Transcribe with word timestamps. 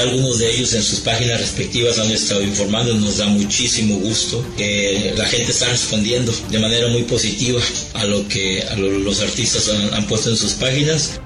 Algunos 0.00 0.38
de 0.38 0.50
ellos 0.50 0.74
en 0.74 0.82
sus 0.82 1.00
páginas 1.00 1.40
respectivas 1.40 1.98
han 1.98 2.10
estado 2.10 2.42
informando, 2.42 2.94
nos 2.94 3.18
da 3.18 3.26
muchísimo 3.26 3.96
gusto 3.96 4.44
que 4.56 5.14
la 5.16 5.24
gente 5.26 5.50
está 5.50 5.68
respondiendo 5.68 6.32
de 6.50 6.58
manera 6.58 6.88
muy 6.88 7.02
positiva 7.02 7.60
a 7.94 8.04
lo 8.04 8.26
que 8.28 8.64
los 8.76 9.22
artistas 9.22 9.70
han, 9.92 10.04
puesto 10.06 10.30
en 10.30 10.36
sus 10.36 10.52
páginas. 10.54 11.20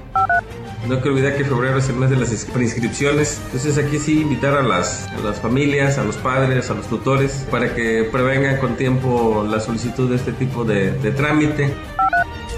No 0.87 0.97
hay 0.97 1.01
que 1.01 1.09
olvidar 1.09 1.37
que 1.37 1.45
febrero 1.45 1.79
es 1.79 1.89
el 1.89 1.97
mes 1.97 2.11
de 2.11 2.17
las 2.17 2.31
preinscripciones. 2.53 3.39
Entonces 3.47 3.79
aquí 3.79 3.99
sí 3.99 4.21
invitar 4.21 4.55
a 4.55 4.63
las, 4.63 5.09
familias, 5.41 5.97
a 5.97 6.05
los 6.05 6.17
padres, 6.17 6.69
a 6.69 6.75
los 6.75 6.87
tutores, 6.89 7.47
para 7.51 7.75
que 7.75 8.05
prevengan 8.13 8.59
con 8.59 8.77
tiempo 8.77 9.47
la 9.49 9.61
solicitud 9.61 10.11
de 10.11 10.17
este 10.17 10.33
tipo 10.33 10.65
de 10.65 11.11
trámite. 11.17 11.73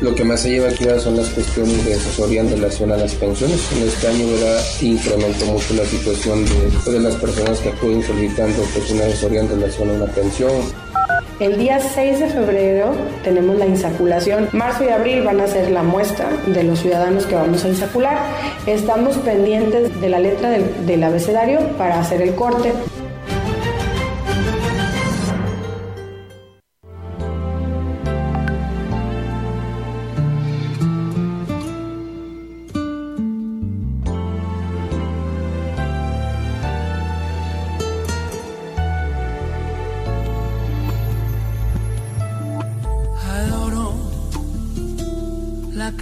Lo 0.00 0.14
que 0.14 0.24
más 0.24 0.40
se 0.40 0.50
lleva 0.50 0.68
aquí 0.68 0.84
son 1.02 1.16
las 1.16 1.30
cuestiones 1.30 1.84
de 1.86 1.94
asesoría 1.94 2.42
en 2.42 2.50
relación 2.50 2.92
a 2.92 2.98
las 2.98 3.14
pensiones. 3.14 3.60
En 3.72 3.88
este 3.88 4.08
año 4.08 4.26
¿verdad? 4.32 4.62
incrementó 4.82 5.46
mucho 5.46 5.74
la 5.74 5.86
situación 5.86 6.44
de, 6.44 6.68
pues, 6.84 6.84
de 6.84 7.00
las 7.00 7.14
personas 7.16 7.58
que 7.60 7.70
acuden 7.70 8.02
solicitando 8.02 8.62
pues, 8.74 8.90
una 8.90 9.04
asesoría 9.04 9.40
en 9.40 9.48
relación 9.48 9.90
a 9.90 9.92
una 9.94 10.06
pensión. 10.06 10.52
El 11.40 11.58
día 11.58 11.80
6 11.80 12.20
de 12.20 12.28
febrero 12.28 12.92
tenemos 13.24 13.56
la 13.56 13.66
insaculación. 13.66 14.48
Marzo 14.52 14.84
y 14.84 14.88
abril 14.88 15.22
van 15.22 15.40
a 15.40 15.46
ser 15.46 15.70
la 15.70 15.82
muestra 15.82 16.28
de 16.46 16.62
los 16.62 16.80
ciudadanos 16.80 17.24
que 17.26 17.34
vamos 17.34 17.64
a 17.64 17.68
insacular. 17.68 18.18
Estamos 18.66 19.16
pendientes 19.18 19.98
de 20.00 20.08
la 20.08 20.18
letra 20.18 20.50
del 20.50 21.04
abecedario 21.04 21.60
para 21.78 22.00
hacer 22.00 22.20
el 22.20 22.34
corte. 22.34 22.72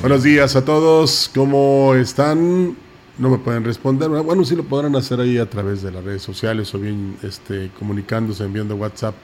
Buenos 0.00 0.22
días 0.22 0.56
a 0.56 0.64
todos, 0.64 1.30
¿cómo 1.34 1.94
están? 1.94 2.74
No 3.18 3.28
me 3.28 3.36
pueden 3.36 3.64
responder. 3.64 4.08
Bueno, 4.08 4.46
sí 4.46 4.56
lo 4.56 4.64
podrán 4.64 4.96
hacer 4.96 5.20
ahí 5.20 5.36
a 5.36 5.50
través 5.50 5.82
de 5.82 5.90
las 5.90 6.02
redes 6.02 6.22
sociales 6.22 6.74
o 6.74 6.78
bien 6.78 7.18
este, 7.22 7.70
comunicándose, 7.78 8.44
enviando 8.44 8.76
WhatsApp 8.76 9.14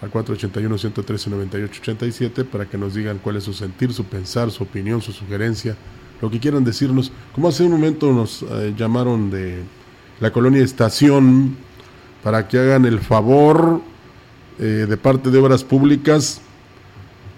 al 0.00 0.12
481-113-9887 0.12 2.44
para 2.44 2.66
que 2.66 2.78
nos 2.78 2.94
digan 2.94 3.18
cuál 3.18 3.38
es 3.38 3.44
su 3.44 3.52
sentir, 3.52 3.92
su 3.92 4.04
pensar, 4.04 4.52
su 4.52 4.62
opinión, 4.62 5.02
su 5.02 5.12
sugerencia, 5.12 5.76
lo 6.20 6.30
que 6.30 6.38
quieran 6.38 6.62
decirnos. 6.62 7.10
Como 7.34 7.48
hace 7.48 7.64
un 7.64 7.72
momento 7.72 8.12
nos 8.12 8.42
eh, 8.42 8.72
llamaron 8.76 9.32
de 9.32 9.64
la 10.20 10.32
colonia 10.32 10.62
Estación 10.62 11.56
para 12.22 12.46
que 12.46 12.58
hagan 12.58 12.84
el 12.84 13.00
favor 13.00 13.80
eh, 14.60 14.86
de 14.88 14.96
parte 14.96 15.30
de 15.30 15.38
Obras 15.38 15.64
Públicas 15.64 16.40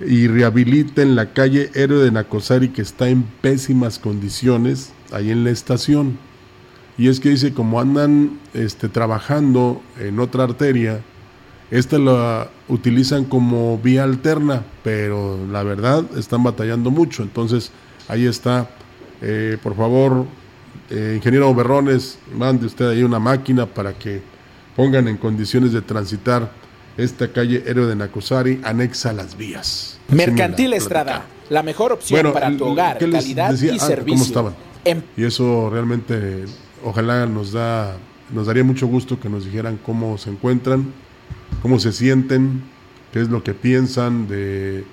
y 0.00 0.26
rehabiliten 0.28 1.16
la 1.16 1.32
calle 1.32 1.70
Héroe 1.74 2.04
de 2.04 2.10
Nacosari 2.10 2.68
que 2.68 2.82
está 2.82 3.08
en 3.08 3.22
pésimas 3.22 3.98
condiciones 3.98 4.92
ahí 5.12 5.30
en 5.30 5.44
la 5.44 5.50
estación. 5.50 6.18
Y 6.98 7.08
es 7.08 7.20
que 7.20 7.30
dice, 7.30 7.52
como 7.52 7.80
andan 7.80 8.38
este, 8.54 8.88
trabajando 8.88 9.82
en 10.00 10.18
otra 10.18 10.44
arteria, 10.44 11.00
esta 11.70 11.98
la 11.98 12.48
utilizan 12.68 13.24
como 13.24 13.78
vía 13.78 14.04
alterna, 14.04 14.62
pero 14.82 15.38
la 15.50 15.62
verdad 15.62 16.04
están 16.16 16.42
batallando 16.42 16.90
mucho. 16.90 17.22
Entonces, 17.22 17.70
ahí 18.08 18.26
está. 18.26 18.70
Eh, 19.20 19.58
por 19.62 19.74
favor, 19.76 20.26
eh, 20.90 21.14
ingeniero 21.16 21.54
Berrones, 21.54 22.18
mande 22.34 22.66
usted 22.66 22.88
ahí 22.88 23.02
una 23.02 23.18
máquina 23.18 23.66
para 23.66 23.92
que 23.92 24.22
pongan 24.76 25.08
en 25.08 25.16
condiciones 25.16 25.72
de 25.72 25.82
transitar 25.82 26.50
esta 26.96 27.32
calle 27.32 27.62
Héroe 27.66 27.86
de 27.86 27.96
Nacosari 27.96 28.60
anexa 28.62 29.12
las 29.12 29.36
vías. 29.36 29.98
Mercantil 30.08 30.72
Estrada, 30.72 31.26
la 31.50 31.62
mejor 31.62 31.92
opción 31.92 32.32
para 32.32 32.56
tu 32.56 32.64
hogar, 32.64 32.98
calidad 32.98 33.54
y 33.60 33.68
ah, 33.68 33.78
servicio. 33.78 34.14
¿Cómo 34.14 34.24
estaban? 34.24 34.54
Em- 34.84 35.02
y 35.16 35.24
eso 35.24 35.68
realmente, 35.70 36.44
ojalá 36.84 37.26
nos 37.26 37.52
da, 37.52 37.96
nos 38.32 38.46
daría 38.46 38.64
mucho 38.64 38.86
gusto 38.86 39.18
que 39.20 39.28
nos 39.28 39.44
dijeran 39.44 39.78
cómo 39.84 40.16
se 40.16 40.30
encuentran, 40.30 40.92
cómo 41.60 41.78
se 41.78 41.92
sienten, 41.92 42.62
qué 43.12 43.20
es 43.20 43.28
lo 43.28 43.42
que 43.42 43.52
piensan 43.52 44.28
de 44.28 44.84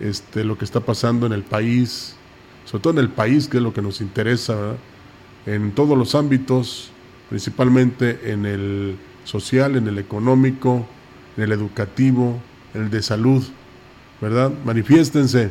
este, 0.00 0.44
lo 0.44 0.58
que 0.58 0.64
está 0.64 0.80
pasando 0.80 1.26
en 1.26 1.32
el 1.32 1.42
país, 1.42 2.16
sobre 2.64 2.82
todo 2.82 2.92
en 2.94 2.98
el 3.00 3.10
país, 3.10 3.48
que 3.48 3.58
es 3.58 3.62
lo 3.62 3.72
que 3.72 3.82
nos 3.82 4.00
interesa, 4.00 4.76
en 5.46 5.72
todos 5.72 5.96
los 5.96 6.14
ámbitos, 6.14 6.90
principalmente 7.28 8.32
en 8.32 8.46
el 8.46 8.96
social, 9.24 9.76
en 9.76 9.88
el 9.88 9.98
económico, 9.98 10.86
en 11.36 11.42
el 11.42 11.52
educativo, 11.52 12.40
el 12.74 12.90
de 12.90 13.02
salud, 13.02 13.44
¿verdad? 14.20 14.52
Manifiéstense, 14.64 15.50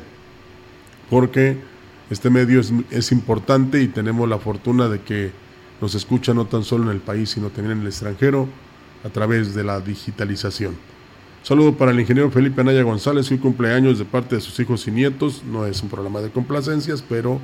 porque 1.10 1.58
este 2.10 2.30
medio 2.30 2.62
es, 2.92 3.12
importante 3.12 3.82
y 3.82 3.88
tenemos 3.88 4.28
la 4.28 4.38
fortuna 4.38 4.88
de 4.88 5.02
que 5.02 5.32
nos 5.82 5.96
escuchan 5.96 6.36
no 6.36 6.46
tan 6.46 6.64
solo 6.64 6.86
en 6.86 6.92
el 6.92 7.02
país, 7.02 7.32
sino 7.32 7.50
también 7.50 7.78
en 7.78 7.82
el 7.82 7.88
extranjero 7.88 8.48
a 9.04 9.10
través 9.10 9.54
de 9.54 9.64
la 9.64 9.80
digitalización. 9.80 10.76
Saludo 11.44 11.76
para 11.78 11.92
el 11.92 12.00
ingeniero 12.00 12.32
Felipe 12.32 12.62
Anaya 12.62 12.84
González, 12.84 13.30
hoy 13.32 13.38
cumpleaños 13.38 14.00
de 14.00 14.06
parte 14.06 14.36
de 14.36 14.42
sus 14.42 14.58
hijos 14.60 14.88
y 14.88 14.92
nietos. 14.92 15.44
No 15.44 15.66
es 15.66 15.84
un 15.84 15.90
programa 15.90 16.22
de 16.22 16.30
complacencias, 16.30 17.02
pero 17.02 17.40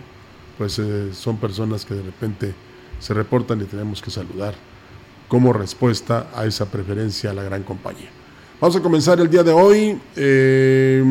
pues 0.58 0.80
eh, 0.80 1.10
son 1.14 1.38
personas 1.38 1.86
que 1.86 1.96
de 1.96 2.04
repente 2.04 2.54
se 3.00 3.14
reportan 3.14 3.62
y 3.62 3.66
tenemos 3.66 4.02
que 4.02 4.12
saludar 4.12 4.56
como 5.28 5.54
respuesta 5.54 6.30
a 6.36 6.46
esa 6.46 6.66
preferencia 6.72 7.31
a 7.31 7.34
la 7.34 7.44
gran 7.44 7.64
compañía. 7.64 8.10
Vamos 8.62 8.76
a 8.76 8.82
comenzar 8.82 9.22
el 9.22 9.30
día 9.30 9.42
de 9.42 9.54
hoy. 9.54 9.98
Eh, 10.18 11.02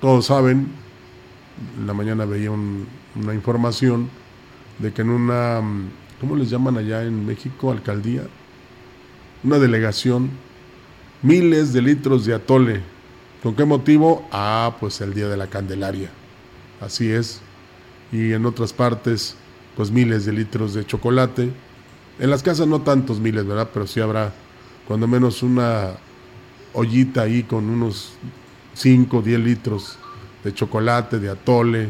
todos 0.00 0.26
saben, 0.26 0.68
en 1.76 1.86
la 1.88 1.92
mañana 1.92 2.24
veía 2.24 2.52
una 2.52 3.34
información 3.34 4.08
de 4.78 4.92
que 4.92 5.02
en 5.02 5.10
una, 5.10 5.60
¿cómo 6.20 6.36
les 6.36 6.48
llaman 6.48 6.78
allá 6.78 7.02
en 7.02 7.26
México? 7.26 7.72
Alcaldía, 7.72 8.22
una 9.42 9.58
delegación, 9.58 10.30
miles 11.20 11.72
de 11.72 11.82
litros 11.82 12.24
de 12.26 12.34
atole. 12.34 12.80
¿Con 13.42 13.56
qué 13.56 13.64
motivo? 13.64 14.24
Ah, 14.30 14.76
pues 14.78 15.00
el 15.00 15.12
Día 15.14 15.26
de 15.26 15.36
la 15.36 15.48
Candelaria. 15.48 16.10
así 16.80 17.10
es. 17.10 17.40
Y 18.12 18.34
en 18.34 18.46
otras 18.46 18.72
partes, 18.72 19.34
pues 19.76 19.90
miles 19.90 20.26
de 20.26 20.32
litros 20.32 20.74
de 20.74 20.86
chocolate. 20.86 21.50
En 22.20 22.30
las 22.30 22.44
casas 22.44 22.68
no 22.68 22.82
tantos 22.82 23.18
miles, 23.18 23.44
¿verdad? 23.44 23.68
Pero 23.74 23.88
sí 23.88 23.98
habrá 23.98 24.32
cuando 24.86 25.08
menos 25.08 25.42
una 25.42 25.96
ollita 26.72 27.22
ahí 27.22 27.42
con 27.42 27.68
unos 27.68 28.12
5 28.74 29.18
o 29.18 29.22
10 29.22 29.40
litros 29.40 29.98
de 30.44 30.54
chocolate, 30.54 31.18
de 31.18 31.28
atole, 31.28 31.88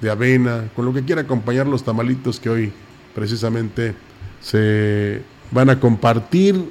de 0.00 0.10
avena, 0.10 0.68
con 0.74 0.84
lo 0.84 0.92
que 0.92 1.02
quiera 1.02 1.22
acompañar 1.22 1.66
los 1.66 1.82
tamalitos 1.82 2.38
que 2.38 2.50
hoy 2.50 2.72
precisamente 3.14 3.94
se 4.40 5.22
van 5.50 5.70
a 5.70 5.80
compartir, 5.80 6.70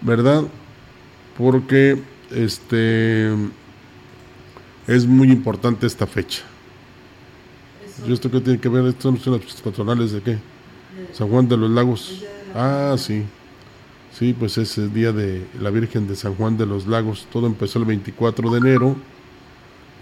¿verdad? 0.00 0.44
Porque 1.36 2.00
este 2.30 3.32
es 4.86 5.06
muy 5.06 5.30
importante 5.30 5.86
esta 5.86 6.06
fecha. 6.06 6.42
¿Y 8.06 8.12
esto 8.12 8.30
qué 8.30 8.40
tiene 8.40 8.60
que 8.60 8.68
ver? 8.68 8.86
¿Estos 8.86 9.20
son 9.20 9.40
las 9.40 9.60
patronales 9.60 10.12
de 10.12 10.20
qué? 10.20 10.38
San 11.12 11.28
Juan 11.28 11.48
de 11.48 11.56
los 11.56 11.70
Lagos. 11.70 12.22
Ah, 12.54 12.94
sí. 12.98 13.24
Sí, 14.18 14.34
pues 14.36 14.58
es 14.58 14.76
el 14.78 14.92
día 14.92 15.12
de 15.12 15.46
la 15.60 15.70
Virgen 15.70 16.08
de 16.08 16.16
San 16.16 16.34
Juan 16.34 16.58
de 16.58 16.66
los 16.66 16.88
Lagos. 16.88 17.28
Todo 17.30 17.46
empezó 17.46 17.78
el 17.78 17.84
24 17.84 18.50
de 18.50 18.58
enero. 18.58 18.96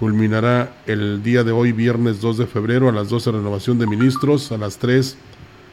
Culminará 0.00 0.74
el 0.86 1.22
día 1.22 1.44
de 1.44 1.52
hoy, 1.52 1.72
viernes 1.72 2.22
2 2.22 2.38
de 2.38 2.46
febrero, 2.46 2.88
a 2.88 2.92
las 2.92 3.10
12 3.10 3.32
renovación 3.32 3.78
de 3.78 3.86
ministros, 3.86 4.52
a 4.52 4.56
las 4.56 4.78
3 4.78 5.18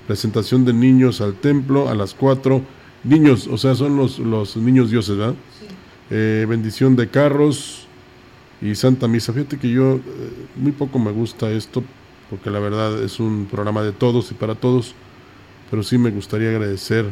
presentación 0.08 0.66
de 0.66 0.74
niños 0.74 1.22
al 1.22 1.36
templo, 1.36 1.88
a 1.88 1.96
las 1.96 2.14
4 2.14 2.62
niños, 3.06 3.48
o 3.48 3.58
sea, 3.58 3.76
son 3.76 3.96
los, 3.96 4.20
los 4.20 4.58
niños 4.58 4.92
dioses, 4.92 5.16
¿verdad? 5.16 5.36
Eh, 6.10 6.46
bendición 6.50 6.98
de 6.98 7.08
carros 7.08 7.88
y 8.62 8.76
Santa 8.76 9.08
Misa. 9.08 9.32
Fíjate 9.32 9.58
que 9.58 9.70
yo 9.70 9.96
eh, 9.96 10.02
muy 10.58 10.74
poco 10.74 11.00
me 11.00 11.12
gusta 11.12 11.50
esto, 11.50 11.82
porque 12.30 12.50
la 12.50 12.60
verdad 12.60 13.02
es 13.02 13.22
un 13.22 13.48
programa 13.50 13.84
de 13.84 13.94
todos 13.94 14.32
y 14.32 14.34
para 14.34 14.56
todos, 14.56 14.96
pero 15.72 15.82
sí 15.82 15.98
me 15.98 16.12
gustaría 16.12 16.50
agradecer 16.50 17.06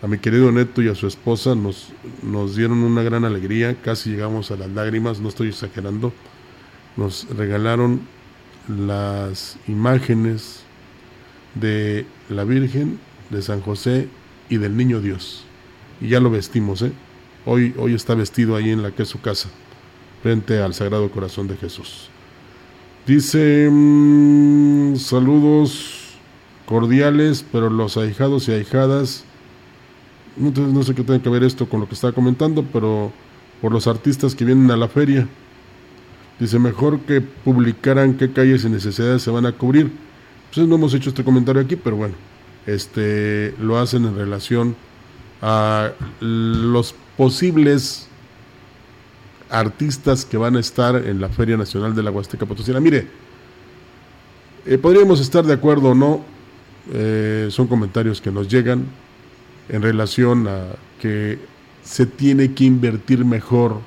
a 0.00 0.06
mi 0.06 0.18
querido 0.18 0.52
Neto 0.52 0.80
y 0.82 0.88
a 0.88 0.94
su 0.94 1.06
esposa 1.06 1.54
nos, 1.54 1.88
nos 2.22 2.54
dieron 2.54 2.78
una 2.78 3.02
gran 3.02 3.24
alegría, 3.24 3.76
casi 3.82 4.10
llegamos 4.10 4.50
a 4.50 4.56
las 4.56 4.70
lágrimas, 4.70 5.20
no 5.20 5.28
estoy 5.28 5.48
exagerando. 5.48 6.12
Nos 6.96 7.26
regalaron 7.36 8.00
las 8.68 9.58
imágenes 9.66 10.62
de 11.54 12.06
la 12.28 12.44
Virgen, 12.44 12.98
de 13.30 13.42
San 13.42 13.60
José 13.60 14.08
y 14.48 14.58
del 14.58 14.76
Niño 14.76 15.00
Dios. 15.00 15.44
Y 16.00 16.08
ya 16.08 16.20
lo 16.20 16.30
vestimos, 16.30 16.82
¿eh? 16.82 16.92
Hoy, 17.44 17.74
hoy 17.78 17.94
está 17.94 18.14
vestido 18.14 18.56
ahí 18.56 18.70
en 18.70 18.82
la 18.82 18.92
que 18.92 19.02
es 19.02 19.08
su 19.08 19.20
casa, 19.20 19.48
frente 20.22 20.60
al 20.60 20.74
Sagrado 20.74 21.10
Corazón 21.10 21.48
de 21.48 21.56
Jesús. 21.56 22.08
Dice, 23.06 23.68
mm, 23.70 24.96
saludos 24.96 26.18
cordiales, 26.66 27.44
pero 27.50 27.70
los 27.70 27.96
ahijados 27.96 28.48
y 28.48 28.52
ahijadas 28.52 29.24
entonces 30.40 30.74
no 30.74 30.82
sé 30.82 30.94
qué 30.94 31.02
tiene 31.02 31.20
que 31.20 31.28
ver 31.28 31.42
esto 31.42 31.68
con 31.68 31.80
lo 31.80 31.88
que 31.88 31.94
estaba 31.94 32.12
comentando, 32.12 32.64
pero 32.72 33.12
por 33.60 33.72
los 33.72 33.86
artistas 33.86 34.34
que 34.34 34.44
vienen 34.44 34.70
a 34.70 34.76
la 34.76 34.88
feria. 34.88 35.26
Dice, 36.38 36.58
mejor 36.58 37.00
que 37.00 37.20
publicaran 37.20 38.14
qué 38.14 38.32
calles 38.32 38.64
y 38.64 38.68
necesidades 38.68 39.22
se 39.22 39.30
van 39.30 39.46
a 39.46 39.52
cubrir. 39.52 39.90
Pues 40.54 40.66
no 40.66 40.76
hemos 40.76 40.94
hecho 40.94 41.10
este 41.10 41.24
comentario 41.24 41.60
aquí, 41.60 41.76
pero 41.76 41.96
bueno, 41.96 42.14
este 42.66 43.54
lo 43.60 43.78
hacen 43.78 44.04
en 44.04 44.16
relación 44.16 44.76
a 45.42 45.90
los 46.20 46.94
posibles 47.16 48.08
artistas 49.50 50.24
que 50.24 50.36
van 50.36 50.56
a 50.56 50.60
estar 50.60 50.96
en 50.96 51.20
la 51.20 51.28
Feria 51.28 51.56
Nacional 51.56 51.94
de 51.94 52.02
la 52.02 52.10
Huasteca 52.10 52.46
Potosina. 52.46 52.80
Mire, 52.80 53.06
eh, 54.66 54.78
podríamos 54.78 55.20
estar 55.20 55.44
de 55.44 55.54
acuerdo 55.54 55.90
o 55.90 55.94
no, 55.94 56.24
eh, 56.92 57.48
son 57.50 57.66
comentarios 57.66 58.20
que 58.20 58.30
nos 58.30 58.48
llegan, 58.48 58.86
en 59.68 59.82
relación 59.82 60.48
a 60.48 60.64
que 61.00 61.38
se 61.82 62.06
tiene 62.06 62.52
que 62.54 62.64
invertir 62.64 63.24
mejor 63.24 63.80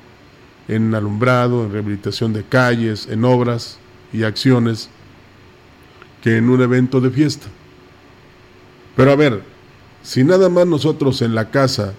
en 0.68 0.94
alumbrado, 0.94 1.64
en 1.64 1.72
rehabilitación 1.72 2.32
de 2.32 2.44
calles, 2.44 3.08
en 3.10 3.24
obras 3.24 3.78
y 4.12 4.22
acciones 4.22 4.88
que 6.22 6.36
en 6.36 6.48
un 6.48 6.62
evento 6.62 7.00
de 7.00 7.10
fiesta. 7.10 7.46
Pero 8.96 9.12
a 9.12 9.16
ver, 9.16 9.42
si 10.02 10.24
nada 10.24 10.48
más 10.48 10.66
nosotros 10.66 11.22
en 11.22 11.34
la 11.34 11.50
casa 11.50 11.94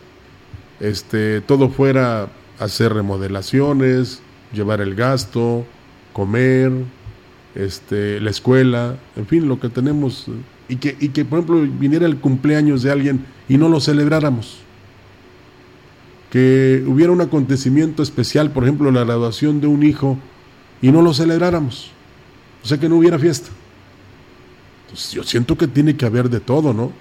este 0.79 1.41
todo 1.41 1.69
fuera 1.69 2.29
hacer 2.59 2.93
remodelaciones, 2.93 4.21
llevar 4.53 4.81
el 4.81 4.95
gasto, 4.95 5.65
comer, 6.11 6.71
este 7.55 8.19
la 8.19 8.29
escuela, 8.29 8.97
en 9.15 9.27
fin, 9.27 9.47
lo 9.47 9.59
que 9.59 9.69
tenemos 9.69 10.27
y 10.73 10.77
que, 10.77 10.97
y 10.99 11.09
que 11.09 11.23
por 11.23 11.37
ejemplo 11.37 11.61
viniera 11.79 12.07
el 12.07 12.17
cumpleaños 12.17 12.81
de 12.81 12.91
alguien 12.91 13.23
y 13.47 13.59
no 13.59 13.69
lo 13.69 13.79
celebráramos. 13.79 14.57
Que 16.31 16.83
hubiera 16.87 17.11
un 17.11 17.21
acontecimiento 17.21 18.01
especial, 18.01 18.49
por 18.49 18.63
ejemplo, 18.63 18.89
la 18.89 19.03
graduación 19.03 19.61
de 19.61 19.67
un 19.67 19.83
hijo, 19.83 20.17
y 20.81 20.91
no 20.91 21.03
lo 21.03 21.13
celebráramos. 21.13 21.91
O 22.63 22.67
sea, 22.67 22.79
que 22.79 22.89
no 22.89 22.97
hubiera 22.97 23.19
fiesta. 23.19 23.49
Entonces, 24.85 25.11
yo 25.11 25.21
siento 25.21 25.55
que 25.55 25.67
tiene 25.67 25.95
que 25.95 26.07
haber 26.07 26.27
de 26.27 26.39
todo, 26.39 26.73
¿no? 26.73 26.91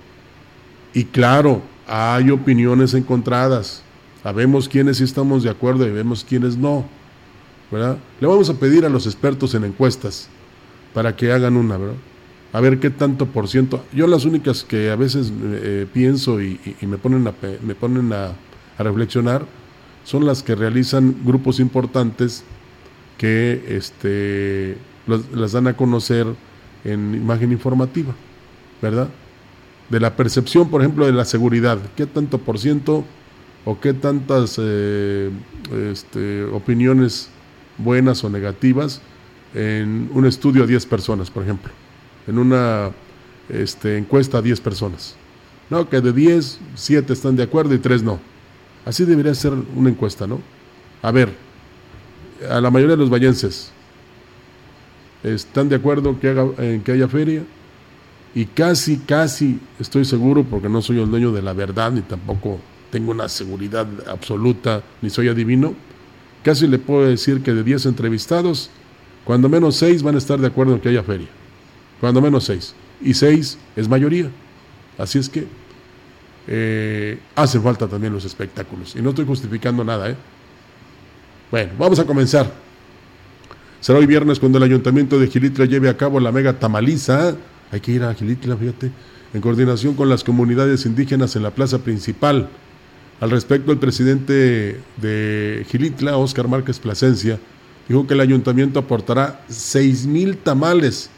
Y 0.93 1.05
claro, 1.05 1.63
hay 1.87 2.31
opiniones 2.31 2.93
encontradas. 2.93 3.83
Sabemos 4.23 4.69
quiénes 4.69 4.99
sí 4.99 5.05
estamos 5.05 5.45
de 5.45 5.49
acuerdo 5.49 5.87
y 5.87 5.91
vemos 5.91 6.27
quiénes 6.29 6.59
no. 6.59 6.85
¿verdad? 7.71 7.97
Le 8.21 8.27
vamos 8.27 8.51
a 8.51 8.55
pedir 8.55 8.85
a 8.85 8.91
los 8.91 9.07
expertos 9.07 9.55
en 9.55 9.65
encuestas 9.65 10.29
para 10.93 11.17
que 11.17 11.33
hagan 11.33 11.57
una, 11.57 11.79
¿verdad? 11.79 11.97
A 12.53 12.61
ver 12.61 12.79
qué 12.79 12.91
tanto 12.91 13.27
por 13.27 13.49
ciento. 13.49 13.85
Yo 13.93 14.07
las 14.07 14.25
únicas 14.25 14.63
que 14.63 14.91
a 14.91 14.97
veces 14.97 15.33
eh, 15.43 15.87
pienso 15.93 16.41
y, 16.41 16.61
me 16.83 16.99
ponen, 16.99 17.27
a, 17.27 17.35
me 17.63 17.75
ponen 17.75 18.13
a, 18.13 18.33
reflexionar 18.79 19.47
son 20.05 20.27
las 20.27 20.43
que 20.43 20.55
realizan 20.57 21.15
grupos 21.25 21.61
importantes 21.61 22.43
que 23.17 23.65
este, 23.69 24.77
las 25.07 25.53
dan 25.53 25.69
a 25.69 25.77
conocer 25.77 26.27
en 26.85 27.15
imagen 27.15 27.53
informativa, 27.53 28.13
¿verdad? 28.81 29.09
De 29.89 30.01
la 30.01 30.17
percepción, 30.17 30.69
por 30.69 30.81
ejemplo, 30.81 31.07
de 31.07 31.13
la 31.13 31.25
seguridad. 31.25 31.79
¿Qué 31.97 32.07
tanto 32.07 32.39
por 32.39 32.59
ciento 32.59 33.05
o 33.65 33.79
qué 33.79 33.95
tantas 33.95 34.59
eh, 34.61 35.31
este, 35.93 36.45
opiniones 36.45 37.29
buenas 37.79 38.25
o 38.25 38.31
negativas 38.31 39.01
en 39.55 40.11
un 40.13 40.27
estudio 40.27 40.65
a 40.65 40.67
10 40.67 40.87
personas, 40.87 41.31
por 41.31 41.45
ejemplo? 41.45 41.71
En 42.27 42.39
una 42.39 42.91
este, 43.49 43.99
encuesta 43.99 44.39
a 44.39 44.43
10 44.43 44.61
personas. 44.61 45.15
No, 45.71 45.89
que 45.89 46.01
de 46.01 46.13
10, 46.13 46.61
7 46.75 47.13
están 47.13 47.37
de 47.37 47.43
acuerdo 47.43 47.75
y 47.75 47.79
3 47.79 48.03
no. 48.03 48.19
Así 48.85 49.05
debería 49.05 49.35
ser 49.35 49.53
una 49.77 49.91
encuesta, 49.91 50.27
¿no? 50.27 50.41
A 51.03 51.11
ver, 51.11 51.33
a 52.49 52.61
la 52.61 52.71
mayoría 52.71 52.97
de 52.97 53.01
los 53.03 53.11
vallenses 53.11 53.71
están 55.23 55.69
de 55.69 55.77
acuerdo 55.77 56.19
que 56.19 56.29
haga, 56.29 56.49
en 56.59 56.83
que 56.83 56.93
haya 56.93 57.09
feria 57.09 57.43
y 58.35 58.47
casi, 58.47 58.99
casi 58.99 59.61
estoy 59.79 60.05
seguro, 60.05 60.43
porque 60.43 60.69
no 60.69 60.83
soy 60.83 61.01
el 61.01 61.11
dueño 61.11 61.33
de 61.33 61.43
la 61.43 61.53
verdad 61.53 61.93
ni 61.93 62.01
tampoco 62.01 62.59
tengo 62.91 63.13
una 63.13 63.29
seguridad 63.29 63.87
absoluta 64.09 64.83
ni 65.01 65.11
soy 65.11 65.29
adivino, 65.29 65.75
casi 66.43 66.67
le 66.67 66.79
puedo 66.79 67.07
decir 67.07 67.43
que 67.43 67.53
de 67.53 67.63
10 67.63 67.87
entrevistados, 67.87 68.71
cuando 69.25 69.49
menos 69.49 69.77
6 69.77 70.03
van 70.03 70.17
a 70.17 70.19
estar 70.19 70.41
de 70.41 70.49
acuerdo 70.49 70.75
en 70.75 70.81
que 70.81 70.89
haya 70.89 71.03
feria 71.03 71.29
cuando 72.03 72.21
menos 72.21 72.43
seis. 72.43 72.75
Y 73.01 73.15
seis 73.15 73.57
es 73.77 73.89
mayoría. 73.89 74.29
Así 74.99 75.21
es 75.21 75.29
que 75.29 75.47
eh, 76.49 77.17
hacen 77.37 77.63
falta 77.63 77.87
también 77.87 78.13
los 78.13 78.25
espectáculos. 78.25 78.97
Y 78.97 79.01
no 79.01 79.11
estoy 79.11 79.25
justificando 79.25 79.85
nada. 79.85 80.11
¿eh? 80.11 80.17
Bueno, 81.49 81.71
vamos 81.79 82.01
a 82.01 82.05
comenzar. 82.05 82.53
Será 83.81 84.01
hoy 84.01 84.07
viernes 84.07 84.41
cuando 84.41 84.59
el 84.59 84.65
ayuntamiento 84.65 85.17
de 85.17 85.29
Gilitla 85.29 85.65
lleve 85.67 85.89
a 85.89 85.97
cabo 85.97 86.19
la 86.19 86.33
mega 86.33 86.59
tamaliza. 86.59 87.37
Hay 87.71 87.79
que 87.79 87.93
ir 87.93 88.03
a 88.03 88.13
Gilitla, 88.15 88.57
fíjate, 88.57 88.91
en 89.33 89.41
coordinación 89.41 89.95
con 89.95 90.09
las 90.09 90.25
comunidades 90.25 90.85
indígenas 90.87 91.37
en 91.37 91.45
la 91.45 91.53
plaza 91.53 91.85
principal. 91.85 92.49
Al 93.21 93.31
respecto, 93.31 93.71
el 93.71 93.79
presidente 93.79 94.81
de 94.97 95.65
Gilitla, 95.71 96.17
Óscar 96.17 96.49
Márquez 96.49 96.81
Plasencia, 96.81 97.39
dijo 97.89 98.09
que 98.09 98.15
el 98.15 98.21
ayuntamiento 98.21 98.81
aportará 98.81 99.45
seis 99.47 100.05
mil 100.05 100.37
tamales 100.39 101.09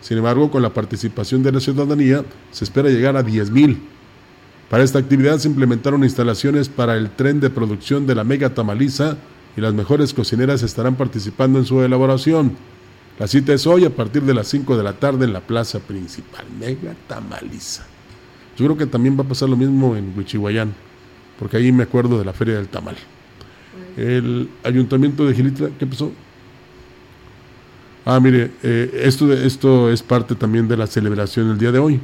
sin 0.00 0.18
embargo, 0.18 0.50
con 0.50 0.62
la 0.62 0.72
participación 0.72 1.42
de 1.42 1.52
la 1.52 1.60
ciudadanía 1.60 2.24
se 2.50 2.64
espera 2.64 2.88
llegar 2.88 3.16
a 3.16 3.24
10.000. 3.24 3.78
Para 4.70 4.84
esta 4.84 4.98
actividad 4.98 5.38
se 5.38 5.48
implementaron 5.48 6.04
instalaciones 6.04 6.68
para 6.68 6.96
el 6.96 7.10
tren 7.10 7.40
de 7.40 7.50
producción 7.50 8.06
de 8.06 8.14
la 8.14 8.24
mega 8.24 8.54
tamaliza 8.54 9.16
y 9.56 9.60
las 9.60 9.74
mejores 9.74 10.12
cocineras 10.14 10.62
estarán 10.62 10.94
participando 10.94 11.58
en 11.58 11.64
su 11.64 11.82
elaboración. 11.82 12.52
La 13.18 13.26
cita 13.26 13.52
es 13.52 13.66
hoy 13.66 13.84
a 13.84 13.90
partir 13.90 14.22
de 14.22 14.34
las 14.34 14.46
5 14.48 14.76
de 14.76 14.84
la 14.84 14.92
tarde 14.92 15.24
en 15.24 15.32
la 15.32 15.40
plaza 15.40 15.80
principal. 15.80 16.44
Mega 16.60 16.94
tamaliza. 17.08 17.84
Yo 18.56 18.66
creo 18.66 18.76
que 18.76 18.86
también 18.86 19.18
va 19.18 19.24
a 19.24 19.28
pasar 19.28 19.48
lo 19.48 19.56
mismo 19.56 19.96
en 19.96 20.12
Huichihuayán, 20.16 20.74
porque 21.38 21.56
ahí 21.56 21.72
me 21.72 21.84
acuerdo 21.84 22.18
de 22.18 22.24
la 22.24 22.32
feria 22.32 22.54
del 22.54 22.68
tamal. 22.68 22.96
El 23.96 24.48
ayuntamiento 24.62 25.26
de 25.26 25.34
Gilitra, 25.34 25.70
¿qué 25.78 25.86
pasó? 25.86 26.12
Ah, 28.10 28.20
mire, 28.20 28.52
eh, 28.62 29.02
esto, 29.04 29.30
esto 29.34 29.90
es 29.90 30.02
parte 30.02 30.34
también 30.34 30.66
de 30.66 30.78
la 30.78 30.86
celebración 30.86 31.48
del 31.48 31.58
día 31.58 31.72
de 31.72 31.78
hoy. 31.78 32.00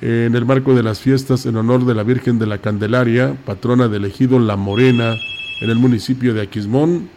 en 0.00 0.34
el 0.34 0.46
marco 0.46 0.74
de 0.74 0.82
las 0.82 1.00
fiestas 1.00 1.44
en 1.44 1.56
honor 1.56 1.84
de 1.84 1.94
la 1.94 2.02
Virgen 2.02 2.38
de 2.38 2.46
la 2.46 2.56
Candelaria, 2.56 3.36
patrona 3.44 3.88
del 3.88 4.06
ejido 4.06 4.38
La 4.38 4.56
Morena, 4.56 5.16
en 5.60 5.68
el 5.68 5.76
municipio 5.76 6.32
de 6.32 6.40
Aquismón, 6.40 7.10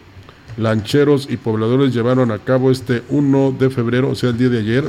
lancheros 0.57 1.29
y 1.31 1.37
pobladores 1.37 1.93
llevaron 1.93 2.31
a 2.31 2.39
cabo 2.39 2.69
este 2.69 3.01
1 3.07 3.55
de 3.57 3.69
febrero, 3.69 4.09
o 4.09 4.15
sea, 4.15 4.31
el 4.31 4.37
día 4.37 4.49
de 4.49 4.59
ayer, 4.59 4.83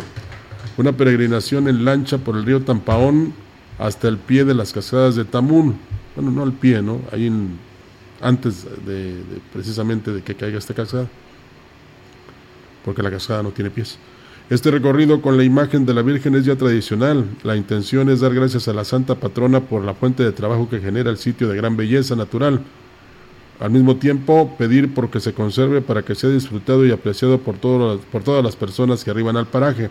una 0.77 0.91
peregrinación 0.91 1.69
en 1.69 1.85
lancha 1.85 2.19
por 2.19 2.37
el 2.37 2.45
río 2.45 2.63
Tampaón 2.63 3.35
hasta 3.79 4.09
el 4.09 4.19
pie 4.19 4.45
de 4.45 4.55
las 4.55 4.73
cascadas 4.73 5.15
de 5.15 5.25
Tamún. 5.25 5.77
Bueno, 6.17 6.33
no 6.33 6.43
al 6.43 6.55
pie, 6.55 6.83
¿no? 6.83 7.03
Ahí 7.13 7.31
antes 8.21 8.67
de, 8.85 9.23
precisamente 9.53 10.11
de 10.11 10.23
que 10.23 10.35
caiga 10.35 10.59
esta 10.59 10.75
cascada 10.75 11.09
porque 12.85 13.03
la 13.03 13.11
cascada 13.11 13.43
no 13.43 13.51
tiene 13.51 13.71
pies. 13.71 13.99
Este 14.51 14.71
recorrido 14.71 15.23
con 15.23 15.39
la 15.39 15.45
imagen 15.45 15.87
de 15.87 15.95
la 15.95 16.03
Virgen 16.03 16.35
es 16.35 16.45
ya 16.45 16.57
tradicional. 16.57 17.25
La 17.43 17.57
intención 17.57 18.11
es 18.11 18.21
dar 18.21 18.35
gracias 18.35 18.69
a 18.69 18.75
la 18.75 18.85
Santa 18.85 19.15
Patrona 19.15 19.61
por 19.61 19.83
la 19.85 19.95
fuente 19.95 20.23
de 20.23 20.33
trabajo 20.33 20.69
que 20.69 20.81
genera 20.81 21.11
el 21.11 21.17
sitio 21.17 21.49
de 21.49 21.57
gran 21.57 21.79
belleza 21.79 22.15
natural. 22.15 22.61
Al 23.59 23.71
mismo 23.71 23.97
tiempo, 23.97 24.55
pedir 24.59 24.93
por 24.93 25.09
que 25.09 25.21
se 25.21 25.33
conserve 25.33 25.81
para 25.81 26.03
que 26.03 26.15
sea 26.15 26.29
disfrutado 26.29 26.85
y 26.85 26.91
apreciado 26.91 27.39
por, 27.39 27.57
por 27.57 28.23
todas 28.23 28.45
las 28.45 28.55
personas 28.55 29.03
que 29.03 29.11
arriban 29.11 29.39
al 29.39 29.47
paraje. 29.47 29.89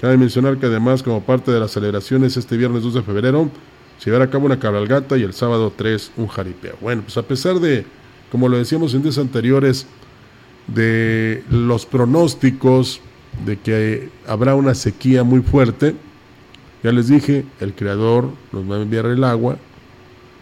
Cabe 0.00 0.16
mencionar 0.16 0.56
que 0.56 0.66
además, 0.66 1.02
como 1.02 1.22
parte 1.22 1.50
de 1.50 1.60
las 1.60 1.72
celebraciones, 1.72 2.36
este 2.38 2.56
viernes 2.56 2.82
2 2.82 2.94
de 2.94 3.02
febrero 3.02 3.50
se 3.98 4.06
llevará 4.06 4.24
a 4.24 4.30
cabo 4.30 4.46
una 4.46 4.58
cabalgata 4.58 5.18
y 5.18 5.22
el 5.22 5.34
sábado 5.34 5.72
3 5.76 6.12
un 6.16 6.28
jaripeo. 6.28 6.76
Bueno, 6.80 7.02
pues 7.02 7.16
a 7.18 7.22
pesar 7.22 7.60
de, 7.60 7.84
como 8.30 8.48
lo 8.48 8.56
decíamos 8.56 8.94
en 8.94 9.02
días 9.02 9.18
anteriores, 9.18 9.86
de 10.66 11.44
los 11.50 11.86
pronósticos 11.86 13.00
de 13.44 13.58
que 13.58 14.08
habrá 14.26 14.54
una 14.54 14.74
sequía 14.74 15.24
muy 15.24 15.40
fuerte. 15.40 15.94
Ya 16.82 16.92
les 16.92 17.08
dije, 17.08 17.44
el 17.60 17.74
creador 17.74 18.30
nos 18.52 18.70
va 18.70 18.76
a 18.76 18.82
enviar 18.82 19.06
el 19.06 19.24
agua 19.24 19.58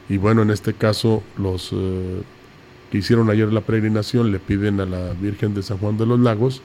y 0.09 0.19
bueno, 0.19 0.43
en 0.43 0.51
este 0.51 0.75
caso 0.75 1.23
los 1.39 1.71
eh, 1.73 2.23
que 2.91 2.99
hicieron 2.99 3.31
ayer 3.31 3.53
la 3.53 3.63
peregrinación 3.63 4.31
le 4.31 4.39
piden 4.39 4.81
a 4.81 4.87
la 4.87 5.13
Virgen 5.15 5.55
de 5.55 5.63
San 5.63 5.79
Juan 5.79 5.97
de 5.97 6.07
los 6.07 6.21
Lagos 6.21 6.63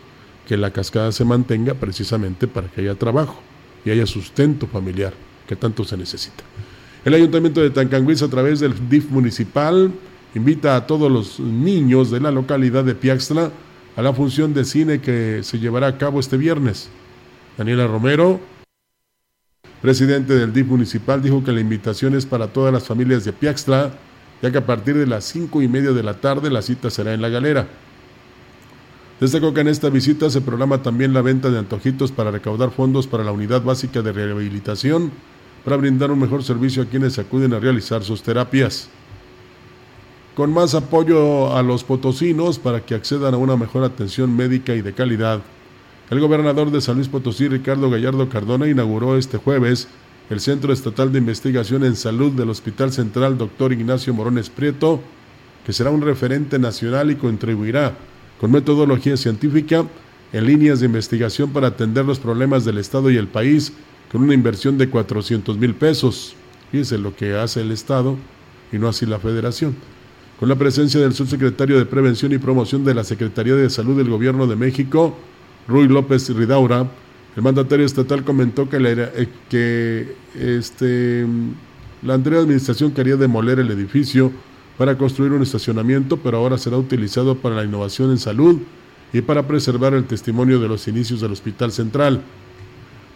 que 0.48 0.58
la 0.58 0.72
cascada 0.72 1.12
se 1.12 1.26
mantenga 1.26 1.76
precisamente 1.76 2.48
para 2.48 2.68
que 2.68 2.82
haya 2.82 2.96
trabajo 2.96 3.40
y 3.86 3.92
haya 3.92 4.06
sustento 4.06 4.68
familiar 4.68 5.14
que 5.48 5.56
tanto 5.56 5.84
se 5.84 5.96
necesita. 5.96 6.44
El 7.06 7.14
Ayuntamiento 7.14 7.62
de 7.62 7.70
Tancanguis 7.70 8.22
a 8.22 8.28
través 8.28 8.60
del 8.60 8.90
DIF 8.90 9.10
municipal 9.10 9.92
invita 10.36 10.76
a 10.76 10.86
todos 10.86 11.12
los 11.12 11.40
niños 11.40 12.12
de 12.12 12.20
la 12.20 12.32
localidad 12.32 12.84
de 12.84 12.96
Piaxtla 12.96 13.52
a 13.96 14.02
la 14.02 14.14
función 14.14 14.54
de 14.54 14.66
cine 14.66 15.02
que 15.02 15.42
se 15.44 15.60
llevará 15.60 15.88
a 15.88 15.98
cabo 15.98 16.20
este 16.20 16.38
viernes. 16.38 16.90
Daniela 17.58 17.88
Romero, 17.88 18.40
presidente 19.82 20.36
del 20.36 20.54
DIF 20.54 20.68
municipal, 20.68 21.22
dijo 21.22 21.44
que 21.44 21.52
la 21.52 21.60
invitación 21.60 22.16
es 22.16 22.26
para 22.26 22.48
todas 22.48 22.72
las 22.72 22.86
familias 22.86 23.26
de 23.26 23.34
Piaxtla, 23.34 23.92
ya 24.42 24.52
que 24.52 24.58
a 24.60 24.66
partir 24.66 24.96
de 24.96 25.08
las 25.08 25.26
cinco 25.26 25.62
y 25.62 25.68
media 25.68 25.92
de 25.92 26.04
la 26.04 26.14
tarde 26.14 26.50
la 26.50 26.62
cita 26.62 26.90
será 26.90 27.14
en 27.14 27.22
la 27.22 27.30
galera. 27.30 27.68
Destacó 29.20 29.54
que 29.54 29.62
en 29.62 29.68
esta 29.68 29.90
visita 29.90 30.30
se 30.30 30.40
programa 30.40 30.82
también 30.82 31.14
la 31.14 31.22
venta 31.22 31.50
de 31.50 31.60
antojitos 31.60 32.14
para 32.14 32.32
recaudar 32.32 32.72
fondos 32.72 33.06
para 33.06 33.26
la 33.26 33.34
unidad 33.34 33.64
básica 33.64 34.02
de 34.02 34.14
rehabilitación, 34.14 35.12
para 35.66 35.76
brindar 35.76 36.12
un 36.12 36.20
mejor 36.20 36.42
servicio 36.42 36.84
a 36.84 36.86
quienes 36.86 37.20
acuden 37.20 37.54
a 37.54 37.60
realizar 37.60 38.02
sus 38.02 38.24
terapias 38.24 38.90
con 40.40 40.54
más 40.54 40.74
apoyo 40.74 41.54
a 41.54 41.62
los 41.62 41.84
potosinos 41.84 42.60
para 42.60 42.86
que 42.86 42.96
accedan 42.96 43.34
a 43.34 43.38
una 43.38 43.58
mejor 43.58 43.84
atención 43.84 44.34
médica 44.38 44.74
y 44.74 44.82
de 44.82 44.94
calidad. 44.94 45.42
El 46.10 46.22
gobernador 46.22 46.72
de 46.72 46.80
San 46.80 46.96
Luis 46.96 47.10
Potosí, 47.10 47.50
Ricardo 47.50 47.90
Gallardo 47.90 48.30
Cardona, 48.30 48.70
inauguró 48.70 49.18
este 49.18 49.38
jueves 49.38 49.90
el 50.30 50.40
Centro 50.40 50.72
Estatal 50.72 51.12
de 51.12 51.20
Investigación 51.20 51.84
en 51.84 51.98
Salud 51.98 52.32
del 52.32 52.52
Hospital 52.52 52.94
Central 52.94 53.38
Dr. 53.38 53.74
Ignacio 53.74 54.14
Morones 54.14 54.50
Prieto, 54.50 55.02
que 55.66 55.74
será 55.74 55.90
un 55.90 56.04
referente 56.04 56.58
nacional 56.58 57.12
y 57.12 57.16
contribuirá 57.16 57.98
con 58.40 58.50
metodología 58.50 59.18
científica 59.18 59.84
en 60.32 60.46
líneas 60.46 60.80
de 60.80 60.86
investigación 60.86 61.52
para 61.52 61.68
atender 61.68 62.06
los 62.06 62.20
problemas 62.20 62.64
del 62.64 62.78
Estado 62.78 63.12
y 63.12 63.18
el 63.18 63.28
país 63.28 63.74
con 64.10 64.24
una 64.24 64.36
inversión 64.36 64.78
de 64.78 64.90
400 64.90 65.58
mil 65.58 65.76
pesos. 65.76 66.34
Fíjese 66.72 66.98
lo 66.98 67.14
que 67.14 67.36
hace 67.36 67.60
el 67.60 67.74
Estado 67.74 68.16
y 68.72 68.78
no 68.78 68.88
así 68.88 69.06
la 69.06 69.20
Federación 69.20 69.76
con 70.40 70.48
la 70.48 70.56
presencia 70.56 71.02
del 71.02 71.14
subsecretario 71.14 71.78
de 71.78 71.86
Prevención 71.86 72.32
y 72.32 72.38
Promoción 72.38 72.86
de 72.86 72.94
la 72.94 73.04
Secretaría 73.04 73.56
de 73.56 73.70
Salud 73.70 73.98
del 73.98 74.10
Gobierno 74.10 74.48
de 74.48 74.56
México, 74.56 75.18
Ruy 75.68 75.90
López 75.90 76.30
Ridaura, 76.34 76.90
el 77.36 77.44
mandatario 77.44 77.86
estatal 77.86 78.24
comentó 78.24 78.70
que, 78.70 78.80
la, 78.80 78.90
eh, 78.90 80.16
este, 80.40 81.28
la 82.02 82.14
anterior 82.14 82.44
administración 82.44 82.92
quería 82.92 83.18
demoler 83.18 83.60
el 83.60 83.70
edificio 83.70 84.32
para 84.78 84.98
construir 84.98 85.34
un 85.34 85.42
estacionamiento, 85.42 86.16
pero 86.16 86.38
ahora 86.38 86.58
será 86.58 86.78
utilizado 86.78 87.36
para 87.36 87.56
la 87.56 87.66
innovación 87.66 88.12
en 88.12 88.18
salud 88.18 88.60
y 89.12 89.20
para 89.20 89.46
preservar 89.46 89.94
el 89.94 90.06
testimonio 90.06 90.62
de 90.62 90.70
los 90.70 90.88
inicios 90.88 91.20
del 91.20 91.34
Hospital 91.34 91.74
Central. 91.74 92.22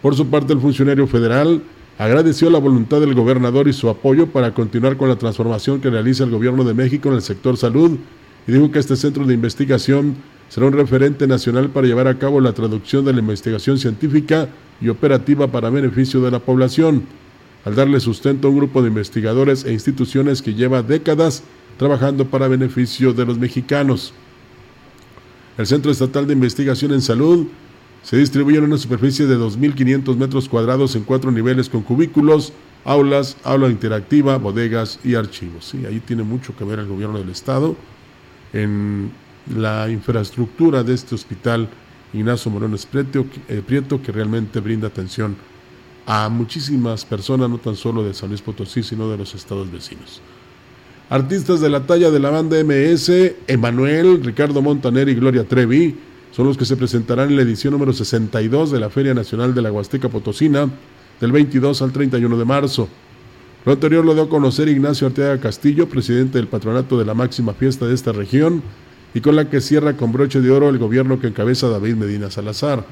Por 0.02 0.14
su 0.14 0.26
parte, 0.26 0.52
el 0.52 0.60
funcionario 0.60 1.06
federal 1.06 1.62
Agradeció 1.98 2.50
la 2.50 2.58
voluntad 2.58 3.00
del 3.00 3.14
gobernador 3.14 3.68
y 3.68 3.72
su 3.72 3.88
apoyo 3.88 4.26
para 4.26 4.52
continuar 4.52 4.96
con 4.96 5.08
la 5.08 5.16
transformación 5.16 5.80
que 5.80 5.90
realiza 5.90 6.24
el 6.24 6.30
gobierno 6.30 6.64
de 6.64 6.74
México 6.74 7.08
en 7.08 7.14
el 7.14 7.22
sector 7.22 7.56
salud 7.56 7.98
y 8.48 8.52
dijo 8.52 8.72
que 8.72 8.80
este 8.80 8.96
centro 8.96 9.24
de 9.24 9.34
investigación 9.34 10.16
será 10.48 10.66
un 10.66 10.72
referente 10.72 11.28
nacional 11.28 11.70
para 11.70 11.86
llevar 11.86 12.08
a 12.08 12.18
cabo 12.18 12.40
la 12.40 12.52
traducción 12.52 13.04
de 13.04 13.12
la 13.12 13.20
investigación 13.20 13.78
científica 13.78 14.48
y 14.80 14.88
operativa 14.88 15.46
para 15.46 15.70
beneficio 15.70 16.20
de 16.20 16.32
la 16.32 16.40
población, 16.40 17.04
al 17.64 17.76
darle 17.76 18.00
sustento 18.00 18.48
a 18.48 18.50
un 18.50 18.56
grupo 18.56 18.82
de 18.82 18.88
investigadores 18.88 19.64
e 19.64 19.72
instituciones 19.72 20.42
que 20.42 20.54
lleva 20.54 20.82
décadas 20.82 21.44
trabajando 21.78 22.26
para 22.26 22.48
beneficio 22.48 23.12
de 23.12 23.24
los 23.24 23.38
mexicanos. 23.38 24.12
El 25.56 25.66
Centro 25.66 25.92
Estatal 25.92 26.26
de 26.26 26.32
Investigación 26.32 26.92
en 26.92 27.02
Salud 27.02 27.46
se 28.04 28.18
distribuye 28.18 28.58
en 28.58 28.64
una 28.64 28.76
superficie 28.76 29.26
de 29.26 29.36
2.500 29.36 30.16
metros 30.16 30.48
cuadrados 30.48 30.94
en 30.94 31.04
cuatro 31.04 31.32
niveles 31.32 31.70
con 31.70 31.82
cubículos, 31.82 32.52
aulas, 32.84 33.38
aula 33.44 33.68
interactiva, 33.68 34.36
bodegas 34.36 35.00
y 35.02 35.14
archivos. 35.14 35.64
Sí, 35.64 35.86
ahí 35.86 36.00
tiene 36.00 36.22
mucho 36.22 36.54
que 36.54 36.64
ver 36.64 36.78
el 36.78 36.86
gobierno 36.86 37.18
del 37.18 37.30
Estado 37.30 37.74
en 38.52 39.10
la 39.56 39.88
infraestructura 39.88 40.82
de 40.82 40.92
este 40.92 41.14
hospital 41.14 41.68
Ignacio 42.12 42.50
Morones 42.50 42.84
Prieto, 42.84 43.24
eh, 43.48 43.62
Prieto, 43.66 44.00
que 44.02 44.12
realmente 44.12 44.60
brinda 44.60 44.88
atención 44.88 45.34
a 46.06 46.28
muchísimas 46.28 47.06
personas, 47.06 47.48
no 47.48 47.56
tan 47.56 47.74
solo 47.74 48.04
de 48.04 48.12
San 48.12 48.28
Luis 48.28 48.42
Potosí, 48.42 48.82
sino 48.82 49.08
de 49.08 49.16
los 49.16 49.34
estados 49.34 49.72
vecinos. 49.72 50.20
Artistas 51.08 51.62
de 51.62 51.70
la 51.70 51.86
talla 51.86 52.10
de 52.10 52.20
la 52.20 52.28
banda 52.28 52.58
MS, 52.62 53.10
Emanuel, 53.46 54.22
Ricardo 54.22 54.60
Montaner 54.60 55.08
y 55.08 55.14
Gloria 55.14 55.44
Trevi, 55.44 55.96
son 56.34 56.48
los 56.48 56.56
que 56.56 56.64
se 56.64 56.76
presentarán 56.76 57.30
en 57.30 57.36
la 57.36 57.42
edición 57.42 57.72
número 57.72 57.92
62 57.92 58.72
de 58.72 58.80
la 58.80 58.90
Feria 58.90 59.14
Nacional 59.14 59.54
de 59.54 59.62
la 59.62 59.70
Huasteca 59.70 60.08
Potosina 60.08 60.68
del 61.20 61.30
22 61.30 61.80
al 61.80 61.92
31 61.92 62.36
de 62.36 62.44
marzo. 62.44 62.88
Lo 63.64 63.72
anterior 63.72 64.04
lo 64.04 64.14
dio 64.14 64.24
a 64.24 64.28
conocer 64.28 64.68
Ignacio 64.68 65.06
Arteaga 65.06 65.38
Castillo, 65.38 65.88
presidente 65.88 66.38
del 66.38 66.48
patronato 66.48 66.98
de 66.98 67.04
la 67.04 67.14
máxima 67.14 67.54
fiesta 67.54 67.86
de 67.86 67.94
esta 67.94 68.10
región, 68.10 68.64
y 69.14 69.20
con 69.20 69.36
la 69.36 69.48
que 69.48 69.60
cierra 69.60 69.96
con 69.96 70.10
broche 70.10 70.40
de 70.40 70.50
oro 70.50 70.68
el 70.68 70.78
gobierno 70.78 71.20
que 71.20 71.28
encabeza 71.28 71.68
David 71.68 71.94
Medina 71.94 72.32
Salazar 72.32 72.84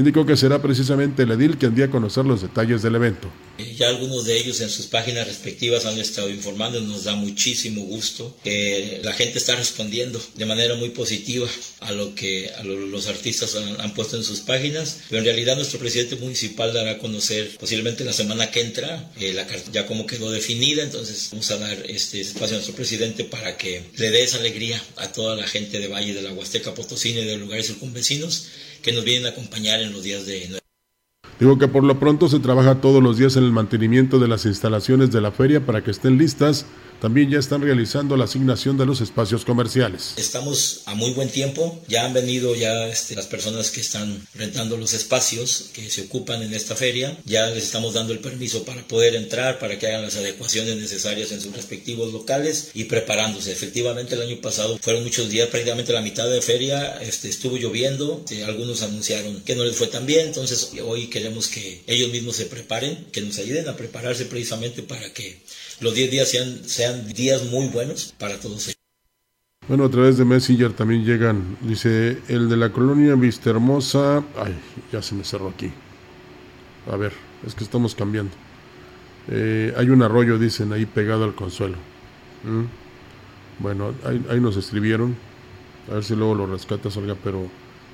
indicó 0.00 0.24
que 0.24 0.36
será 0.36 0.62
precisamente 0.62 1.24
el 1.24 1.30
edil 1.30 1.58
quien 1.58 1.74
dé 1.74 1.84
a 1.84 1.90
conocer 1.90 2.24
los 2.24 2.40
detalles 2.40 2.82
del 2.82 2.94
evento. 2.94 3.30
Ya 3.76 3.88
algunos 3.88 4.24
de 4.24 4.38
ellos 4.38 4.60
en 4.62 4.70
sus 4.70 4.86
páginas 4.86 5.26
respectivas 5.26 5.84
han 5.84 5.98
estado 5.98 6.30
informando, 6.30 6.80
nos 6.80 7.04
da 7.04 7.14
muchísimo 7.14 7.82
gusto 7.82 8.34
que 8.42 9.00
la 9.04 9.12
gente 9.12 9.38
está 9.38 9.54
respondiendo 9.56 10.20
de 10.36 10.46
manera 10.46 10.74
muy 10.76 10.90
positiva 10.90 11.46
a 11.80 11.92
lo 11.92 12.14
que 12.14 12.50
los 12.64 13.06
artistas 13.08 13.54
han, 13.54 13.94
puesto 13.94 14.16
en 14.16 14.24
sus 14.24 14.40
páginas, 14.40 15.00
pero 15.10 15.18
en 15.18 15.26
realidad 15.26 15.56
nuestro 15.56 15.78
presidente 15.78 16.16
municipal 16.16 16.72
dará 16.72 16.92
a 16.92 16.98
conocer 16.98 17.56
posiblemente 17.58 18.04
la 18.04 18.12
semana 18.14 18.50
que 18.50 18.60
entra, 18.60 19.10
eh, 19.20 19.34
la 19.34 19.46
ya 19.72 19.84
como 19.86 20.06
quedó 20.06 20.30
definida, 20.30 20.82
entonces 20.82 21.28
vamos 21.32 21.50
a 21.50 21.58
dar 21.58 21.84
este 21.90 22.20
espacio 22.20 22.56
a 22.56 22.60
nuestro 22.60 22.74
presidente 22.74 23.24
para 23.24 23.58
que 23.58 23.82
le 23.96 24.10
dé 24.10 24.22
esa 24.22 24.38
alegría 24.38 24.82
a 24.96 25.12
toda 25.12 25.36
la 25.36 25.46
gente 25.46 25.78
de 25.78 25.88
Valle 25.88 26.14
de 26.14 26.22
la 26.22 26.32
Huasteca 26.32 26.74
Potosina 26.74 27.20
y 27.20 27.26
de 27.26 27.36
lugares 27.36 27.66
circunvecinos 27.66 28.46
que 28.82 28.92
nos 28.92 29.04
vienen 29.04 29.26
a 29.26 29.30
acompañar 29.30 29.80
en 29.80 29.92
los 29.92 30.02
días 30.02 30.26
de... 30.26 30.59
Digo 31.40 31.56
que 31.56 31.68
por 31.68 31.84
lo 31.84 31.98
pronto 31.98 32.28
se 32.28 32.38
trabaja 32.38 32.82
todos 32.82 33.02
los 33.02 33.16
días 33.16 33.34
en 33.36 33.44
el 33.44 33.50
mantenimiento 33.50 34.18
de 34.18 34.28
las 34.28 34.44
instalaciones 34.44 35.10
de 35.10 35.22
la 35.22 35.32
feria 35.32 35.64
para 35.64 35.82
que 35.82 35.90
estén 35.90 36.18
listas 36.18 36.66
también 37.00 37.30
ya 37.30 37.38
están 37.38 37.62
realizando 37.62 38.16
la 38.16 38.24
asignación 38.24 38.76
de 38.76 38.86
los 38.86 39.00
espacios 39.00 39.44
comerciales. 39.44 40.14
Estamos 40.18 40.82
a 40.84 40.94
muy 40.94 41.12
buen 41.12 41.30
tiempo, 41.30 41.82
ya 41.88 42.04
han 42.04 42.12
venido 42.12 42.54
ya 42.54 42.86
este, 42.88 43.16
las 43.16 43.26
personas 43.26 43.70
que 43.70 43.80
están 43.80 44.20
rentando 44.34 44.76
los 44.76 44.92
espacios 44.92 45.70
que 45.72 45.88
se 45.88 46.02
ocupan 46.02 46.42
en 46.42 46.52
esta 46.52 46.76
feria, 46.76 47.16
ya 47.24 47.46
les 47.46 47.64
estamos 47.64 47.94
dando 47.94 48.12
el 48.12 48.18
permiso 48.18 48.64
para 48.64 48.86
poder 48.86 49.14
entrar, 49.14 49.58
para 49.58 49.78
que 49.78 49.86
hagan 49.86 50.02
las 50.02 50.16
adecuaciones 50.16 50.76
necesarias 50.76 51.32
en 51.32 51.40
sus 51.40 51.56
respectivos 51.56 52.12
locales 52.12 52.70
y 52.74 52.84
preparándose. 52.84 53.50
Efectivamente 53.50 54.14
el 54.14 54.22
año 54.22 54.40
pasado 54.42 54.78
fueron 54.80 55.02
muchos 55.02 55.30
días, 55.30 55.48
prácticamente 55.48 55.92
la 55.94 56.02
mitad 56.02 56.28
de 56.28 56.42
feria 56.42 57.00
este, 57.00 57.28
estuvo 57.28 57.56
lloviendo, 57.56 58.22
este, 58.24 58.44
algunos 58.44 58.82
anunciaron 58.82 59.40
que 59.40 59.56
no 59.56 59.64
les 59.64 59.76
fue 59.76 59.86
tan 59.86 60.04
bien, 60.04 60.26
entonces 60.26 60.72
hoy 60.84 61.06
queremos 61.06 61.29
que 61.48 61.82
ellos 61.86 62.10
mismos 62.10 62.36
se 62.36 62.46
preparen, 62.46 63.06
que 63.12 63.20
nos 63.20 63.38
ayuden 63.38 63.68
a 63.68 63.76
prepararse 63.76 64.26
precisamente 64.26 64.82
para 64.82 65.12
que 65.12 65.40
los 65.80 65.94
10 65.94 66.10
días 66.10 66.28
sean, 66.28 66.68
sean 66.68 67.12
días 67.12 67.44
muy 67.44 67.68
buenos 67.68 68.14
para 68.18 68.38
todos 68.38 68.68
ellos. 68.68 68.76
Bueno, 69.68 69.84
a 69.84 69.90
través 69.90 70.18
de 70.18 70.24
Messenger 70.24 70.72
también 70.72 71.04
llegan, 71.04 71.56
dice, 71.60 72.18
el 72.28 72.48
de 72.48 72.56
la 72.56 72.72
colonia 72.72 73.14
Vista 73.14 73.50
Hermosa, 73.50 74.24
ay, 74.36 74.54
ya 74.92 75.00
se 75.00 75.14
me 75.14 75.22
cerró 75.22 75.48
aquí. 75.48 75.70
A 76.90 76.96
ver, 76.96 77.12
es 77.46 77.54
que 77.54 77.62
estamos 77.62 77.94
cambiando. 77.94 78.32
Eh, 79.28 79.72
hay 79.76 79.90
un 79.90 80.02
arroyo, 80.02 80.38
dicen, 80.38 80.72
ahí 80.72 80.86
pegado 80.86 81.24
al 81.24 81.34
consuelo. 81.34 81.76
¿Mm? 82.42 82.64
Bueno, 83.62 83.94
ahí, 84.28 84.40
nos 84.40 84.56
escribieron, 84.56 85.14
a 85.90 85.94
ver 85.94 86.04
si 86.04 86.16
luego 86.16 86.34
lo 86.34 86.46
rescatas, 86.46 86.96
Olga, 86.96 87.14
pero 87.22 87.46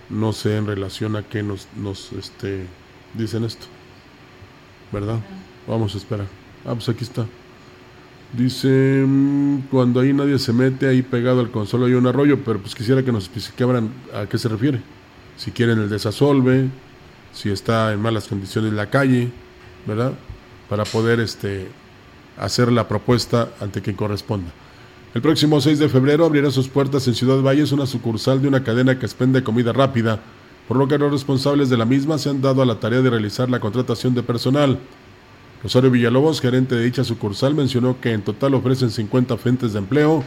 no 0.08 0.32
sé 0.32 0.56
en 0.56 0.66
relación 0.66 1.16
a 1.16 1.24
qué 1.24 1.42
nos, 1.42 1.66
nos 1.76 2.12
este, 2.12 2.66
dicen 3.16 3.44
esto. 3.44 3.66
¿Verdad? 4.92 5.18
Vamos 5.66 5.94
a 5.94 5.98
esperar. 5.98 6.26
Ah, 6.64 6.74
pues 6.74 6.88
aquí 6.88 7.04
está. 7.04 7.26
Dice, 8.32 9.04
mm, 9.06 9.68
cuando 9.70 10.00
ahí 10.00 10.12
nadie 10.12 10.38
se 10.38 10.52
mete, 10.52 10.88
ahí 10.88 11.02
pegado 11.02 11.40
al 11.40 11.50
consuelo 11.50 11.86
hay 11.86 11.94
un 11.94 12.06
arroyo, 12.06 12.38
pero 12.44 12.58
pues 12.58 12.74
quisiera 12.74 13.02
que 13.02 13.12
nos 13.12 13.24
especificaran 13.24 13.90
a 14.14 14.26
qué 14.26 14.36
se 14.38 14.48
refiere. 14.48 14.80
Si 15.36 15.50
quieren 15.50 15.78
el 15.78 15.88
desasolve, 15.88 16.68
si 17.32 17.50
está 17.50 17.92
en 17.92 18.00
malas 18.00 18.28
condiciones 18.28 18.72
la 18.72 18.90
calle, 18.90 19.30
¿verdad? 19.86 20.12
Para 20.68 20.84
poder 20.84 21.20
este, 21.20 21.68
hacer 22.38 22.72
la 22.72 22.88
propuesta 22.88 23.50
ante 23.60 23.80
quien 23.80 23.96
corresponda. 23.96 24.50
El 25.14 25.22
próximo 25.22 25.60
6 25.60 25.78
de 25.78 25.88
febrero 25.88 26.26
abrirá 26.26 26.50
sus 26.50 26.68
puertas 26.68 27.06
en 27.08 27.14
Ciudad 27.14 27.40
Valles 27.40 27.72
una 27.72 27.86
sucursal 27.86 28.42
de 28.42 28.48
una 28.48 28.62
cadena 28.62 28.98
que 28.98 29.06
expende 29.06 29.42
comida 29.42 29.72
rápida, 29.72 30.20
por 30.68 30.76
lo 30.76 30.88
que 30.88 30.98
los 30.98 31.12
responsables 31.12 31.70
de 31.70 31.76
la 31.76 31.84
misma 31.84 32.18
se 32.18 32.30
han 32.30 32.42
dado 32.42 32.62
a 32.62 32.66
la 32.66 32.80
tarea 32.80 33.02
de 33.02 33.10
realizar 33.10 33.48
la 33.48 33.60
contratación 33.60 34.14
de 34.14 34.22
personal. 34.22 34.78
Rosario 35.62 35.90
Villalobos, 35.90 36.40
gerente 36.40 36.74
de 36.74 36.84
dicha 36.84 37.04
sucursal, 37.04 37.54
mencionó 37.54 38.00
que 38.00 38.12
en 38.12 38.22
total 38.22 38.54
ofrecen 38.54 38.90
50 38.90 39.36
fuentes 39.36 39.72
de 39.72 39.78
empleo. 39.78 40.24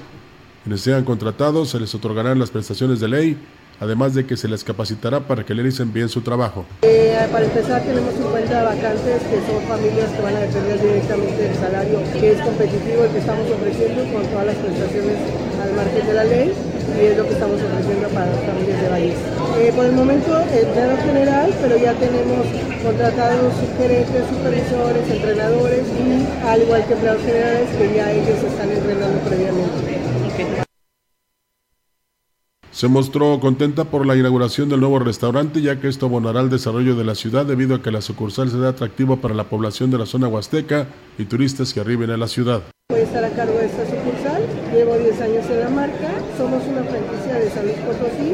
Quienes 0.63 0.81
sean 0.81 1.03
contratados 1.03 1.69
se 1.69 1.79
les 1.79 1.93
otorgarán 1.96 2.39
las 2.39 2.51
prestaciones 2.51 3.00
de 3.00 3.08
ley, 3.08 3.38
además 3.79 4.13
de 4.13 4.25
que 4.25 4.38
se 4.38 4.48
les 4.48 4.63
capacitará 4.63 5.19
para 5.21 5.45
que 5.45 5.53
realicen 5.53 5.91
bien 5.93 6.09
su 6.09 6.21
trabajo. 6.21 6.65
Eh, 6.81 7.27
para 7.31 7.45
empezar 7.45 7.81
tenemos 7.83 8.13
50 8.13 8.63
vacantes 8.63 9.21
que 9.24 9.38
son 9.45 9.62
familias 9.67 10.09
que 10.12 10.21
van 10.21 10.36
a 10.36 10.39
depender 10.39 10.81
directamente 10.81 11.43
del 11.43 11.55
salario 11.55 12.00
que 12.13 12.31
es 12.31 12.41
competitivo 12.41 13.03
el 13.03 13.12
que 13.12 13.19
estamos 13.19 13.45
ofreciendo 13.51 14.01
con 14.13 14.25
todas 14.27 14.45
las 14.48 14.55
prestaciones 14.55 15.17
al 15.62 15.74
margen 15.74 16.07
de 16.07 16.13
la 16.13 16.24
ley 16.24 16.53
y 16.98 17.05
es 17.05 17.17
lo 17.17 17.24
que 17.27 17.33
estamos 17.33 17.62
ofreciendo 17.62 18.09
para 18.09 18.25
las 18.25 18.41
familias 18.43 18.81
de 18.81 18.89
Valles. 18.89 19.19
Eh, 19.59 19.71
por 19.75 19.86
el 19.86 19.93
momento, 19.93 20.39
el 20.39 20.65
plano 20.74 20.98
general, 20.98 21.53
pero 21.62 21.77
ya 21.77 21.93
tenemos 21.93 22.45
contratados 22.83 23.53
gerentes, 23.77 24.24
supervisores, 24.27 25.09
entrenadores 25.09 25.83
y 25.86 26.48
al 26.48 26.62
igual 26.62 26.86
que 26.86 26.93
empleados 26.93 27.21
generales 27.21 27.69
que 27.77 27.95
ya 27.95 28.12
ellos 28.12 28.43
están 28.43 28.71
entrenando 28.71 29.19
previamente. 29.21 29.99
Se 32.79 32.88
mostró 32.88 33.41
contenta 33.41 33.83
por 33.83 34.05
la 34.05 34.15
inauguración 34.15 34.69
del 34.69 34.79
nuevo 34.79 35.00
restaurante, 35.00 35.62
ya 35.62 35.81
que 35.81 35.89
esto 35.89 36.05
abonará 36.05 36.39
al 36.39 36.50
desarrollo 36.50 36.95
de 36.95 37.03
la 37.03 37.13
ciudad 37.13 37.45
debido 37.45 37.75
a 37.75 37.81
que 37.81 37.91
la 37.91 38.00
sucursal 38.00 38.50
será 38.50 38.69
atractiva 38.69 39.17
para 39.17 39.36
la 39.36 39.43
población 39.43 39.91
de 39.91 39.98
la 39.98 40.05
zona 40.05 40.29
huasteca 40.29 40.88
y 41.17 41.25
turistas 41.25 41.74
que 41.74 41.81
arriben 41.81 42.09
a 42.09 42.15
la 42.15 42.29
ciudad. 42.29 42.63
Voy 42.88 43.01
a 43.01 43.03
estar 43.03 43.21
a 43.25 43.31
cargo 43.31 43.59
de 43.59 43.65
esta 43.65 43.83
sucursal, 43.83 44.48
llevo 44.71 44.95
10 44.95 45.12
años 45.19 45.43
en 45.51 45.59
la 45.59 45.69
marca, 45.69 46.07
somos 46.38 46.63
una 46.71 46.88
franquicia 46.88 47.36
de 47.43 47.50
San 47.51 47.65
Luis 47.67 47.79
Potosí 47.83 48.31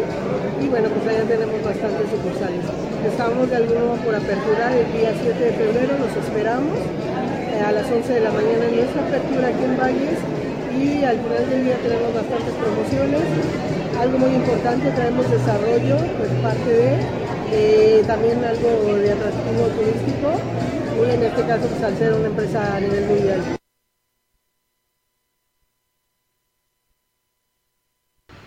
y 0.61 0.67
bueno, 0.69 0.89
pues 0.93 1.07
allá 1.09 1.25
tenemos 1.25 1.63
bastantes 1.65 2.05
sucursales. 2.05 2.61
Estamos 3.01 3.49
de 3.49 3.55
algún 3.55 3.81
modo 3.81 3.97
por 4.05 4.13
apertura 4.13 4.77
el 4.77 4.93
día 4.93 5.09
7 5.25 5.41
de 5.41 5.53
febrero, 5.57 5.97
los 5.97 6.13
esperamos. 6.21 6.77
Eh, 7.49 7.65
a 7.65 7.71
las 7.71 7.89
11 7.89 8.13
de 8.13 8.21
la 8.21 8.29
mañana 8.29 8.69
en 8.69 8.75
nuestra 8.77 9.09
apertura 9.09 9.47
aquí 9.49 9.63
en 9.65 9.73
Valles. 9.73 10.21
Y 10.77 11.01
al 11.01 11.17
final 11.17 11.49
del 11.49 11.63
día 11.65 11.77
tenemos 11.81 12.13
bastantes 12.13 12.53
promociones 12.61 13.25
algo 13.99 14.17
muy 14.17 14.35
importante, 14.35 14.91
traemos 14.91 15.29
desarrollo 15.29 15.97
pues 16.17 16.31
parte 16.41 16.69
de, 16.69 16.99
eh, 17.51 18.03
también 18.05 18.43
algo 18.43 18.95
de 18.95 19.11
atractivo 19.11 19.67
turístico 19.77 20.31
y 20.97 21.13
en 21.13 21.23
este 21.23 21.41
caso 21.43 21.67
pues 21.67 21.83
al 21.83 21.97
ser 21.97 22.13
una 22.13 22.27
empresa 22.27 22.75
a 22.75 22.79
nivel 22.79 23.05
mundial. 23.05 23.41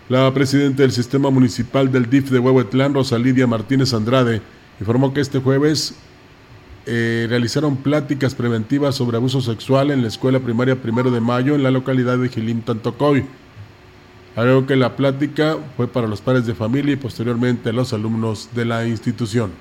La 0.09 0.33
presidenta 0.33 0.81
del 0.81 0.91
sistema 0.91 1.29
municipal 1.29 1.91
del 1.91 2.09
DIF 2.09 2.31
de 2.31 2.39
Huehuetlán, 2.39 2.95
Rosa 2.95 3.19
Lidia 3.19 3.45
Martínez 3.45 3.93
Andrade, 3.93 4.41
informó 4.79 5.13
que 5.13 5.21
este 5.21 5.39
jueves 5.39 5.93
eh, 6.87 7.27
realizaron 7.29 7.77
pláticas 7.77 8.33
preventivas 8.33 8.95
sobre 8.95 9.17
abuso 9.17 9.41
sexual 9.41 9.91
en 9.91 10.01
la 10.01 10.07
escuela 10.07 10.39
primaria 10.39 10.81
primero 10.81 11.11
de 11.11 11.19
mayo 11.19 11.53
en 11.53 11.61
la 11.61 11.69
localidad 11.69 12.17
de 12.17 12.29
Gilim 12.29 12.61
Tantocoy. 12.61 13.25
Algo 14.39 14.65
que 14.65 14.77
la 14.77 14.95
plática 14.95 15.57
fue 15.75 15.89
para 15.89 16.07
los 16.07 16.21
padres 16.21 16.45
de 16.45 16.55
familia 16.55 16.93
y 16.93 16.95
posteriormente 16.95 17.73
los 17.73 17.91
alumnos 17.91 18.47
de 18.55 18.63
la 18.63 18.87
institución. 18.87 19.51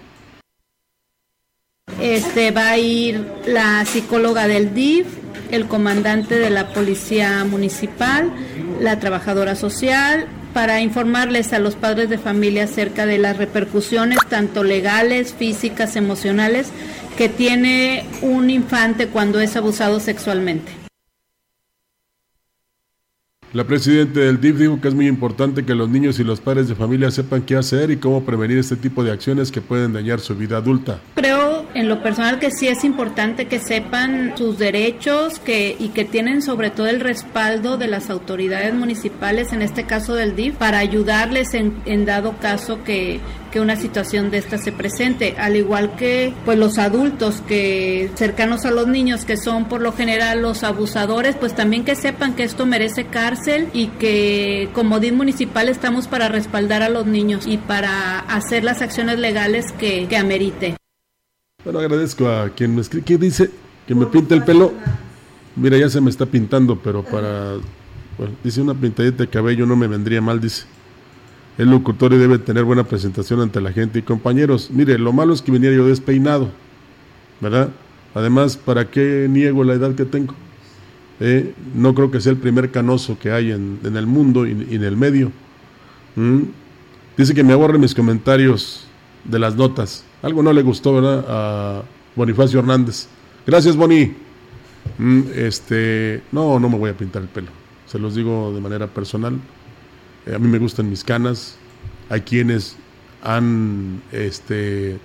Este 2.00 2.52
va 2.52 2.68
a 2.68 2.78
ir 2.78 3.26
la 3.44 3.84
psicóloga 3.84 4.46
del 4.46 4.74
DIF, 4.74 5.08
el 5.50 5.66
comandante 5.66 6.38
de 6.38 6.50
la 6.50 6.72
policía 6.72 7.44
municipal, 7.44 8.32
la 8.78 9.00
trabajadora 9.00 9.56
social, 9.56 10.28
para 10.54 10.80
informarles 10.80 11.52
a 11.52 11.58
los 11.58 11.74
padres 11.74 12.08
de 12.08 12.18
familia 12.18 12.62
acerca 12.62 13.04
de 13.04 13.18
las 13.18 13.36
repercusiones 13.36 14.20
tanto 14.28 14.62
legales, 14.62 15.34
físicas, 15.34 15.96
emocionales 15.96 16.68
que 17.16 17.28
tiene 17.28 18.06
un 18.22 18.48
infante 18.48 19.08
cuando 19.08 19.40
es 19.40 19.56
abusado 19.56 19.98
sexualmente. 19.98 20.87
La 23.58 23.64
presidenta 23.64 24.20
del 24.20 24.40
DIF 24.40 24.56
dijo 24.56 24.80
que 24.80 24.86
es 24.86 24.94
muy 24.94 25.08
importante 25.08 25.64
que 25.64 25.74
los 25.74 25.88
niños 25.88 26.20
y 26.20 26.22
los 26.22 26.38
padres 26.38 26.68
de 26.68 26.76
familia 26.76 27.10
sepan 27.10 27.42
qué 27.42 27.56
hacer 27.56 27.90
y 27.90 27.96
cómo 27.96 28.22
prevenir 28.22 28.56
este 28.56 28.76
tipo 28.76 29.02
de 29.02 29.10
acciones 29.10 29.50
que 29.50 29.60
pueden 29.60 29.92
dañar 29.92 30.20
su 30.20 30.36
vida 30.36 30.58
adulta. 30.58 31.00
Creo 31.16 31.57
en 31.74 31.88
lo 31.88 32.02
personal 32.02 32.38
que 32.38 32.50
sí 32.50 32.68
es 32.68 32.84
importante 32.84 33.46
que 33.46 33.58
sepan 33.58 34.34
sus 34.36 34.58
derechos 34.58 35.38
que, 35.38 35.76
y 35.78 35.88
que 35.88 36.04
tienen 36.04 36.42
sobre 36.42 36.70
todo 36.70 36.86
el 36.86 37.00
respaldo 37.00 37.76
de 37.76 37.88
las 37.88 38.10
autoridades 38.10 38.74
municipales, 38.74 39.52
en 39.52 39.62
este 39.62 39.84
caso 39.84 40.14
del 40.14 40.36
DIF, 40.36 40.56
para 40.56 40.78
ayudarles 40.78 41.54
en, 41.54 41.74
en 41.86 42.04
dado 42.04 42.36
caso 42.38 42.82
que, 42.84 43.20
que 43.50 43.60
una 43.60 43.76
situación 43.76 44.30
de 44.30 44.38
esta 44.38 44.58
se 44.58 44.72
presente, 44.72 45.34
al 45.38 45.56
igual 45.56 45.96
que 45.96 46.32
pues 46.44 46.58
los 46.58 46.78
adultos 46.78 47.42
que 47.46 48.10
cercanos 48.14 48.64
a 48.64 48.70
los 48.70 48.86
niños 48.86 49.24
que 49.24 49.36
son 49.36 49.66
por 49.66 49.80
lo 49.80 49.92
general 49.92 50.42
los 50.42 50.62
abusadores, 50.62 51.36
pues 51.36 51.54
también 51.54 51.84
que 51.84 51.94
sepan 51.94 52.34
que 52.34 52.44
esto 52.44 52.66
merece 52.66 53.06
cárcel 53.06 53.68
y 53.72 53.88
que 53.88 54.68
como 54.72 55.00
DIN 55.00 55.16
municipal 55.16 55.68
estamos 55.68 56.08
para 56.08 56.28
respaldar 56.28 56.82
a 56.82 56.88
los 56.88 57.06
niños 57.06 57.46
y 57.46 57.58
para 57.58 58.20
hacer 58.20 58.64
las 58.64 58.82
acciones 58.82 59.18
legales 59.18 59.72
que, 59.72 60.06
que 60.08 60.16
amerite. 60.16 60.76
Bueno, 61.64 61.80
agradezco 61.80 62.28
a 62.28 62.50
quien 62.50 62.72
me 62.76 62.82
escribe, 62.82 63.04
¿qué 63.04 63.18
dice? 63.18 63.50
Que 63.84 63.92
me 63.92 64.06
pinte 64.06 64.32
el 64.32 64.44
pelo. 64.44 64.72
Mira, 65.56 65.76
ya 65.76 65.88
se 65.88 66.00
me 66.00 66.08
está 66.08 66.24
pintando, 66.24 66.78
pero 66.78 67.02
para, 67.02 67.54
bueno, 68.16 68.32
dice 68.44 68.60
una 68.60 68.74
pintadita 68.74 69.24
de 69.24 69.28
cabello 69.28 69.66
no 69.66 69.74
me 69.74 69.88
vendría 69.88 70.22
mal, 70.22 70.40
dice. 70.40 70.66
El 71.58 71.70
locutor 71.70 72.16
debe 72.16 72.38
tener 72.38 72.62
buena 72.62 72.84
presentación 72.84 73.40
ante 73.40 73.60
la 73.60 73.72
gente 73.72 73.98
y 73.98 74.02
compañeros. 74.02 74.70
Mire, 74.70 74.98
lo 74.98 75.12
malo 75.12 75.34
es 75.34 75.42
que 75.42 75.50
venía 75.50 75.72
yo 75.72 75.84
despeinado, 75.84 76.48
¿verdad? 77.40 77.70
Además, 78.14 78.56
¿para 78.56 78.88
qué 78.88 79.26
niego 79.28 79.64
la 79.64 79.74
edad 79.74 79.96
que 79.96 80.04
tengo? 80.04 80.34
Eh, 81.18 81.54
no 81.74 81.92
creo 81.92 82.12
que 82.12 82.20
sea 82.20 82.30
el 82.30 82.38
primer 82.38 82.70
canoso 82.70 83.18
que 83.18 83.32
hay 83.32 83.50
en, 83.50 83.80
el 83.82 84.06
mundo 84.06 84.46
y, 84.46 84.52
en 84.52 84.84
el 84.84 84.96
medio. 84.96 85.32
¿Mm? 86.14 86.42
Dice 87.16 87.34
que 87.34 87.42
me 87.42 87.52
ahorre 87.52 87.78
mis 87.78 87.96
comentarios 87.96 88.87
de 89.24 89.38
las 89.38 89.56
notas. 89.56 90.04
Algo 90.22 90.42
no 90.42 90.52
le 90.52 90.62
gustó, 90.62 90.94
¿verdad? 90.94 91.24
A 91.28 91.82
Bonifacio 92.16 92.60
Hernández. 92.60 93.06
Gracias, 93.46 93.76
Boni. 93.76 94.14
Mm, 94.98 95.22
este, 95.34 96.22
no, 96.32 96.58
no 96.58 96.68
me 96.68 96.78
voy 96.78 96.90
a 96.90 96.96
pintar 96.96 97.22
el 97.22 97.28
pelo. 97.28 97.48
Se 97.86 97.98
los 97.98 98.14
digo 98.14 98.52
de 98.52 98.60
manera 98.60 98.86
personal. 98.86 99.38
Eh, 100.26 100.34
a 100.34 100.38
mí 100.38 100.48
me 100.48 100.58
gustan 100.58 100.90
mis 100.90 101.04
canas. 101.04 101.56
Hay 102.08 102.22
quienes 102.22 102.76
han 103.22 104.02
este, 104.12 104.98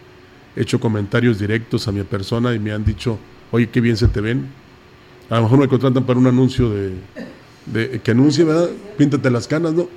hecho 0.55 0.79
comentarios 0.79 1.39
directos 1.39 1.87
a 1.87 1.91
mi 1.91 2.03
persona 2.03 2.53
y 2.53 2.59
me 2.59 2.71
han 2.71 2.83
dicho, 2.83 3.17
oye, 3.51 3.69
qué 3.69 3.81
bien 3.81 3.97
se 3.97 4.07
te 4.07 4.21
ven. 4.21 4.47
A 5.29 5.37
lo 5.37 5.43
mejor 5.43 5.59
me 5.59 5.67
contratan 5.67 6.03
para 6.03 6.19
un 6.19 6.27
anuncio 6.27 6.69
de, 6.69 6.93
de 7.65 8.01
que 8.01 8.11
anuncie, 8.11 8.43
¿verdad? 8.43 8.69
Píntate 8.97 9.29
las 9.31 9.47
canas, 9.47 9.73
¿no? 9.73 9.87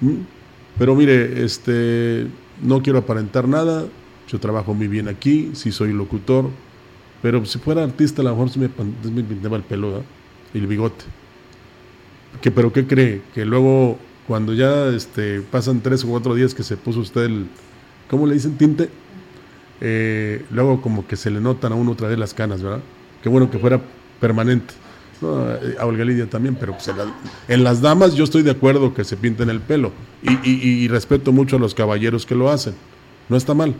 ¿Mm? 0.00 0.20
Pero 0.78 0.94
mire, 0.94 1.44
este, 1.44 2.26
no 2.60 2.82
quiero 2.82 2.98
aparentar 2.98 3.48
nada, 3.48 3.86
yo 4.28 4.40
trabajo 4.40 4.74
muy 4.74 4.88
bien 4.88 5.08
aquí, 5.08 5.50
sí 5.54 5.72
soy 5.72 5.92
locutor, 5.92 6.50
pero 7.22 7.44
si 7.44 7.58
fuera 7.58 7.84
artista 7.84 8.22
a 8.22 8.24
lo 8.24 8.30
mejor 8.32 8.50
se 8.50 8.58
me, 8.58 8.68
me 8.68 9.22
pintaba 9.22 9.56
el 9.56 9.62
pelo 9.62 10.02
el 10.54 10.66
bigote. 10.66 11.04
Que, 12.40 12.50
pero 12.50 12.72
¿qué 12.72 12.86
cree? 12.86 13.22
Que 13.34 13.44
luego 13.44 13.98
cuando 14.26 14.54
ya 14.54 14.88
este, 14.88 15.40
pasan 15.40 15.80
tres 15.80 16.04
o 16.04 16.08
cuatro 16.08 16.34
días 16.34 16.54
que 16.54 16.62
se 16.62 16.76
puso 16.76 17.00
usted 17.00 17.24
el, 17.24 17.46
¿cómo 18.08 18.26
le 18.26 18.34
dicen? 18.34 18.56
Tinte. 18.56 18.88
Eh, 19.80 20.44
luego 20.50 20.80
como 20.80 21.06
que 21.06 21.16
se 21.16 21.30
le 21.30 21.40
notan 21.40 21.72
a 21.72 21.74
uno 21.74 21.92
otra 21.92 22.08
vez 22.08 22.18
las 22.18 22.34
canas, 22.34 22.62
¿verdad? 22.62 22.80
Qué 23.22 23.28
bueno 23.28 23.50
que 23.50 23.58
fuera 23.58 23.80
permanente. 24.20 24.74
Eh, 25.22 25.76
a 25.78 25.86
Olga 25.86 26.04
Lidia 26.04 26.26
también, 26.26 26.56
pero 26.58 26.72
pues, 26.72 26.90
en, 27.48 27.64
las 27.64 27.80
damas 27.80 28.14
yo 28.14 28.24
estoy 28.24 28.42
de 28.42 28.50
acuerdo 28.50 28.92
que 28.92 29.04
se 29.04 29.16
pinten 29.16 29.50
el 29.50 29.60
pelo 29.60 29.92
y, 30.22 30.88
respeto 30.88 31.32
mucho 31.32 31.56
a 31.56 31.58
los 31.58 31.74
caballeros 31.74 32.26
que 32.26 32.34
lo 32.34 32.50
hacen. 32.50 32.74
No 33.28 33.36
está 33.36 33.54
mal. 33.54 33.74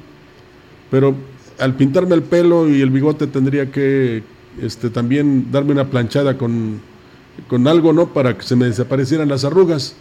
Pero 0.91 1.15
al 1.59 1.75
pintarme 1.75 2.15
el 2.15 2.23
pelo 2.23 2.69
y 2.69 2.81
el 2.81 2.91
bigote 2.91 3.27
tendría 3.27 3.71
que 3.71 4.23
este, 4.61 4.91
también 4.91 5.51
darme 5.51 5.73
una 5.73 5.89
planchada 5.91 6.39
con, 6.39 6.81
con 7.49 7.67
algo, 7.67 7.93
¿no? 7.93 8.13
Para 8.13 8.37
que 8.37 8.45
se 8.45 8.57
me 8.57 8.67
desaparecieran 8.67 9.29
las 9.29 9.45
arrugas. 9.45 9.95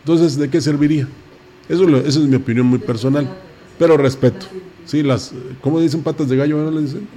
Entonces, 0.00 0.36
¿de 0.38 0.48
qué 0.50 0.60
serviría? 0.60 1.08
Eso, 1.68 1.88
esa 1.96 2.20
es 2.20 2.26
mi 2.26 2.36
opinión 2.36 2.66
muy 2.66 2.78
personal, 2.78 3.28
pero 3.78 3.96
respeto. 3.96 4.46
Sí, 4.86 5.02
las, 5.02 5.32
¿cómo 5.60 5.80
dicen 5.80 6.02
patas 6.02 6.28
de 6.28 6.36
gallo? 6.36 6.58
¿no 6.58 6.70
le 6.70 6.82
dicen? 6.82 7.08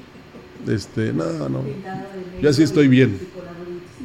Este, 0.68 1.14
no, 1.14 1.50
no. 1.50 1.62
Ya 2.42 2.54
sí 2.54 2.64
estoy 2.64 2.88
bien. 2.88 3.18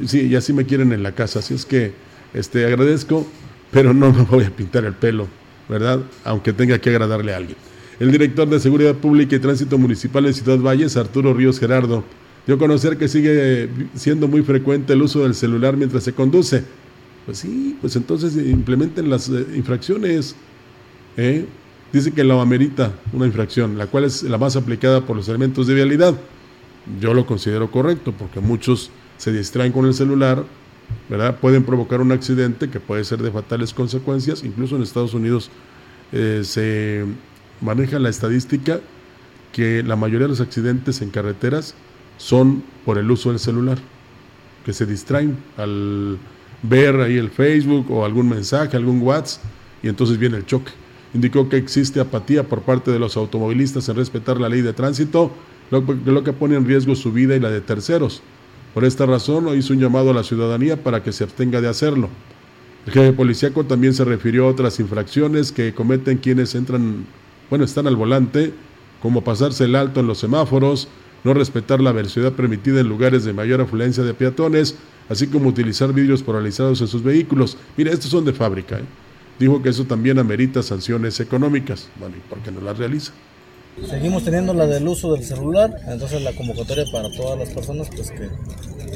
Sí, 0.06 0.28
ya 0.28 0.40
sí 0.40 0.52
me 0.52 0.64
quieren 0.64 0.92
en 0.92 1.02
la 1.02 1.12
casa, 1.12 1.38
así 1.38 1.54
es 1.54 1.64
que 1.64 1.92
este 2.34 2.66
agradezco, 2.66 3.26
pero 3.70 3.92
no 3.92 4.12
me 4.12 4.22
voy 4.22 4.44
a 4.44 4.50
pintar 4.50 4.84
el 4.84 4.94
pelo, 4.94 5.28
¿verdad? 5.68 6.00
Aunque 6.24 6.52
tenga 6.52 6.78
que 6.78 6.90
agradarle 6.90 7.34
a 7.34 7.36
alguien. 7.36 7.56
El 8.00 8.10
director 8.10 8.48
de 8.48 8.58
Seguridad 8.58 8.94
Pública 8.96 9.36
y 9.36 9.38
Tránsito 9.38 9.78
Municipal 9.78 10.24
de 10.24 10.32
Ciudad 10.32 10.58
Valles, 10.58 10.96
Arturo 10.96 11.34
Ríos 11.34 11.60
Gerardo, 11.60 12.04
dio 12.46 12.56
a 12.56 12.58
conocer 12.58 12.98
que 12.98 13.06
sigue 13.06 13.68
siendo 13.94 14.26
muy 14.26 14.42
frecuente 14.42 14.94
el 14.94 15.02
uso 15.02 15.22
del 15.22 15.34
celular 15.34 15.76
mientras 15.76 16.02
se 16.02 16.12
conduce 16.12 16.64
pues 17.24 17.38
sí, 17.38 17.76
pues 17.80 17.94
entonces 17.96 18.36
implementen 18.36 19.08
las 19.08 19.28
eh, 19.28 19.46
infracciones. 19.54 20.34
¿eh? 21.16 21.46
Dice 21.92 22.12
que 22.12 22.24
la 22.24 22.40
amerita 22.40 22.92
una 23.12 23.26
infracción, 23.26 23.78
la 23.78 23.86
cual 23.86 24.04
es 24.04 24.22
la 24.22 24.38
más 24.38 24.56
aplicada 24.56 25.02
por 25.02 25.16
los 25.16 25.28
elementos 25.28 25.66
de 25.66 25.74
vialidad. 25.74 26.14
Yo 27.00 27.14
lo 27.14 27.26
considero 27.26 27.70
correcto 27.70 28.12
porque 28.12 28.40
muchos 28.40 28.90
se 29.22 29.30
distraen 29.30 29.70
con 29.70 29.86
el 29.86 29.94
celular, 29.94 30.44
¿verdad? 31.08 31.38
Pueden 31.38 31.62
provocar 31.62 32.00
un 32.00 32.10
accidente 32.10 32.68
que 32.70 32.80
puede 32.80 33.04
ser 33.04 33.22
de 33.22 33.30
fatales 33.30 33.72
consecuencias. 33.72 34.42
Incluso 34.42 34.74
en 34.74 34.82
Estados 34.82 35.14
Unidos 35.14 35.48
eh, 36.10 36.40
se 36.42 37.04
maneja 37.60 38.00
la 38.00 38.08
estadística 38.08 38.80
que 39.52 39.84
la 39.84 39.94
mayoría 39.94 40.26
de 40.26 40.30
los 40.30 40.40
accidentes 40.40 41.02
en 41.02 41.10
carreteras 41.10 41.76
son 42.16 42.64
por 42.84 42.98
el 42.98 43.08
uso 43.12 43.28
del 43.28 43.38
celular, 43.38 43.78
que 44.64 44.72
se 44.72 44.86
distraen 44.86 45.36
al 45.56 46.18
ver 46.64 46.96
ahí 46.96 47.16
el 47.16 47.30
Facebook 47.30 47.92
o 47.92 48.04
algún 48.04 48.28
mensaje, 48.28 48.76
algún 48.76 49.00
WhatsApp, 49.02 49.44
y 49.84 49.88
entonces 49.88 50.18
viene 50.18 50.38
el 50.38 50.46
choque. 50.46 50.72
Indicó 51.14 51.48
que 51.48 51.58
existe 51.58 52.00
apatía 52.00 52.42
por 52.42 52.62
parte 52.62 52.90
de 52.90 52.98
los 52.98 53.16
automovilistas 53.16 53.88
en 53.88 53.94
respetar 53.94 54.40
la 54.40 54.48
ley 54.48 54.62
de 54.62 54.72
tránsito, 54.72 55.30
lo, 55.70 56.24
que 56.24 56.32
pone 56.32 56.56
en 56.56 56.66
riesgo 56.66 56.96
su 56.96 57.12
vida 57.12 57.36
y 57.36 57.40
la 57.40 57.50
de 57.50 57.60
terceros. 57.60 58.20
Por 58.74 58.84
esta 58.84 59.06
razón, 59.06 59.48
hizo 59.56 59.72
un 59.72 59.80
llamado 59.80 60.10
a 60.10 60.14
la 60.14 60.24
ciudadanía 60.24 60.82
para 60.82 61.02
que 61.02 61.12
se 61.12 61.24
abstenga 61.24 61.60
de 61.60 61.68
hacerlo. 61.68 62.08
El 62.86 62.92
jefe 62.92 63.12
policíaco 63.12 63.64
también 63.64 63.94
se 63.94 64.04
refirió 64.04 64.46
a 64.46 64.48
otras 64.48 64.80
infracciones 64.80 65.52
que 65.52 65.74
cometen 65.74 66.18
quienes 66.18 66.54
entran, 66.54 67.04
bueno, 67.48 67.64
están 67.64 67.86
al 67.86 67.96
volante, 67.96 68.52
como 69.00 69.22
pasarse 69.22 69.64
el 69.64 69.76
alto 69.76 70.00
en 70.00 70.06
los 70.06 70.18
semáforos, 70.18 70.88
no 71.22 71.34
respetar 71.34 71.80
la 71.80 71.92
velocidad 71.92 72.32
permitida 72.32 72.80
en 72.80 72.88
lugares 72.88 73.24
de 73.24 73.32
mayor 73.32 73.60
afluencia 73.60 74.02
de 74.02 74.14
peatones, 74.14 74.76
así 75.08 75.26
como 75.28 75.48
utilizar 75.48 75.92
vidrios 75.92 76.22
polarizados 76.22 76.80
en 76.80 76.88
sus 76.88 77.02
vehículos. 77.02 77.56
Mira, 77.76 77.92
estos 77.92 78.10
son 78.10 78.24
de 78.24 78.32
fábrica. 78.32 78.78
¿eh? 78.78 78.84
Dijo 79.38 79.62
que 79.62 79.68
eso 79.68 79.84
también 79.84 80.18
amerita 80.18 80.62
sanciones 80.62 81.20
económicas. 81.20 81.88
Bueno, 82.00 82.16
¿y 82.16 82.28
por 82.28 82.38
qué 82.38 82.50
no 82.50 82.60
las 82.60 82.78
realiza? 82.78 83.12
Seguimos 83.88 84.22
teniendo 84.22 84.52
la 84.52 84.66
del 84.66 84.86
uso 84.86 85.12
del 85.14 85.24
celular, 85.24 85.74
entonces 85.86 86.22
la 86.22 86.32
convocatoria 86.34 86.84
para 86.92 87.10
todas 87.10 87.38
las 87.38 87.48
personas 87.50 87.88
pues 87.94 88.10
que, 88.10 88.28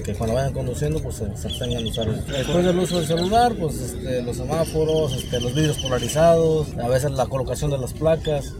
que 0.03 0.15
cuando 0.15 0.35
vayan 0.35 0.53
conduciendo 0.53 1.01
pues 1.03 1.17
se, 1.17 1.25
abstengan 1.25 1.83
de 1.83 1.91
usar. 1.91 2.09
Después 2.27 2.65
del 2.65 2.79
uso 2.79 2.99
del 2.99 3.07
celular, 3.07 3.55
pues 3.59 3.81
este, 3.81 4.23
los 4.23 4.37
semáforos, 4.37 5.15
este, 5.15 5.41
los 5.41 5.55
vidrios 5.55 5.79
polarizados, 5.79 6.77
a 6.79 6.89
veces 6.89 7.11
la 7.12 7.27
colocación 7.27 7.71
de 7.71 7.79
las 7.79 7.95
placas, 7.95 8.53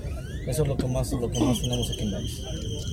eso 0.47 0.63
es 0.63 0.69
lo 0.69 0.77
que 0.77 0.87
más, 0.87 1.13
lo 1.13 1.31
que 1.31 1.39
más 1.39 1.61
tenemos 1.61 1.91
aquí 1.91 2.03
en 2.03 2.11
Dallas. 2.11 2.43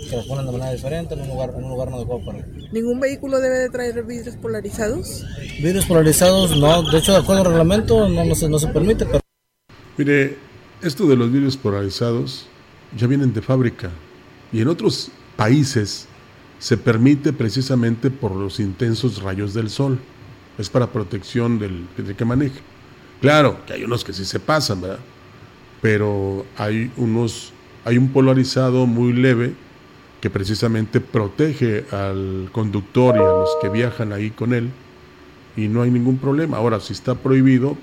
Que 0.10 0.18
las 0.18 0.26
ponen 0.26 0.46
de 0.46 0.52
manera 0.52 0.74
diferente 0.74 1.14
en 1.14 1.22
un 1.22 1.30
lugar, 1.30 1.54
en 1.58 1.64
un 1.64 1.70
lugar 1.70 1.90
no 1.90 1.98
adecuado 1.98 2.26
para 2.26 2.46
¿Ningún 2.74 3.00
vehículo 3.00 3.40
debe 3.40 3.60
de 3.60 3.70
traer 3.70 4.04
vidrios 4.04 4.36
polarizados? 4.36 5.24
Vidrios 5.62 5.86
polarizados, 5.86 6.58
no. 6.58 6.92
De 6.92 6.98
hecho, 6.98 7.14
de 7.14 7.20
acuerdo 7.20 7.44
al 7.44 7.48
reglamento, 7.48 8.10
no, 8.10 8.26
no, 8.26 8.36
se, 8.36 8.50
no 8.50 8.60
se 8.60 8.68
permite. 8.68 9.06
Pero... 9.06 9.22
Mire, 9.98 10.38
esto 10.82 11.08
de 11.08 11.16
los 11.16 11.32
vidrios 11.32 11.56
polarizados 11.56 12.48
ya 12.98 13.08
vienen 13.08 13.34
de 13.34 13.42
fábrica. 13.42 13.90
Y 14.52 14.62
en 14.62 14.68
otros 14.68 15.12
países 15.36 16.08
se 16.60 16.78
permite 16.78 17.34
precisamente 17.34 18.10
por 18.12 18.36
los 18.36 18.60
intensos 18.60 19.22
rayos 19.22 19.54
del 19.54 19.70
sol. 19.70 20.00
Es 20.58 20.70
para 20.70 20.92
protección 20.92 21.60
del, 21.60 21.88
del 21.98 22.16
que 22.16 22.26
maneja. 22.26 22.60
Claro 23.22 23.66
que 23.66 23.74
hay 23.74 23.84
unos 23.84 24.04
que 24.04 24.14
sí 24.14 24.26
se 24.26 24.40
pasan, 24.40 24.82
¿verdad? 24.82 25.00
pero 25.84 26.46
hay 26.58 26.90
unos, 26.96 27.52
hay 27.84 27.98
un 27.98 28.08
polarizado 28.08 28.86
muy 28.86 29.12
leve 29.12 29.54
que 30.22 30.30
precisamente 30.30 31.02
protege 31.02 31.84
al 31.92 32.48
conductor 32.54 33.18
y 33.18 33.20
a 33.20 33.24
los 33.24 33.50
que 33.62 33.68
viajan 33.68 34.14
ahí 34.14 34.32
con 34.32 34.54
él 34.54 34.70
y 35.58 35.68
no 35.68 35.82
hay 35.82 35.92
ningún 35.92 36.20
problema. 36.20 36.56
Ahora, 36.56 36.80
si 36.80 36.94
está 36.94 37.16
prohibido, 37.16 37.76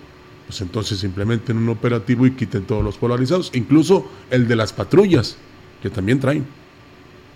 pues 0.50 0.62
entonces 0.62 1.04
implementen 1.04 1.56
un 1.58 1.68
operativo 1.68 2.26
y 2.26 2.32
quiten 2.32 2.64
todos 2.64 2.82
los 2.82 2.98
polarizados, 2.98 3.52
incluso 3.54 4.10
el 4.32 4.48
de 4.48 4.56
las 4.56 4.72
patrullas, 4.72 5.36
que 5.80 5.90
también 5.90 6.18
traen. 6.18 6.44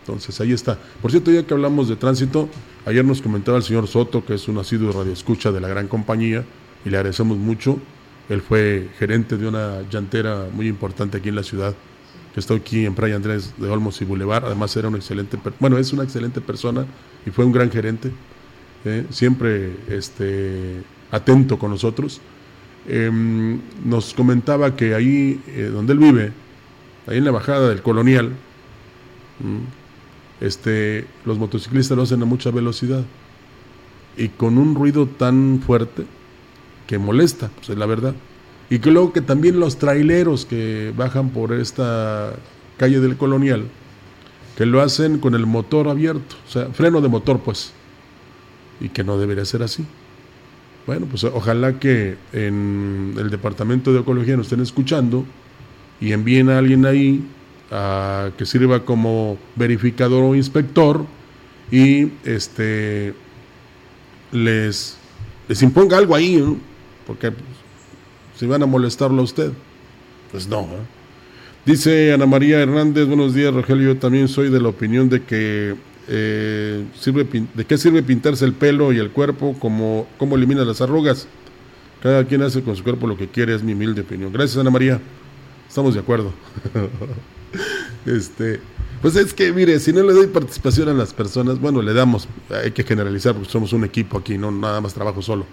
Entonces 0.00 0.40
ahí 0.40 0.53
está. 0.53 0.77
Por 1.00 1.12
cierto, 1.12 1.31
ya 1.31 1.46
que 1.46 1.55
hablamos 1.55 1.88
de 1.88 1.94
tránsito, 1.94 2.48
ayer 2.85 3.05
nos 3.05 3.22
comentaba 3.22 3.57
el 3.57 3.62
señor 3.62 3.87
Soto, 3.87 4.24
que 4.24 4.35
es 4.35 4.48
un 4.48 4.59
asiduo 4.59 4.90
radioescucha 4.90 5.53
de 5.53 5.61
la 5.61 5.68
gran 5.68 5.87
compañía, 5.87 6.44
y 6.85 6.90
le 6.90 6.96
agradecemos 6.96 7.38
mucho, 7.38 7.79
él 8.29 8.42
fue 8.42 8.88
gerente 8.98 9.37
de 9.37 9.46
una 9.46 9.88
llantera 9.88 10.48
muy 10.53 10.66
importante 10.66 11.18
aquí 11.18 11.29
en 11.29 11.37
la 11.37 11.44
ciudad, 11.44 11.72
que 12.35 12.40
está 12.40 12.55
aquí 12.55 12.85
en 12.85 12.96
Playa 12.96 13.14
Andrés 13.14 13.55
de 13.59 13.68
Olmos 13.68 14.03
y 14.03 14.05
Boulevard. 14.05 14.44
Además 14.44 14.77
era 14.77 14.88
un 14.88 14.96
excelente, 14.96 15.38
bueno, 15.61 15.79
es 15.79 15.92
una 15.92 16.03
excelente 16.03 16.40
persona 16.40 16.85
y 17.24 17.31
fue 17.31 17.44
un 17.44 17.53
gran 17.53 17.70
gerente, 17.70 18.11
¿eh? 18.85 19.07
siempre 19.11 19.77
este, 19.87 20.83
atento 21.12 21.61
con 21.61 21.70
nosotros. 21.70 22.20
Em, 22.87 23.61
nos 23.85 24.12
comentaba 24.12 24.77
que 24.77 24.94
ahí 24.94 25.40
eh, 25.49 25.70
donde 25.73 25.94
él 25.94 25.99
vive, 25.99 26.33
ahí 27.07 27.18
en 27.18 27.25
la 27.25 27.31
bajada 27.31 27.68
del 27.68 27.83
Colonial, 27.83 28.33
este, 30.40 31.07
los 31.25 31.38
motociclistas 31.38 31.97
lo 31.97 32.03
hacen 32.03 32.23
a 32.23 32.27
mucha 32.27 32.51
velocidad 32.51 33.05
y 34.16 34.29
con 34.29 34.59
un 34.59 34.75
ruido 34.75 35.07
tan 35.07 35.62
fuerte 35.64 36.05
que 36.87 36.99
molesta, 36.99 37.51
pues 37.57 37.70
es 37.70 37.79
la 37.79 37.87
verdad. 37.87 38.14
Y 38.70 38.79
que 38.79 38.90
luego 38.90 39.12
que 39.12 39.20
también 39.20 39.61
los 39.61 39.79
traileros 39.79 40.44
que 40.44 40.92
bajan 40.97 41.31
por 41.31 41.53
esta 41.53 42.35
calle 42.77 43.01
del 43.01 43.16
Colonial, 43.16 43.66
que 44.57 44.66
lo 44.66 44.83
hacen 44.83 45.18
con 45.18 45.35
el 45.35 45.47
motor 45.47 45.88
abierto, 45.88 46.37
o 46.47 46.51
sea, 46.51 46.66
freno 46.66 47.01
de 47.01 47.09
motor 47.09 47.40
pues, 47.40 47.73
y 48.81 48.88
que 48.90 49.05
no 49.05 49.18
debería 49.18 49.44
ser 49.44 49.62
así. 49.62 49.87
Bueno, 50.87 51.07
pues 51.07 51.25
ojalá 51.25 51.79
que 51.79 52.16
en 52.33 53.14
el 53.18 53.31
Departamento 53.31 53.92
de 53.92 54.01
Ecología 54.01 54.37
nos 54.37 54.47
estén 54.47 54.61
escuchando 54.61 55.25
y 56.01 56.12
envíen 56.12 56.51
a 56.51 56.59
alguien 56.59 56.85
ahí 56.85 57.25
a 57.70 58.31
que 58.37 58.44
sirva 58.44 58.85
como 58.85 59.38
verificador 59.57 60.23
o 60.23 60.35
inspector 60.35 61.07
y 61.70 62.12
este 62.25 63.14
les, 64.31 64.99
les 65.49 65.62
imponga 65.62 65.97
algo 65.97 66.14
ahí, 66.14 66.59
porque 67.07 67.33
si 68.37 68.47
van 68.47 68.62
a 68.62 68.66
molestarlo 68.66 69.20
a 69.20 69.25
usted, 69.25 69.53
pues 70.31 70.47
no. 70.47 70.62
¿eh? 70.62 70.85
Dice 71.64 72.12
Ana 72.12 72.27
María 72.27 72.61
Hernández, 72.61 73.07
buenos 73.07 73.33
días 73.33 73.55
Rogelio, 73.55 73.94
yo 73.94 73.99
también 73.99 74.29
soy 74.29 74.51
de 74.51 74.61
la 74.61 74.68
opinión 74.68 75.09
de 75.09 75.23
que 75.23 75.75
eh, 76.09 76.85
sirve, 76.99 77.27
de 77.55 77.64
qué 77.64 77.79
sirve 77.79 78.03
pintarse 78.03 78.45
el 78.45 78.53
pelo 78.53 78.93
y 78.93 78.99
el 78.99 79.11
cuerpo, 79.11 79.57
como, 79.59 80.07
cómo 80.19 80.37
elimina 80.37 80.64
las 80.64 80.81
arrugas. 80.81 81.27
Cada 82.03 82.25
quien 82.25 82.43
hace 82.43 82.62
con 82.62 82.77
su 82.77 82.85
cuerpo 82.85 83.07
lo 83.07 83.17
que 83.17 83.29
quiere, 83.29 83.55
es 83.55 83.62
mi 83.62 83.73
humilde 83.73 84.03
opinión. 84.03 84.33
Gracias 84.33 84.59
Ana 84.59 84.71
María, 84.71 85.01
estamos 85.69 85.95
de 85.95 86.01
acuerdo. 86.01 86.33
Este, 88.05 88.61
pues 89.01 89.17
es 89.17 89.33
que, 89.33 89.53
mire, 89.53 89.79
si 89.81 89.93
no 89.93 90.03
le 90.03 90.12
doy 90.12 90.27
participación 90.27 90.88
a 90.88 90.93
las 90.93 91.12
personas, 91.14 91.61
bueno, 91.61 91.81
le 91.83 91.95
damos, 91.95 92.29
hay 92.51 92.73
que 92.73 92.83
generalizar 92.83 93.35
porque 93.35 93.49
somos 93.49 93.73
un 93.73 93.85
equipo 93.85 94.19
aquí, 94.19 94.37
no 94.37 94.51
nada 94.51 94.81
más 94.81 94.93
trabajo 94.93 95.23
solo. 95.23 95.47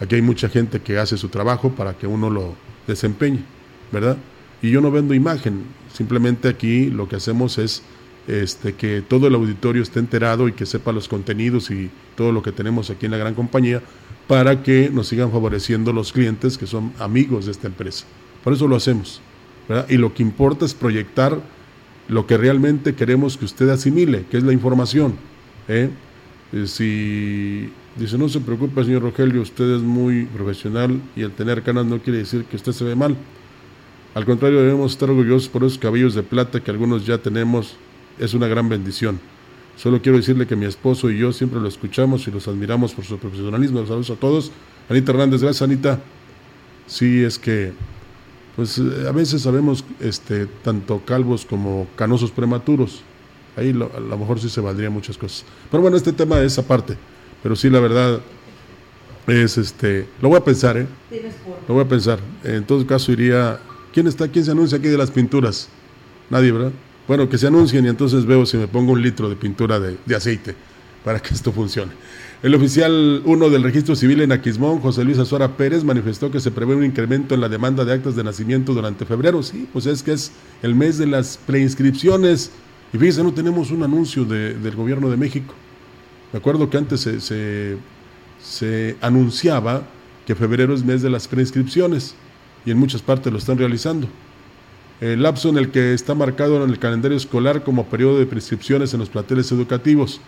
Aquí 0.00 0.14
hay 0.14 0.22
mucha 0.22 0.48
gente 0.48 0.80
que 0.80 0.98
hace 0.98 1.16
su 1.16 1.28
trabajo 1.28 1.70
para 1.70 1.94
que 1.94 2.06
uno 2.06 2.30
lo 2.30 2.54
desempeñe, 2.86 3.44
¿verdad? 3.90 4.16
Y 4.62 4.70
yo 4.70 4.80
no 4.80 4.90
vendo 4.90 5.14
imagen, 5.14 5.64
simplemente 5.92 6.48
aquí 6.48 6.90
lo 6.90 7.08
que 7.08 7.16
hacemos 7.16 7.58
es 7.58 7.82
este, 8.28 8.74
que 8.74 9.02
todo 9.02 9.26
el 9.26 9.34
auditorio 9.34 9.82
esté 9.82 9.98
enterado 9.98 10.48
y 10.48 10.52
que 10.52 10.66
sepa 10.66 10.92
los 10.92 11.08
contenidos 11.08 11.70
y 11.70 11.90
todo 12.16 12.32
lo 12.32 12.42
que 12.42 12.52
tenemos 12.52 12.90
aquí 12.90 13.06
en 13.06 13.12
la 13.12 13.18
gran 13.18 13.34
compañía 13.34 13.82
para 14.28 14.62
que 14.62 14.90
nos 14.90 15.08
sigan 15.08 15.30
favoreciendo 15.30 15.92
los 15.92 16.12
clientes 16.12 16.56
que 16.56 16.66
son 16.66 16.92
amigos 16.98 17.46
de 17.46 17.52
esta 17.52 17.66
empresa. 17.66 18.06
Por 18.44 18.52
eso 18.52 18.68
lo 18.68 18.76
hacemos. 18.76 19.20
Y 19.88 19.96
lo 19.96 20.12
que 20.12 20.22
importa 20.22 20.64
es 20.64 20.74
proyectar 20.74 21.40
lo 22.08 22.26
que 22.26 22.36
realmente 22.36 22.94
queremos 22.94 23.36
que 23.36 23.44
usted 23.44 23.68
asimile, 23.68 24.24
que 24.30 24.36
es 24.36 24.44
la 24.44 24.52
información. 24.52 25.14
¿eh? 25.68 25.90
Eh, 26.52 26.66
si 26.66 27.70
dice, 27.96 28.18
no 28.18 28.28
se 28.28 28.40
preocupe, 28.40 28.84
señor 28.84 29.02
Rogelio, 29.02 29.40
usted 29.40 29.76
es 29.76 29.82
muy 29.82 30.26
profesional 30.26 31.00
y 31.16 31.22
el 31.22 31.32
tener 31.32 31.62
canas 31.62 31.86
no 31.86 32.00
quiere 32.00 32.18
decir 32.20 32.44
que 32.44 32.56
usted 32.56 32.72
se 32.72 32.84
ve 32.84 32.94
mal. 32.94 33.16
Al 34.14 34.26
contrario, 34.26 34.60
debemos 34.60 34.92
estar 34.92 35.08
orgullosos 35.08 35.48
por 35.48 35.64
esos 35.64 35.78
cabellos 35.78 36.14
de 36.14 36.22
plata 36.22 36.60
que 36.60 36.70
algunos 36.70 37.06
ya 37.06 37.18
tenemos. 37.18 37.76
Es 38.22 38.34
una 38.34 38.46
gran 38.46 38.68
bendición. 38.68 39.18
Solo 39.76 40.00
quiero 40.00 40.16
decirle 40.16 40.46
que 40.46 40.54
mi 40.54 40.64
esposo 40.64 41.10
y 41.10 41.18
yo 41.18 41.32
siempre 41.32 41.58
lo 41.58 41.66
escuchamos 41.66 42.28
y 42.28 42.30
los 42.30 42.46
admiramos 42.46 42.94
por 42.94 43.04
su 43.04 43.18
profesionalismo. 43.18 43.84
Saludos 43.84 44.10
a 44.10 44.14
todos. 44.14 44.52
Anita 44.88 45.10
Hernández, 45.10 45.42
gracias 45.42 45.62
Anita. 45.62 45.98
Sí, 46.86 47.24
es 47.24 47.36
que 47.36 47.72
pues 48.54 48.78
eh, 48.78 49.08
a 49.08 49.10
veces 49.10 49.42
sabemos 49.42 49.84
este, 49.98 50.46
tanto 50.46 51.02
calvos 51.04 51.44
como 51.44 51.88
canosos 51.96 52.30
prematuros. 52.30 53.02
Ahí 53.56 53.70
a 53.70 53.98
lo 54.00 54.18
mejor 54.18 54.38
sí 54.38 54.48
se 54.48 54.60
valdría 54.60 54.88
muchas 54.88 55.18
cosas. 55.18 55.44
Pero 55.68 55.82
bueno, 55.82 55.96
este 55.96 56.12
tema 56.12 56.38
es 56.42 56.56
aparte. 56.60 56.96
Pero 57.42 57.56
sí, 57.56 57.70
la 57.70 57.80
verdad 57.80 58.20
es 59.26 59.58
este. 59.58 60.06
Lo 60.20 60.28
voy 60.28 60.38
a 60.38 60.44
pensar, 60.44 60.76
¿eh? 60.76 60.86
Lo 61.66 61.74
voy 61.74 61.82
a 61.82 61.88
pensar. 61.88 62.20
En 62.44 62.64
todo 62.64 62.86
caso, 62.86 63.10
iría. 63.10 63.58
¿Quién 63.92 64.06
está? 64.06 64.28
¿Quién 64.28 64.44
se 64.44 64.52
anuncia 64.52 64.78
aquí 64.78 64.86
de 64.86 64.96
las 64.96 65.10
pinturas? 65.10 65.68
Nadie, 66.30 66.52
¿verdad? 66.52 66.72
Bueno, 67.06 67.28
que 67.28 67.38
se 67.38 67.46
anuncien 67.48 67.84
y 67.84 67.88
entonces 67.88 68.24
veo 68.24 68.46
si 68.46 68.56
me 68.56 68.68
pongo 68.68 68.92
un 68.92 69.02
litro 69.02 69.28
de 69.28 69.36
pintura 69.36 69.80
de, 69.80 69.98
de 70.06 70.16
aceite 70.16 70.54
para 71.04 71.20
que 71.20 71.34
esto 71.34 71.52
funcione. 71.52 71.92
El 72.42 72.54
oficial 72.54 73.22
1 73.24 73.50
del 73.50 73.62
registro 73.62 73.94
civil 73.94 74.20
en 74.20 74.32
Aquismón, 74.32 74.80
José 74.80 75.04
Luis 75.04 75.18
Azuara 75.18 75.56
Pérez, 75.56 75.84
manifestó 75.84 76.30
que 76.30 76.40
se 76.40 76.50
prevé 76.50 76.74
un 76.74 76.84
incremento 76.84 77.34
en 77.34 77.40
la 77.40 77.48
demanda 77.48 77.84
de 77.84 77.92
actas 77.92 78.16
de 78.16 78.24
nacimiento 78.24 78.74
durante 78.74 79.04
febrero. 79.04 79.42
Sí, 79.44 79.68
pues 79.72 79.86
es 79.86 80.02
que 80.02 80.12
es 80.12 80.32
el 80.62 80.74
mes 80.74 80.98
de 80.98 81.06
las 81.06 81.38
preinscripciones. 81.46 82.50
Y 82.92 82.98
fíjense, 82.98 83.22
no 83.22 83.32
tenemos 83.32 83.70
un 83.70 83.84
anuncio 83.84 84.24
del 84.24 84.74
gobierno 84.74 85.08
de 85.08 85.16
México. 85.16 85.54
Me 86.32 86.38
acuerdo 86.40 86.68
que 86.68 86.78
antes 86.78 87.00
se, 87.00 87.76
se 88.40 88.96
anunciaba 89.00 89.82
que 90.26 90.34
febrero 90.34 90.74
es 90.74 90.84
mes 90.84 91.02
de 91.02 91.10
las 91.10 91.28
preinscripciones 91.28 92.14
y 92.66 92.70
en 92.70 92.78
muchas 92.78 93.02
partes 93.02 93.32
lo 93.32 93.38
están 93.38 93.58
realizando. 93.58 94.08
El 95.02 95.24
lapso 95.24 95.48
en 95.48 95.58
el 95.58 95.72
que 95.72 95.94
está 95.94 96.14
marcado 96.14 96.62
en 96.62 96.70
el 96.70 96.78
calendario 96.78 97.16
escolar 97.16 97.64
como 97.64 97.86
periodo 97.86 98.20
de 98.20 98.26
prescripciones 98.26 98.94
en 98.94 99.00
los 99.00 99.08
planteles 99.08 99.50
educativos. 99.50 100.20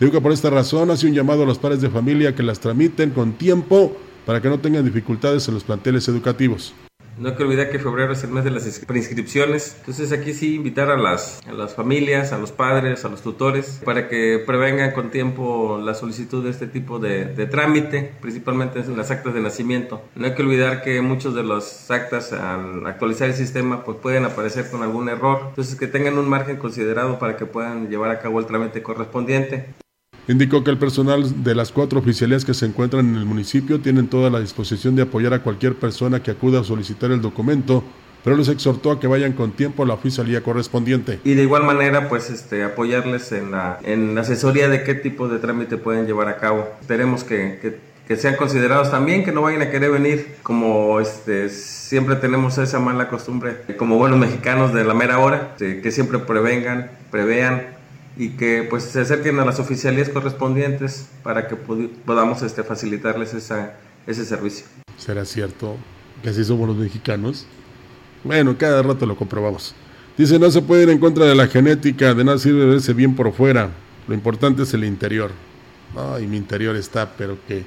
Digo 0.00 0.10
que 0.10 0.20
por 0.20 0.32
esta 0.32 0.50
razón 0.50 0.90
hace 0.90 1.06
un 1.06 1.14
llamado 1.14 1.44
a 1.44 1.46
los 1.46 1.58
padres 1.58 1.80
de 1.80 1.90
familia 1.90 2.34
que 2.34 2.42
las 2.42 2.58
tramiten 2.58 3.10
con 3.10 3.34
tiempo 3.34 3.96
para 4.26 4.42
que 4.42 4.48
no 4.48 4.58
tengan 4.58 4.84
dificultades 4.84 5.46
en 5.46 5.54
los 5.54 5.62
planteles 5.62 6.08
educativos. 6.08 6.74
No 7.18 7.30
hay 7.30 7.34
que 7.34 7.44
olvidar 7.44 7.70
que 7.70 7.78
febrero 7.78 8.12
es 8.12 8.22
el 8.24 8.30
mes 8.30 8.44
de 8.44 8.50
las 8.50 8.78
preinscripciones. 8.80 9.76
Entonces 9.80 10.12
aquí 10.12 10.34
sí 10.34 10.54
invitar 10.56 10.90
a 10.90 10.98
las, 10.98 11.40
a 11.46 11.52
las 11.52 11.74
familias, 11.74 12.32
a 12.32 12.38
los 12.38 12.52
padres, 12.52 13.04
a 13.06 13.08
los 13.08 13.22
tutores, 13.22 13.80
para 13.84 14.08
que 14.08 14.42
prevengan 14.46 14.92
con 14.92 15.10
tiempo 15.10 15.80
la 15.82 15.94
solicitud 15.94 16.44
de 16.44 16.50
este 16.50 16.66
tipo 16.66 16.98
de, 16.98 17.46
trámite, 17.46 18.12
principalmente 18.20 18.80
en 18.80 18.96
las 18.96 19.10
actas 19.10 19.32
de 19.32 19.40
nacimiento. 19.40 20.02
No 20.14 20.26
hay 20.26 20.34
que 20.34 20.42
olvidar 20.42 20.82
que 20.82 21.00
muchos 21.00 21.34
de 21.34 21.42
los 21.42 21.90
actas 21.90 22.32
al 22.32 22.86
actualizar 22.86 23.28
el 23.28 23.34
sistema 23.34 23.84
pues 23.84 23.96
pueden 23.98 24.24
aparecer 24.24 24.70
con 24.70 24.82
algún 24.82 25.08
error. 25.08 25.40
Entonces 25.48 25.76
que 25.76 25.86
tengan 25.86 26.18
un 26.18 26.28
margen 26.28 26.56
considerado 26.56 27.18
para 27.18 27.36
que 27.36 27.46
puedan 27.46 27.88
llevar 27.88 28.10
a 28.10 28.20
cabo 28.20 28.40
el 28.40 28.46
trámite 28.46 28.82
correspondiente. 28.82 29.66
Indicó 30.28 30.64
que 30.64 30.72
el 30.72 30.78
personal 30.78 31.44
de 31.44 31.54
las 31.54 31.70
cuatro 31.70 32.00
oficialías 32.00 32.44
que 32.44 32.52
se 32.52 32.66
encuentran 32.66 33.08
en 33.08 33.14
el 33.14 33.24
municipio 33.24 33.80
tienen 33.80 34.08
toda 34.08 34.28
la 34.28 34.40
disposición 34.40 34.96
de 34.96 35.02
apoyar 35.02 35.32
a 35.34 35.42
cualquier 35.42 35.76
persona 35.76 36.20
que 36.20 36.32
acuda 36.32 36.60
a 36.60 36.64
solicitar 36.64 37.12
el 37.12 37.20
documento, 37.20 37.84
pero 38.24 38.36
les 38.36 38.48
exhortó 38.48 38.90
a 38.90 38.98
que 38.98 39.06
vayan 39.06 39.34
con 39.34 39.52
tiempo 39.52 39.84
a 39.84 39.86
la 39.86 39.94
oficialía 39.94 40.42
correspondiente. 40.42 41.20
Y 41.22 41.34
de 41.34 41.42
igual 41.42 41.62
manera, 41.62 42.08
pues 42.08 42.28
este, 42.28 42.64
apoyarles 42.64 43.30
en 43.30 43.52
la, 43.52 43.78
en 43.84 44.16
la 44.16 44.22
asesoría 44.22 44.68
de 44.68 44.82
qué 44.82 44.94
tipo 44.94 45.28
de 45.28 45.38
trámite 45.38 45.76
pueden 45.76 46.06
llevar 46.06 46.26
a 46.26 46.38
cabo. 46.38 46.68
Esperemos 46.80 47.22
que, 47.22 47.78
que, 48.08 48.16
sean 48.16 48.34
considerados 48.34 48.90
también, 48.90 49.24
que 49.24 49.30
no 49.30 49.42
vayan 49.42 49.62
a 49.62 49.70
querer 49.70 49.92
venir 49.92 50.36
como 50.42 50.98
este, 50.98 51.50
siempre 51.50 52.16
tenemos 52.16 52.58
esa 52.58 52.80
mala 52.80 53.08
costumbre, 53.08 53.58
como 53.76 53.96
buenos 53.96 54.18
mexicanos 54.18 54.74
de 54.74 54.82
la 54.82 54.94
mera 54.94 55.20
hora, 55.20 55.54
que 55.56 55.90
siempre 55.92 56.18
prevengan, 56.18 56.90
prevean 57.12 57.75
y 58.16 58.30
que 58.30 58.66
pues 58.68 58.84
se 58.84 59.00
acerquen 59.00 59.38
a 59.38 59.44
las 59.44 59.58
oficialías 59.58 60.08
correspondientes 60.08 61.08
para 61.22 61.48
que 61.48 61.56
podamos 61.56 62.42
este, 62.42 62.62
facilitarles 62.62 63.34
esa, 63.34 63.74
ese 64.06 64.24
servicio. 64.24 64.66
¿Será 64.96 65.24
cierto 65.24 65.76
que 66.22 66.30
así 66.30 66.44
somos 66.44 66.68
los 66.68 66.76
mexicanos? 66.76 67.46
Bueno, 68.24 68.56
cada 68.58 68.82
rato 68.82 69.06
lo 69.06 69.16
comprobamos. 69.16 69.74
Dice, 70.16 70.38
no 70.38 70.50
se 70.50 70.62
puede 70.62 70.84
ir 70.84 70.90
en 70.90 70.98
contra 70.98 71.26
de 71.26 71.34
la 71.34 71.46
genética, 71.46 72.14
de 72.14 72.24
nada 72.24 72.38
sirve 72.38 72.64
verse 72.64 72.94
bien 72.94 73.14
por 73.14 73.32
fuera. 73.32 73.70
Lo 74.08 74.14
importante 74.14 74.62
es 74.62 74.72
el 74.72 74.84
interior. 74.84 75.30
Ay, 75.94 76.26
mi 76.26 76.38
interior 76.38 76.74
está, 76.74 77.12
pero 77.16 77.36
que 77.46 77.64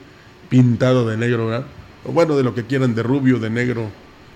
pintado 0.50 1.08
de 1.08 1.16
negro, 1.16 1.48
¿verdad? 1.48 1.68
O 2.06 2.12
bueno, 2.12 2.36
de 2.36 2.44
lo 2.44 2.56
que 2.56 2.66
quieran, 2.66 2.96
de 2.96 3.04
rubio, 3.04 3.40
de 3.40 3.52
negro, 3.52 3.90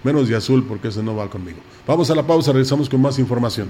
menos 0.03 0.29
de 0.29 0.35
azul, 0.35 0.63
porque 0.67 0.89
ese 0.89 1.01
no 1.01 1.15
va 1.15 1.29
conmigo. 1.29 1.57
Vamos 1.87 2.11
a 2.11 2.15
la 2.15 2.25
pausa, 2.25 2.51
regresamos 2.51 2.87
con 2.87 3.01
más 3.01 3.17
información. 3.17 3.69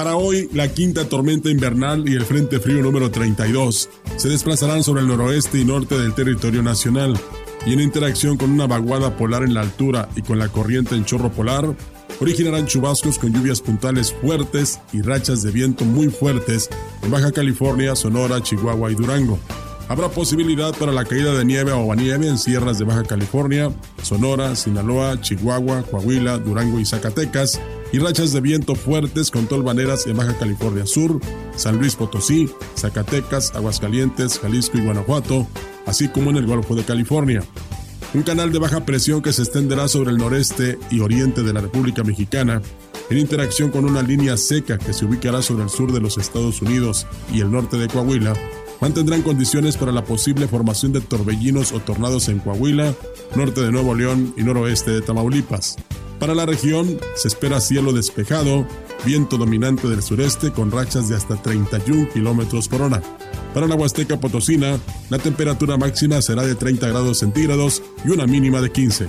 Para 0.00 0.16
hoy, 0.16 0.48
la 0.54 0.72
quinta 0.72 1.10
tormenta 1.10 1.50
invernal 1.50 2.08
y 2.08 2.14
el 2.14 2.24
Frente 2.24 2.58
Frío 2.58 2.80
número 2.80 3.10
32 3.10 3.90
se 4.16 4.28
desplazarán 4.30 4.82
sobre 4.82 5.02
el 5.02 5.08
noroeste 5.08 5.58
y 5.58 5.66
norte 5.66 5.98
del 5.98 6.14
territorio 6.14 6.62
nacional 6.62 7.20
y 7.66 7.74
en 7.74 7.80
interacción 7.80 8.38
con 8.38 8.50
una 8.50 8.66
vaguada 8.66 9.18
polar 9.18 9.42
en 9.42 9.52
la 9.52 9.60
altura 9.60 10.08
y 10.16 10.22
con 10.22 10.38
la 10.38 10.48
corriente 10.48 10.94
en 10.94 11.04
chorro 11.04 11.30
polar, 11.30 11.76
originarán 12.18 12.66
chubascos 12.66 13.18
con 13.18 13.34
lluvias 13.34 13.60
puntales 13.60 14.14
fuertes 14.22 14.80
y 14.94 15.02
rachas 15.02 15.42
de 15.42 15.50
viento 15.50 15.84
muy 15.84 16.08
fuertes 16.08 16.70
en 17.02 17.10
Baja 17.10 17.30
California, 17.30 17.94
Sonora, 17.94 18.42
Chihuahua 18.42 18.90
y 18.90 18.94
Durango. 18.94 19.38
Habrá 19.88 20.08
posibilidad 20.08 20.74
para 20.78 20.92
la 20.92 21.04
caída 21.04 21.34
de 21.34 21.44
nieve 21.44 21.72
o 21.72 21.94
nieve 21.94 22.26
en 22.26 22.38
sierras 22.38 22.78
de 22.78 22.86
Baja 22.86 23.02
California, 23.02 23.70
Sonora, 24.02 24.56
Sinaloa, 24.56 25.20
Chihuahua, 25.20 25.82
Coahuila, 25.82 26.38
Durango 26.38 26.80
y 26.80 26.86
Zacatecas, 26.86 27.60
y 27.92 27.98
rachas 27.98 28.32
de 28.32 28.40
viento 28.40 28.74
fuertes 28.74 29.30
con 29.30 29.46
tolvaneras 29.46 30.06
en 30.06 30.16
Baja 30.16 30.36
California 30.38 30.86
Sur, 30.86 31.20
San 31.56 31.78
Luis 31.78 31.96
Potosí, 31.96 32.48
Zacatecas, 32.76 33.52
Aguascalientes, 33.54 34.38
Jalisco 34.38 34.78
y 34.78 34.84
Guanajuato, 34.84 35.46
así 35.86 36.08
como 36.08 36.30
en 36.30 36.36
el 36.36 36.46
Golfo 36.46 36.74
de 36.74 36.84
California. 36.84 37.42
Un 38.12 38.22
canal 38.22 38.52
de 38.52 38.58
baja 38.58 38.84
presión 38.84 39.22
que 39.22 39.32
se 39.32 39.42
extenderá 39.42 39.86
sobre 39.86 40.10
el 40.10 40.18
noreste 40.18 40.78
y 40.90 41.00
oriente 41.00 41.42
de 41.42 41.52
la 41.52 41.60
República 41.60 42.02
Mexicana, 42.02 42.60
en 43.08 43.18
interacción 43.18 43.70
con 43.70 43.84
una 43.84 44.02
línea 44.02 44.36
seca 44.36 44.78
que 44.78 44.92
se 44.92 45.04
ubicará 45.04 45.42
sobre 45.42 45.64
el 45.64 45.70
sur 45.70 45.92
de 45.92 46.00
los 46.00 46.18
Estados 46.18 46.62
Unidos 46.62 47.06
y 47.32 47.40
el 47.40 47.50
norte 47.50 47.76
de 47.76 47.88
Coahuila, 47.88 48.34
mantendrán 48.80 49.22
condiciones 49.22 49.76
para 49.76 49.92
la 49.92 50.04
posible 50.04 50.48
formación 50.48 50.92
de 50.92 51.00
torbellinos 51.00 51.72
o 51.72 51.80
tornados 51.80 52.28
en 52.28 52.38
Coahuila, 52.38 52.94
norte 53.36 53.60
de 53.60 53.72
Nuevo 53.72 53.94
León 53.94 54.34
y 54.36 54.42
noroeste 54.42 54.90
de 54.90 55.02
Tamaulipas. 55.02 55.76
Para 56.20 56.34
la 56.34 56.44
región 56.44 57.00
se 57.16 57.28
espera 57.28 57.62
cielo 57.62 57.94
despejado, 57.94 58.66
viento 59.06 59.38
dominante 59.38 59.88
del 59.88 60.02
sureste 60.02 60.52
con 60.52 60.70
rachas 60.70 61.08
de 61.08 61.16
hasta 61.16 61.40
31 61.40 62.10
kilómetros 62.12 62.68
por 62.68 62.82
hora. 62.82 63.02
Para 63.54 63.66
la 63.66 63.74
Huasteca 63.74 64.20
Potosina, 64.20 64.78
la 65.08 65.18
temperatura 65.18 65.78
máxima 65.78 66.20
será 66.20 66.42
de 66.42 66.54
30 66.54 66.88
grados 66.88 67.20
centígrados 67.20 67.82
y 68.04 68.10
una 68.10 68.26
mínima 68.26 68.60
de 68.60 68.70
15. 68.70 69.08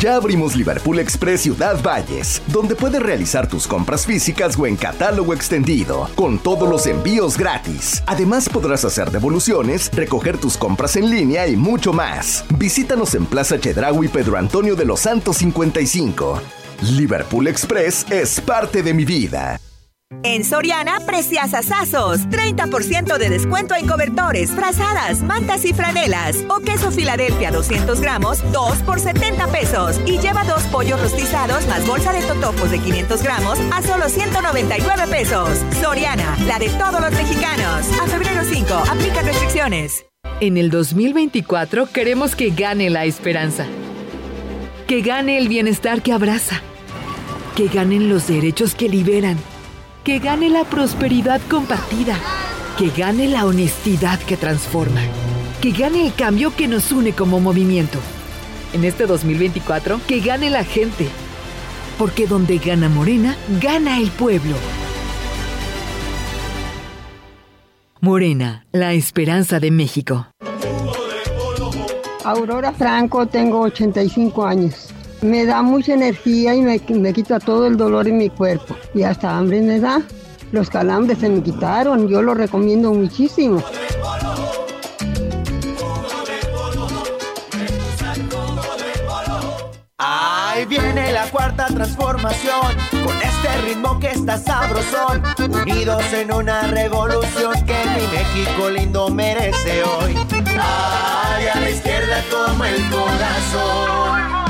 Ya 0.00 0.16
abrimos 0.16 0.56
Liverpool 0.56 0.98
Express 0.98 1.42
Ciudad 1.42 1.78
Valles, 1.82 2.40
donde 2.46 2.74
puedes 2.74 3.02
realizar 3.02 3.46
tus 3.46 3.66
compras 3.66 4.06
físicas 4.06 4.58
o 4.58 4.66
en 4.66 4.76
catálogo 4.76 5.34
extendido, 5.34 6.08
con 6.14 6.38
todos 6.38 6.66
los 6.66 6.86
envíos 6.86 7.36
gratis. 7.36 8.02
Además 8.06 8.48
podrás 8.48 8.82
hacer 8.86 9.10
devoluciones, 9.10 9.90
recoger 9.92 10.38
tus 10.38 10.56
compras 10.56 10.96
en 10.96 11.10
línea 11.10 11.46
y 11.48 11.54
mucho 11.54 11.92
más. 11.92 12.46
Visítanos 12.56 13.14
en 13.14 13.26
Plaza 13.26 13.60
Chedraui 13.60 14.08
Pedro 14.08 14.38
Antonio 14.38 14.74
de 14.74 14.86
los 14.86 15.00
Santos 15.00 15.36
55. 15.36 16.40
Liverpool 16.96 17.46
Express 17.48 18.06
es 18.10 18.40
parte 18.40 18.82
de 18.82 18.94
mi 18.94 19.04
vida. 19.04 19.60
En 20.22 20.44
Soriana, 20.44 21.00
precias 21.06 21.54
asazos. 21.54 22.20
30% 22.28 23.16
de 23.16 23.30
descuento 23.30 23.74
en 23.74 23.86
cobertores, 23.86 24.50
frazadas, 24.50 25.22
mantas 25.22 25.64
y 25.64 25.72
franelas. 25.72 26.44
O 26.48 26.60
queso 26.60 26.90
Filadelfia 26.90 27.50
200 27.50 28.00
gramos, 28.00 28.42
2 28.52 28.78
por 28.82 29.00
70 29.00 29.46
pesos. 29.46 30.00
Y 30.06 30.18
lleva 30.18 30.44
dos 30.44 30.62
pollos 30.64 31.00
rostizados 31.00 31.66
más 31.68 31.86
bolsa 31.86 32.12
de 32.12 32.22
totopos 32.22 32.70
de 32.70 32.80
500 32.80 33.22
gramos 33.22 33.58
a 33.72 33.82
solo 33.82 34.08
199 34.08 35.06
pesos. 35.08 35.48
Soriana, 35.80 36.36
la 36.46 36.58
de 36.58 36.68
todos 36.70 37.00
los 37.00 37.12
mexicanos. 37.12 37.86
A 38.02 38.06
febrero 38.06 38.42
5, 38.44 38.74
aplica 38.74 39.22
restricciones. 39.22 40.04
En 40.40 40.58
el 40.58 40.70
2024 40.70 41.86
queremos 41.86 42.36
que 42.36 42.50
gane 42.50 42.90
la 42.90 43.06
esperanza. 43.06 43.64
Que 44.86 45.00
gane 45.02 45.38
el 45.38 45.48
bienestar 45.48 46.02
que 46.02 46.12
abraza. 46.12 46.60
Que 47.56 47.68
ganen 47.68 48.08
los 48.08 48.26
derechos 48.26 48.74
que 48.74 48.88
liberan 48.88 49.38
que 50.04 50.18
gane 50.18 50.48
la 50.48 50.64
prosperidad 50.64 51.40
compartida, 51.50 52.16
que 52.78 52.88
gane 52.90 53.28
la 53.28 53.44
honestidad 53.44 54.18
que 54.20 54.36
transforma, 54.36 55.02
que 55.60 55.72
gane 55.72 56.06
el 56.06 56.14
cambio 56.14 56.54
que 56.56 56.68
nos 56.68 56.90
une 56.90 57.12
como 57.12 57.38
movimiento. 57.38 57.98
En 58.72 58.84
este 58.84 59.06
2024, 59.06 60.00
que 60.06 60.20
gane 60.20 60.48
la 60.48 60.64
gente, 60.64 61.06
porque 61.98 62.26
donde 62.26 62.58
gana 62.58 62.88
Morena, 62.88 63.36
gana 63.60 63.98
el 63.98 64.10
pueblo. 64.10 64.56
Morena, 68.00 68.64
la 68.72 68.94
esperanza 68.94 69.60
de 69.60 69.70
México. 69.70 70.28
Aurora 72.24 72.72
Franco, 72.72 73.26
tengo 73.26 73.60
85 73.60 74.46
años. 74.46 74.94
Me 75.22 75.44
da 75.44 75.62
mucha 75.62 75.94
energía 75.94 76.54
y 76.54 76.62
me, 76.62 76.80
me 76.88 77.12
quita 77.12 77.38
todo 77.38 77.66
el 77.66 77.76
dolor 77.76 78.08
en 78.08 78.16
mi 78.16 78.30
cuerpo. 78.30 78.74
Y 78.94 79.02
hasta 79.02 79.36
hambre 79.36 79.60
me 79.60 79.78
da. 79.78 80.02
Los 80.52 80.70
calambres 80.70 81.18
se 81.18 81.28
me 81.28 81.42
quitaron. 81.42 82.08
Yo 82.08 82.22
lo 82.22 82.34
recomiendo 82.34 82.92
muchísimo. 82.92 83.62
Ahí 89.98 90.64
viene 90.64 91.12
la 91.12 91.30
cuarta 91.30 91.66
transformación, 91.66 92.74
con 93.04 93.16
este 93.22 93.62
ritmo 93.66 94.00
que 94.00 94.08
está 94.08 94.38
sabrosón, 94.38 95.22
unidos 95.38 96.02
en 96.14 96.32
una 96.32 96.62
revolución 96.68 97.52
que 97.66 97.76
mi 97.94 98.06
México 98.06 98.70
lindo 98.70 99.10
merece 99.10 99.84
hoy. 99.84 100.16
Ay, 100.46 101.46
a 101.48 101.60
la 101.60 101.70
izquierda 101.70 102.24
como 102.30 102.64
el 102.64 102.90
corazón. 102.90 104.49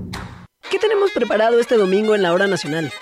¿Qué 0.71 0.79
tenemos 0.79 1.11
preparado 1.11 1.59
este 1.59 1.75
domingo 1.75 2.15
en 2.15 2.21
la 2.21 2.31
hora 2.31 2.47
nacional? 2.47 2.93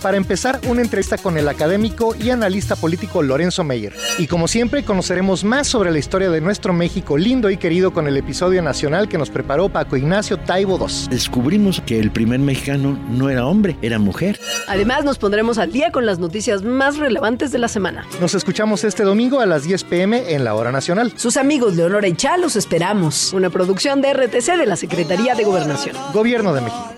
Para 0.00 0.16
empezar, 0.16 0.60
una 0.66 0.80
entrevista 0.80 1.18
con 1.18 1.36
el 1.36 1.46
académico 1.46 2.14
y 2.18 2.30
analista 2.30 2.74
político 2.74 3.22
Lorenzo 3.22 3.64
Meyer. 3.64 3.94
Y 4.16 4.26
como 4.28 4.48
siempre, 4.48 4.82
conoceremos 4.82 5.44
más 5.44 5.66
sobre 5.66 5.90
la 5.90 5.98
historia 5.98 6.30
de 6.30 6.40
nuestro 6.40 6.72
México 6.72 7.18
lindo 7.18 7.50
y 7.50 7.58
querido 7.58 7.92
con 7.92 8.08
el 8.08 8.16
episodio 8.16 8.62
nacional 8.62 9.10
que 9.10 9.18
nos 9.18 9.28
preparó 9.28 9.68
Paco 9.68 9.98
Ignacio 9.98 10.38
Taibo 10.38 10.78
II. 10.78 11.08
Descubrimos 11.10 11.82
que 11.82 12.00
el 12.00 12.10
primer 12.10 12.40
mexicano 12.40 12.98
no 13.10 13.28
era 13.28 13.44
hombre, 13.44 13.76
era 13.82 13.98
mujer. 13.98 14.40
Además, 14.66 15.04
nos 15.04 15.18
pondremos 15.18 15.58
al 15.58 15.70
día 15.70 15.92
con 15.92 16.06
las 16.06 16.18
noticias 16.18 16.62
más 16.62 16.96
relevantes 16.96 17.52
de 17.52 17.58
la 17.58 17.68
semana. 17.68 18.06
Nos 18.22 18.34
escuchamos 18.34 18.84
este 18.84 19.02
domingo 19.02 19.40
a 19.40 19.46
las 19.46 19.64
10 19.64 19.84
pm 19.84 20.32
en 20.32 20.44
la 20.44 20.54
hora 20.54 20.72
nacional. 20.72 21.12
Sus 21.16 21.36
amigos 21.36 21.76
Leonora 21.76 22.08
y 22.08 22.14
Chá 22.14 22.38
los 22.38 22.56
esperamos. 22.56 23.34
Una 23.34 23.50
producción 23.50 24.00
de 24.00 24.14
RTC 24.14 24.56
de 24.56 24.64
la 24.64 24.76
Secretaría 24.76 25.34
de 25.34 25.44
Gobernación. 25.44 25.94
Gobierno 26.14 26.54
de 26.54 26.62
México. 26.62 26.97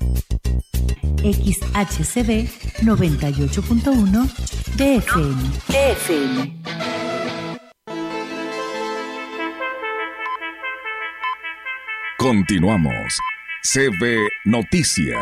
XHCB 1.21 2.49
98.1 2.81 4.27
DFM. 4.75 5.41
DFM. 5.67 6.61
Continuamos. 12.17 13.17
CB 13.63 14.27
Noticias. 14.45 15.19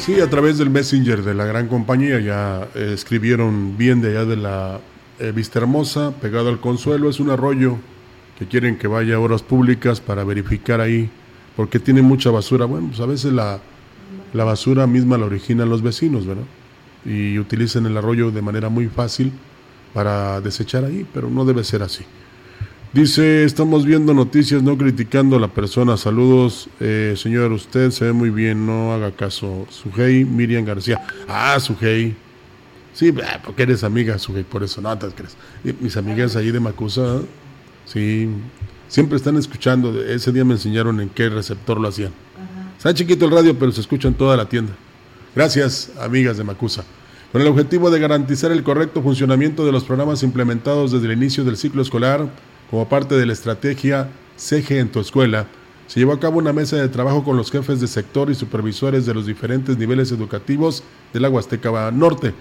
Sí, 0.00 0.20
a 0.20 0.28
través 0.28 0.58
del 0.58 0.70
Messenger 0.70 1.22
de 1.22 1.34
la 1.34 1.44
gran 1.44 1.68
compañía 1.68 2.18
ya 2.18 2.68
eh, 2.74 2.90
escribieron 2.94 3.76
bien 3.78 4.00
de 4.00 4.10
allá 4.10 4.24
de 4.24 4.36
la 4.36 4.80
eh, 5.20 5.32
Vista 5.32 5.60
Hermosa, 5.60 6.12
pegado 6.20 6.48
al 6.48 6.58
Consuelo. 6.58 7.08
Es 7.08 7.20
un 7.20 7.30
arroyo 7.30 7.78
que 8.38 8.46
quieren 8.46 8.76
que 8.76 8.88
vaya 8.88 9.16
a 9.16 9.20
horas 9.20 9.42
públicas 9.42 10.00
para 10.00 10.24
verificar 10.24 10.80
ahí 10.80 11.10
porque 11.58 11.80
tiene 11.80 12.02
mucha 12.02 12.30
basura. 12.30 12.66
Bueno, 12.66 12.86
pues 12.86 13.00
a 13.00 13.06
veces 13.06 13.32
la, 13.32 13.58
basura 14.32 14.86
misma 14.86 15.18
la 15.18 15.26
originan 15.26 15.68
los 15.68 15.82
vecinos, 15.82 16.24
¿verdad? 16.24 16.44
Y 17.04 17.36
utilizan 17.36 17.84
el 17.84 17.96
arroyo 17.96 18.30
de 18.30 18.40
manera 18.40 18.68
muy 18.68 18.86
fácil 18.86 19.32
para 19.92 20.40
desechar 20.40 20.84
ahí, 20.84 21.04
pero 21.12 21.28
no 21.28 21.44
debe 21.44 21.64
ser 21.64 21.82
así. 21.82 22.04
Dice, 22.92 23.42
estamos 23.42 23.84
viendo 23.84 24.14
noticias, 24.14 24.62
no 24.62 24.78
criticando 24.78 25.34
a 25.34 25.40
la 25.40 25.48
persona. 25.48 25.96
Saludos, 25.96 26.68
eh, 26.78 27.14
señor, 27.16 27.50
usted 27.50 27.90
se 27.90 28.04
ve 28.04 28.12
muy 28.12 28.30
bien, 28.30 28.64
no 28.64 28.92
haga 28.92 29.10
caso. 29.10 29.66
Sujei 29.68 30.24
Miriam 30.24 30.64
García. 30.64 31.04
Ah, 31.26 31.58
Sujei. 31.58 32.14
Sí, 32.92 33.12
ah, 33.20 33.40
porque 33.44 33.64
eres 33.64 33.82
amiga, 33.82 34.16
Sujei, 34.16 34.44
por 34.44 34.62
eso 34.62 34.80
no 34.80 34.96
te 34.96 35.08
crees. 35.08 35.36
Mis 35.80 35.96
amigas 35.96 36.36
ahí 36.36 36.52
de 36.52 36.60
Macusa, 36.60 37.20
sí, 37.84 38.28
siempre 38.88 39.16
están 39.16 39.36
escuchando. 39.36 40.02
Ese 40.02 40.32
día 40.32 40.44
me 40.44 40.54
enseñaron 40.54 41.00
en 41.00 41.08
qué 41.08 41.28
receptor 41.28 41.78
lo 41.78 41.88
hacían. 41.88 42.12
Está 42.76 42.94
chiquito 42.94 43.26
el 43.26 43.30
radio, 43.30 43.58
pero 43.58 43.72
se 43.72 43.80
escucha 43.80 44.08
en 44.08 44.14
toda 44.14 44.36
la 44.36 44.48
tienda. 44.48 44.72
Gracias, 45.34 45.92
amigas 46.00 46.36
de 46.36 46.44
Macusa. 46.44 46.84
Con 47.30 47.42
el 47.42 47.48
objetivo 47.48 47.90
de 47.90 48.00
garantizar 48.00 48.50
el 48.50 48.62
correcto 48.62 49.02
funcionamiento 49.02 49.66
de 49.66 49.72
los 49.72 49.84
programas 49.84 50.22
implementados 50.22 50.92
desde 50.92 51.06
el 51.06 51.12
inicio 51.12 51.44
del 51.44 51.56
ciclo 51.56 51.82
escolar, 51.82 52.28
como 52.70 52.88
parte 52.88 53.16
de 53.16 53.26
la 53.26 53.34
estrategia 53.34 54.08
CG 54.36 54.72
en 54.72 54.88
tu 54.88 55.00
escuela, 55.00 55.46
se 55.86 56.00
llevó 56.00 56.12
a 56.12 56.20
cabo 56.20 56.38
una 56.38 56.52
mesa 56.52 56.76
de 56.76 56.88
trabajo 56.88 57.24
con 57.24 57.36
los 57.36 57.50
jefes 57.50 57.80
de 57.80 57.86
sector 57.86 58.30
y 58.30 58.34
supervisores 58.34 59.06
de 59.06 59.14
los 59.14 59.26
diferentes 59.26 59.76
niveles 59.76 60.12
educativos 60.12 60.82
de 61.12 61.20
la 61.20 61.28
Huasteca 61.28 61.90
Norte. 61.90 62.34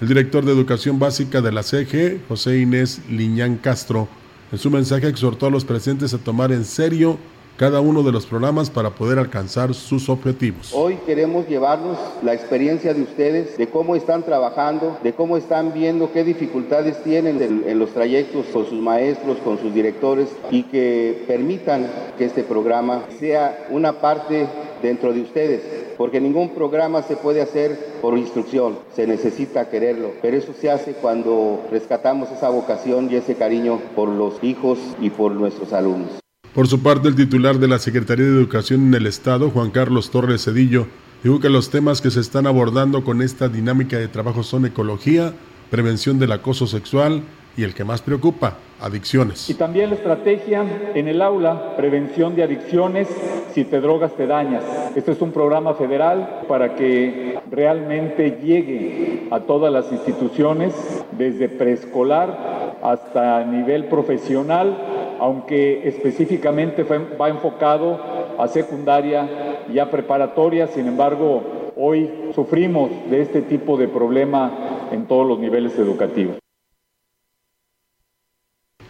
El 0.00 0.08
director 0.08 0.44
de 0.44 0.52
Educación 0.52 0.98
Básica 0.98 1.40
de 1.40 1.50
la 1.50 1.62
CG, 1.62 2.20
José 2.28 2.60
Inés 2.60 3.00
Liñán 3.10 3.56
Castro, 3.56 4.08
en 4.50 4.58
su 4.58 4.70
mensaje 4.70 5.08
exhortó 5.08 5.46
a 5.46 5.50
los 5.50 5.64
presentes 5.64 6.14
a 6.14 6.18
tomar 6.18 6.52
en 6.52 6.64
serio 6.64 7.18
cada 7.58 7.80
uno 7.80 8.04
de 8.04 8.12
los 8.12 8.24
programas 8.24 8.70
para 8.70 8.90
poder 8.90 9.18
alcanzar 9.18 9.74
sus 9.74 10.08
objetivos. 10.08 10.70
Hoy 10.72 10.96
queremos 11.04 11.48
llevarnos 11.48 11.98
la 12.22 12.32
experiencia 12.32 12.94
de 12.94 13.02
ustedes, 13.02 13.58
de 13.58 13.66
cómo 13.66 13.96
están 13.96 14.22
trabajando, 14.22 14.96
de 15.02 15.12
cómo 15.12 15.36
están 15.36 15.74
viendo 15.74 16.12
qué 16.12 16.22
dificultades 16.22 17.02
tienen 17.02 17.42
en, 17.66 17.78
los 17.78 17.90
trayectos 17.90 18.46
con 18.52 18.64
sus 18.64 18.80
maestros, 18.80 19.38
con 19.38 19.58
sus 19.58 19.74
directores 19.74 20.28
y 20.52 20.62
que 20.62 21.24
permitan 21.26 21.90
que 22.16 22.26
este 22.26 22.44
programa 22.44 23.02
sea 23.18 23.66
una 23.70 23.94
parte 23.94 24.46
dentro 24.80 25.12
de 25.12 25.22
ustedes, 25.22 25.87
porque 25.98 26.20
ningún 26.20 26.54
programa 26.54 27.02
se 27.02 27.16
puede 27.16 27.42
hacer 27.42 27.98
por 28.00 28.16
instrucción, 28.16 28.78
se 28.94 29.06
necesita 29.06 29.68
quererlo, 29.68 30.12
pero 30.22 30.36
eso 30.36 30.54
se 30.58 30.70
hace 30.70 30.92
cuando 30.92 31.66
rescatamos 31.70 32.30
esa 32.30 32.48
vocación 32.48 33.10
y 33.10 33.16
ese 33.16 33.34
cariño 33.34 33.80
por 33.96 34.08
los 34.08 34.42
hijos 34.42 34.78
y 35.00 35.10
por 35.10 35.32
nuestros 35.32 35.72
alumnos. 35.72 36.20
Por 36.54 36.68
su 36.68 36.80
parte, 36.80 37.08
el 37.08 37.16
titular 37.16 37.58
de 37.58 37.68
la 37.68 37.78
Secretaría 37.78 38.24
de 38.24 38.32
Educación 38.32 38.86
en 38.86 38.94
el 38.94 39.06
Estado, 39.06 39.50
Juan 39.50 39.70
Carlos 39.70 40.10
Torres 40.10 40.44
Cedillo, 40.44 40.86
dijo 41.22 41.40
que 41.40 41.50
los 41.50 41.70
temas 41.70 42.00
que 42.00 42.10
se 42.10 42.20
están 42.20 42.46
abordando 42.46 43.04
con 43.04 43.20
esta 43.20 43.48
dinámica 43.48 43.98
de 43.98 44.08
trabajo 44.08 44.44
son 44.44 44.66
ecología, 44.66 45.34
prevención 45.70 46.18
del 46.18 46.32
acoso 46.32 46.66
sexual 46.66 47.22
y 47.58 47.64
el 47.64 47.74
que 47.74 47.82
más 47.82 48.00
preocupa, 48.00 48.54
adicciones. 48.80 49.50
Y 49.50 49.54
también 49.54 49.90
la 49.90 49.96
estrategia 49.96 50.64
en 50.94 51.08
el 51.08 51.20
aula, 51.20 51.76
prevención 51.76 52.36
de 52.36 52.44
adicciones, 52.44 53.08
si 53.52 53.64
te 53.64 53.80
drogas 53.80 54.14
te 54.14 54.28
dañas. 54.28 54.62
Este 54.94 55.10
es 55.10 55.20
un 55.20 55.32
programa 55.32 55.74
federal 55.74 56.42
para 56.46 56.76
que 56.76 57.36
realmente 57.50 58.38
llegue 58.40 59.26
a 59.32 59.40
todas 59.40 59.72
las 59.72 59.90
instituciones, 59.90 60.72
desde 61.18 61.48
preescolar 61.48 62.76
hasta 62.80 63.44
nivel 63.44 63.86
profesional 63.86 64.76
aunque 65.20 65.88
específicamente 65.88 66.84
va 66.84 67.28
enfocado 67.28 67.98
a 68.38 68.46
secundaria 68.46 69.64
y 69.72 69.80
a 69.80 69.90
preparatoria, 69.90 70.68
sin 70.68 70.86
embargo, 70.86 71.72
hoy 71.76 72.08
sufrimos 72.36 72.88
de 73.10 73.22
este 73.22 73.42
tipo 73.42 73.76
de 73.76 73.88
problema 73.88 74.88
en 74.92 75.06
todos 75.06 75.26
los 75.26 75.40
niveles 75.40 75.76
educativos. 75.76 76.36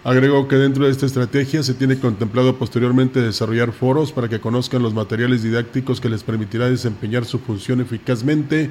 Agregó 0.09 0.49
que 0.49 0.57
dentro 0.57 0.87
de 0.87 0.91
esta 0.91 1.05
estrategia 1.05 1.63
se 1.63 1.75
tiene 1.75 1.99
contemplado 1.99 2.57
posteriormente 2.57 3.21
desarrollar 3.21 3.73
foros 3.73 4.11
para 4.11 4.27
que 4.27 4.41
conozcan 4.41 4.81
los 4.81 4.95
materiales 4.95 5.43
didácticos 5.43 6.01
que 6.01 6.09
les 6.09 6.23
permitirá 6.23 6.71
desempeñar 6.71 7.27
su 7.27 7.39
función 7.41 7.83
eficazmente 7.83 8.71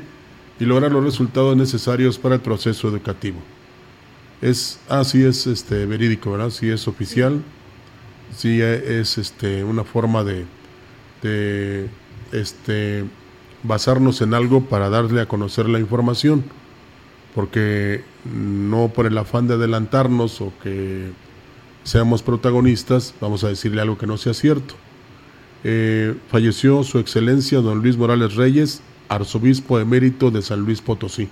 y 0.60 0.66
lograr 0.66 0.92
los 0.92 1.04
resultados 1.04 1.56
necesarios 1.56 2.18
para 2.18 2.34
el 2.34 2.42
proceso 2.42 2.88
educativo. 2.88 3.38
Es, 4.42 4.80
así 4.90 5.24
ah, 5.24 5.30
es 5.30 5.46
este, 5.46 5.86
verídico, 5.86 6.32
¿verdad? 6.32 6.50
Sí 6.50 6.72
es 6.72 6.88
oficial, 6.88 7.44
sí 8.36 8.60
es 8.60 9.20
este, 9.20 9.64
una 9.64 9.84
forma 9.84 10.24
de, 10.24 10.44
de 11.22 11.88
este, 12.32 13.06
basarnos 13.62 14.24
en 14.24 14.34
algo 14.34 14.66
para 14.66 14.90
darle 14.90 15.22
a 15.22 15.28
conocer 15.28 15.70
la 15.70 15.80
información, 15.80 16.44
porque 17.36 18.04
no 18.26 18.88
por 18.88 19.06
el 19.06 19.16
afán 19.20 19.48
de 19.48 19.54
adelantarnos 19.54 20.42
o 20.42 20.52
que 20.64 21.12
seamos 21.88 22.22
protagonistas, 22.22 23.14
vamos 23.22 23.46
a 23.46 23.48
decirle 23.48 23.82
algo 23.82 23.98
que 23.98 24.06
no 24.06 24.18
sea 24.18 24.34
cierto. 24.34 24.76
Eh, 25.64 26.16
falleció 26.30 26.84
su 26.84 27.00
excelencia 27.00 27.62
don 27.62 27.82
Luis 27.82 27.96
Morales 27.96 28.36
Reyes, 28.36 28.82
arzobispo 29.08 29.80
emérito 29.80 30.30
de 30.30 30.42
San 30.42 30.60
Luis 30.60 30.82
Potosí, 30.82 31.30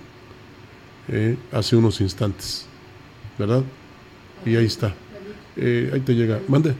eh, 1.09 1.35
hace 1.51 1.75
unos 1.75 1.99
instantes. 1.99 2.67
¿verdad? 3.37 3.63
Y 4.45 4.55
ahí 4.55 4.65
está. 4.65 4.93
Eh, 5.57 5.91
ahí 5.93 5.99
te 5.99 6.13
llega. 6.13 6.39
Mande. 6.47 6.73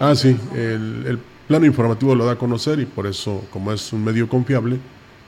Ah, 0.00 0.14
sí. 0.14 0.34
El, 0.54 1.04
el, 1.06 1.18
plano 1.48 1.66
informativo 1.66 2.14
lo 2.14 2.24
da 2.24 2.32
a 2.32 2.38
conocer 2.38 2.80
y 2.80 2.86
por 2.86 3.06
eso, 3.06 3.44
como 3.50 3.72
es 3.72 3.92
un 3.92 4.02
medio 4.02 4.26
confiable, 4.26 4.78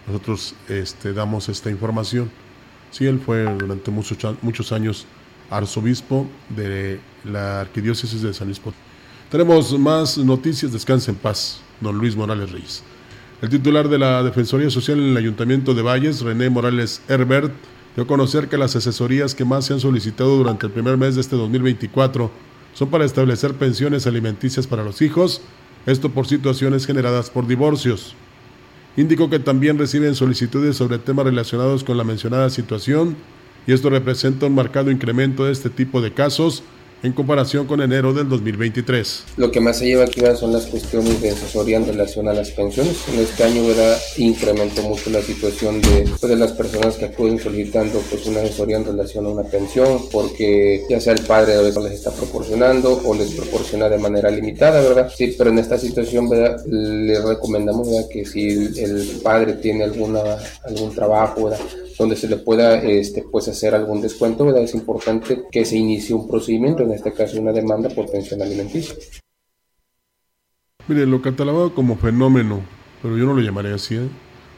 nosotros 0.07 0.55
este, 0.71 1.13
damos 1.13 1.51
esta 1.51 1.71
información. 1.71 2.31
Sí, 2.93 3.05
él 3.05 3.21
fue 3.21 3.45
durante 3.45 3.91
muchos, 3.91 4.17
muchos 4.41 4.73
años 4.73 5.07
arzobispo 5.51 6.27
de 6.49 7.01
la 7.25 7.61
arquidiócesis 7.61 8.23
de 8.23 8.35
San 8.35 8.49
Luis 8.49 8.59
Potosí. 8.59 8.81
Tenemos 9.31 9.77
más 9.79 10.19
noticias. 10.19 10.73
Descanse 10.73 11.11
en 11.11 11.17
paz, 11.17 11.61
don 11.81 11.99
Luis 11.99 12.15
Morales 12.15 12.53
Reyes. 12.53 12.83
El 13.43 13.49
titular 13.49 13.89
de 13.89 13.99
la 13.99 14.23
Defensoría 14.23 14.71
Social 14.71 14.99
en 14.99 15.09
el 15.09 15.17
Ayuntamiento 15.17 15.75
de 15.75 15.83
Valles, 15.83 16.21
René 16.21 16.51
Morales 16.51 17.03
Herbert, 17.09 17.53
dio 17.95 18.05
a 18.05 18.07
conocer 18.07 18.49
que 18.49 18.57
las 18.57 18.77
asesorías 18.77 19.35
que 19.35 19.45
más 19.45 19.67
se 19.67 19.73
han 19.73 19.81
solicitado 19.81 20.37
durante 20.37 20.67
el 20.67 20.73
primer 20.73 20.97
mes 20.97 21.17
de 21.17 21.21
este 21.21 21.37
2024 21.37 22.31
son 22.75 22.91
para 22.91 23.05
establecer 23.05 23.55
pensiones 23.55 24.07
alimenticias 24.07 24.67
para 24.67 24.85
los 24.85 25.03
hijos, 25.03 25.43
esto 25.87 26.11
por 26.11 26.27
situaciones 26.27 26.87
generadas 26.87 27.31
por 27.31 27.47
divorcios. 27.47 28.15
Indicó 28.97 29.29
que 29.29 29.41
también 29.41 29.79
reciben 29.79 30.15
solicitudes 30.15 30.77
sobre 30.77 30.99
temas 30.99 31.27
relacionados 31.27 31.85
con 31.85 31.97
la 31.97 32.05
mencionada 32.05 32.51
situación 32.51 33.17
y 33.67 33.73
esto 33.73 33.91
representa 33.91 34.47
un 34.47 34.55
marcado 34.55 34.91
incremento 34.91 35.45
de 35.45 35.53
este 35.53 35.71
tipo 35.71 36.01
de 36.01 36.13
casos 36.13 36.63
en 37.05 37.13
comparación 37.13 37.67
con 37.67 37.83
enero 37.83 38.15
del 38.15 38.31
2023. 38.31 39.25
Lo 39.37 39.51
que 39.53 39.61
más 39.61 39.79
se 39.79 39.87
lleva 39.87 40.05
aquí 40.05 40.23
son 40.39 40.55
las 40.55 40.65
cuestiones 40.65 41.21
de 41.21 41.31
asesoría 41.31 41.77
en 41.77 41.87
relación 41.87 42.29
a 42.29 42.33
las 42.33 42.51
pensiones. 42.51 42.97
En 43.13 43.21
este 43.21 43.45
año 43.45 43.67
¿verdad? 43.67 43.99
incrementó 44.17 44.83
mucho 44.83 45.11
la 45.11 45.21
situación 45.21 45.83
de, 45.83 46.09
pues, 46.19 46.39
las 46.39 46.53
personas 46.53 46.97
que 46.97 47.05
acuden 47.05 47.39
solicitando 47.39 48.01
pues, 48.09 48.25
una 48.27 48.41
asesoría 48.41 48.79
en 48.79 48.87
relación 48.87 49.27
a 49.27 49.29
una 49.29 49.43
pensión, 49.43 49.99
porque 50.11 50.83
ya 50.89 50.99
sea 50.99 51.13
el 51.13 51.21
padre 51.21 51.57
a 51.57 51.61
veces 51.61 51.83
les 51.85 51.93
está 51.93 52.11
proporcionando 52.11 52.99
o 53.05 53.15
les 53.15 53.33
proporciona 53.33 53.91
de 53.91 53.99
manera 53.99 54.31
limitada, 54.31 54.81
¿verdad? 54.81 55.13
Sí, 55.15 55.35
pero 55.37 55.51
en 55.51 55.59
esta 55.59 55.77
situación 55.77 56.31
¿verdad? 56.31 56.65
le 56.67 57.21
recomendamos 57.21 57.87
¿verdad? 57.87 58.09
que 58.11 58.25
si 58.25 58.49
el 58.49 59.21
padre 59.23 59.55
tiene 59.55 59.85
alguna, 59.85 60.39
algún 60.65 60.95
trabajo, 60.95 61.45
¿verdad? 61.45 61.61
donde 61.99 62.17
se 62.17 62.29
le 62.29 62.37
pueda 62.37 62.83
este, 62.83 63.23
pues 63.23 63.49
hacer 63.49 63.75
algún 63.75 64.01
descuento, 64.01 64.45
¿verdad? 64.45 64.63
es 64.63 64.75
importante 64.75 65.43
que 65.51 65.65
se 65.65 65.77
inicie 65.77 66.15
un 66.15 66.27
procedimiento, 66.27 66.83
en 66.83 66.94
este 66.95 67.13
caso 67.13 67.41
una 67.41 67.53
demanda 67.53 67.89
por 67.91 68.11
pensión 68.11 68.43
alimenticia. 68.43 68.95
Mire, 70.87 71.07
lo 71.07 71.23
catalogado 71.23 71.75
como 71.75 71.97
fenómeno, 71.97 72.63
pero 73.03 73.17
yo 73.17 73.25
no 73.25 73.35
lo 73.35 73.41
llamaré 73.41 73.73
así. 73.73 73.97
¿eh? 73.97 74.09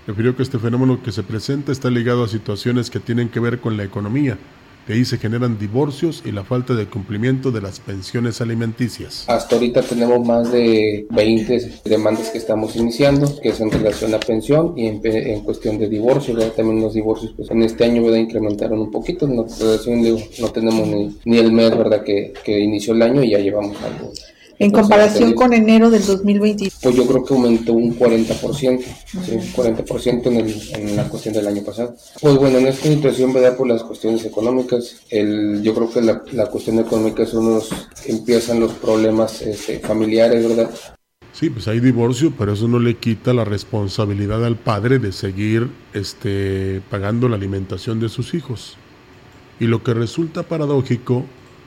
Refirió 0.06 0.36
que 0.36 0.42
este 0.42 0.58
fenómeno 0.58 1.02
que 1.02 1.12
se 1.12 1.22
presenta 1.22 1.72
está 1.72 1.90
ligado 1.90 2.24
a 2.24 2.28
situaciones 2.28 2.90
que 2.90 3.00
tienen 3.00 3.28
que 3.28 3.40
ver 3.40 3.60
con 3.60 3.76
la 3.76 3.84
economía, 3.84 4.38
de 4.86 4.94
ahí 4.94 5.04
se 5.04 5.18
generan 5.18 5.58
divorcios 5.58 6.22
y 6.24 6.32
la 6.32 6.44
falta 6.44 6.74
de 6.74 6.86
cumplimiento 6.86 7.50
de 7.50 7.60
las 7.60 7.80
pensiones 7.80 8.40
alimenticias. 8.40 9.24
Hasta 9.28 9.56
ahorita 9.56 9.82
tenemos 9.82 10.26
más 10.26 10.52
de 10.52 11.06
20 11.10 11.80
demandas 11.84 12.30
que 12.30 12.38
estamos 12.38 12.76
iniciando, 12.76 13.40
que 13.40 13.48
es 13.48 13.60
en 13.60 13.70
relación 13.70 14.14
a 14.14 14.20
pensión 14.20 14.74
y 14.76 14.86
en, 14.86 15.40
cuestión 15.40 15.78
de 15.78 15.88
divorcio. 15.88 16.36
También 16.52 16.80
los 16.80 16.94
divorcios 16.94 17.32
pues, 17.36 17.50
en 17.50 17.62
este 17.62 17.84
año 17.84 18.02
¿verdad? 18.02 18.18
incrementaron 18.18 18.78
un 18.78 18.90
poquito. 18.90 19.26
No, 19.26 19.46
no 19.46 20.48
tenemos 20.50 20.86
ni, 20.86 21.16
ni, 21.24 21.38
el 21.38 21.52
mes 21.52 21.76
¿verdad? 21.76 22.02
Que, 22.04 22.32
que 22.44 22.60
inició 22.60 22.94
el 22.94 23.02
año 23.02 23.22
y 23.22 23.30
ya 23.30 23.38
llevamos 23.38 23.76
algo 23.82 24.12
en 24.58 24.70
comparación 24.70 25.34
con 25.34 25.52
enero 25.52 25.90
del 25.90 26.04
2020. 26.04 26.72
Pues 26.82 26.94
yo 26.94 27.06
creo 27.06 27.24
que 27.24 27.34
aumentó 27.34 27.72
un 27.72 27.98
40%, 27.98 28.80
¿sí? 29.24 29.32
40% 29.54 30.26
en, 30.26 30.36
el, 30.36 30.62
en, 30.74 30.96
la 30.96 31.08
cuestión 31.08 31.34
del 31.34 31.46
año 31.46 31.62
pasado. 31.62 31.96
Pues 32.20 32.36
bueno, 32.36 32.58
en 32.58 32.68
esta 32.68 32.88
situación, 32.88 33.32
¿verdad? 33.32 33.56
Por 33.56 33.68
las 33.68 33.82
cuestiones 33.82 34.24
económicas, 34.24 34.96
el, 35.10 35.62
yo 35.62 35.74
creo 35.74 35.90
que 35.90 36.02
la, 36.02 36.22
la 36.32 36.46
cuestión 36.46 36.78
económica 36.78 37.22
es 37.22 37.34
uno, 37.34 37.60
empiezan 38.06 38.60
los 38.60 38.72
problemas 38.72 39.42
este, 39.42 39.80
familiares, 39.80 40.48
¿verdad? 40.48 40.70
Sí, 41.32 41.50
pues 41.50 41.68
hay 41.68 41.80
divorcio, 41.80 42.32
pero 42.38 42.54
eso 42.54 42.66
no 42.66 42.78
le 42.78 42.96
quita 42.96 43.34
la 43.34 43.44
responsabilidad 43.44 44.42
al 44.42 44.56
padre 44.56 44.98
de 44.98 45.12
seguir 45.12 45.68
este, 45.92 46.80
pagando 46.90 47.28
la 47.28 47.36
alimentación 47.36 48.00
de 48.00 48.08
sus 48.08 48.32
hijos. 48.32 48.78
Y 49.60 49.66
lo 49.66 49.82
que 49.82 49.92
resulta 49.92 50.44
paradójico 50.44 51.26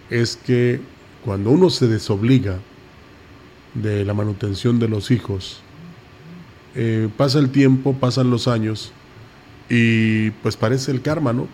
es 0.09 0.37
que 0.37 0.79
cuando 1.23 1.51
uno 1.51 1.69
se 1.69 1.87
desobliga 1.87 2.59
de 3.73 4.05
la 4.05 4.13
manutención 4.13 4.79
de 4.79 4.87
los 4.87 5.11
hijos. 5.11 5.61
Eh, 6.75 7.09
pasa 7.17 7.39
el 7.39 7.49
tiempo, 7.49 7.93
pasan 7.93 8.29
los 8.29 8.47
años 8.47 8.91
y 9.69 10.31
pues 10.31 10.55
parece 10.57 10.91
el 10.91 11.01
karma, 11.01 11.33
¿no? 11.33 11.47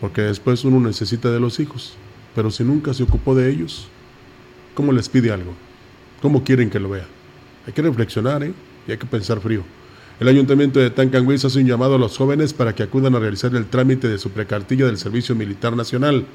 Porque 0.00 0.22
después 0.22 0.64
uno 0.64 0.80
necesita 0.80 1.30
de 1.30 1.40
los 1.40 1.60
hijos, 1.60 1.94
pero 2.34 2.50
si 2.50 2.64
nunca 2.64 2.94
se 2.94 3.02
ocupó 3.02 3.34
de 3.34 3.50
ellos, 3.50 3.88
¿cómo 4.74 4.92
les 4.92 5.08
pide 5.08 5.32
algo? 5.32 5.54
¿Cómo 6.20 6.44
quieren 6.44 6.70
que 6.70 6.80
lo 6.80 6.90
vea? 6.90 7.06
Hay 7.66 7.72
que 7.72 7.82
reflexionar, 7.82 8.42
¿eh? 8.42 8.52
Y 8.86 8.92
hay 8.92 8.98
que 8.98 9.06
pensar 9.06 9.40
frío. 9.40 9.64
El 10.20 10.28
ayuntamiento 10.28 10.78
de 10.78 10.90
Tancanguis 10.90 11.44
hace 11.44 11.58
un 11.58 11.66
llamado 11.66 11.96
a 11.96 11.98
los 11.98 12.16
jóvenes 12.16 12.52
para 12.52 12.74
que 12.74 12.82
acudan 12.82 13.14
a 13.14 13.18
realizar 13.18 13.54
el 13.56 13.66
trámite 13.66 14.08
de 14.08 14.18
su 14.18 14.30
precartilla 14.30 14.86
del 14.86 14.98
Servicio 14.98 15.34
Militar 15.34 15.74
Nacional. 15.74 16.26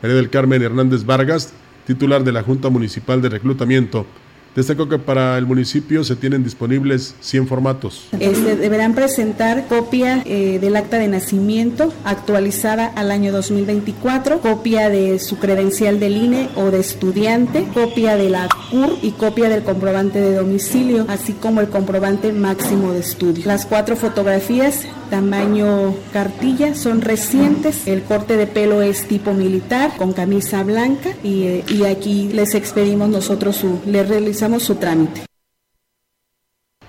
María 0.00 0.16
del 0.16 0.30
Carmen 0.30 0.62
Hernández 0.62 1.04
Vargas, 1.04 1.52
titular 1.90 2.22
de 2.22 2.30
la 2.30 2.44
Junta 2.44 2.68
Municipal 2.68 3.20
de 3.20 3.30
Reclutamiento, 3.30 4.06
Destacó 4.54 4.88
que 4.88 4.98
para 4.98 5.38
el 5.38 5.46
municipio 5.46 6.02
se 6.02 6.16
tienen 6.16 6.42
disponibles 6.42 7.14
100 7.20 7.46
formatos. 7.46 8.08
Este, 8.18 8.56
deberán 8.56 8.94
presentar 8.94 9.68
copia 9.68 10.22
eh, 10.26 10.58
del 10.60 10.74
acta 10.74 10.98
de 10.98 11.06
nacimiento 11.06 11.92
actualizada 12.04 12.86
al 12.86 13.12
año 13.12 13.30
2024, 13.30 14.40
copia 14.40 14.88
de 14.88 15.20
su 15.20 15.38
credencial 15.38 16.00
del 16.00 16.16
INE 16.16 16.48
o 16.56 16.72
de 16.72 16.80
estudiante, 16.80 17.64
copia 17.72 18.16
de 18.16 18.28
la 18.28 18.48
CUR 18.70 18.98
y 19.02 19.12
copia 19.12 19.48
del 19.48 19.62
comprobante 19.62 20.20
de 20.20 20.34
domicilio, 20.34 21.06
así 21.08 21.32
como 21.32 21.60
el 21.60 21.68
comprobante 21.68 22.32
máximo 22.32 22.92
de 22.92 23.00
estudio. 23.00 23.44
Las 23.46 23.66
cuatro 23.66 23.94
fotografías 23.94 24.86
tamaño 25.10 25.94
cartilla 26.12 26.74
son 26.74 27.00
recientes. 27.02 27.86
El 27.86 28.02
corte 28.02 28.36
de 28.36 28.46
pelo 28.46 28.80
es 28.80 29.06
tipo 29.08 29.32
militar 29.32 29.96
con 29.96 30.12
camisa 30.12 30.62
blanca 30.62 31.10
y, 31.24 31.42
eh, 31.42 31.64
y 31.68 31.84
aquí 31.84 32.30
les 32.32 32.54
expedimos 32.54 33.08
nosotros 33.08 33.56
su, 33.56 33.80
les 33.86 34.08
realizamos 34.08 34.39
su 34.60 34.76
trámite. 34.76 35.26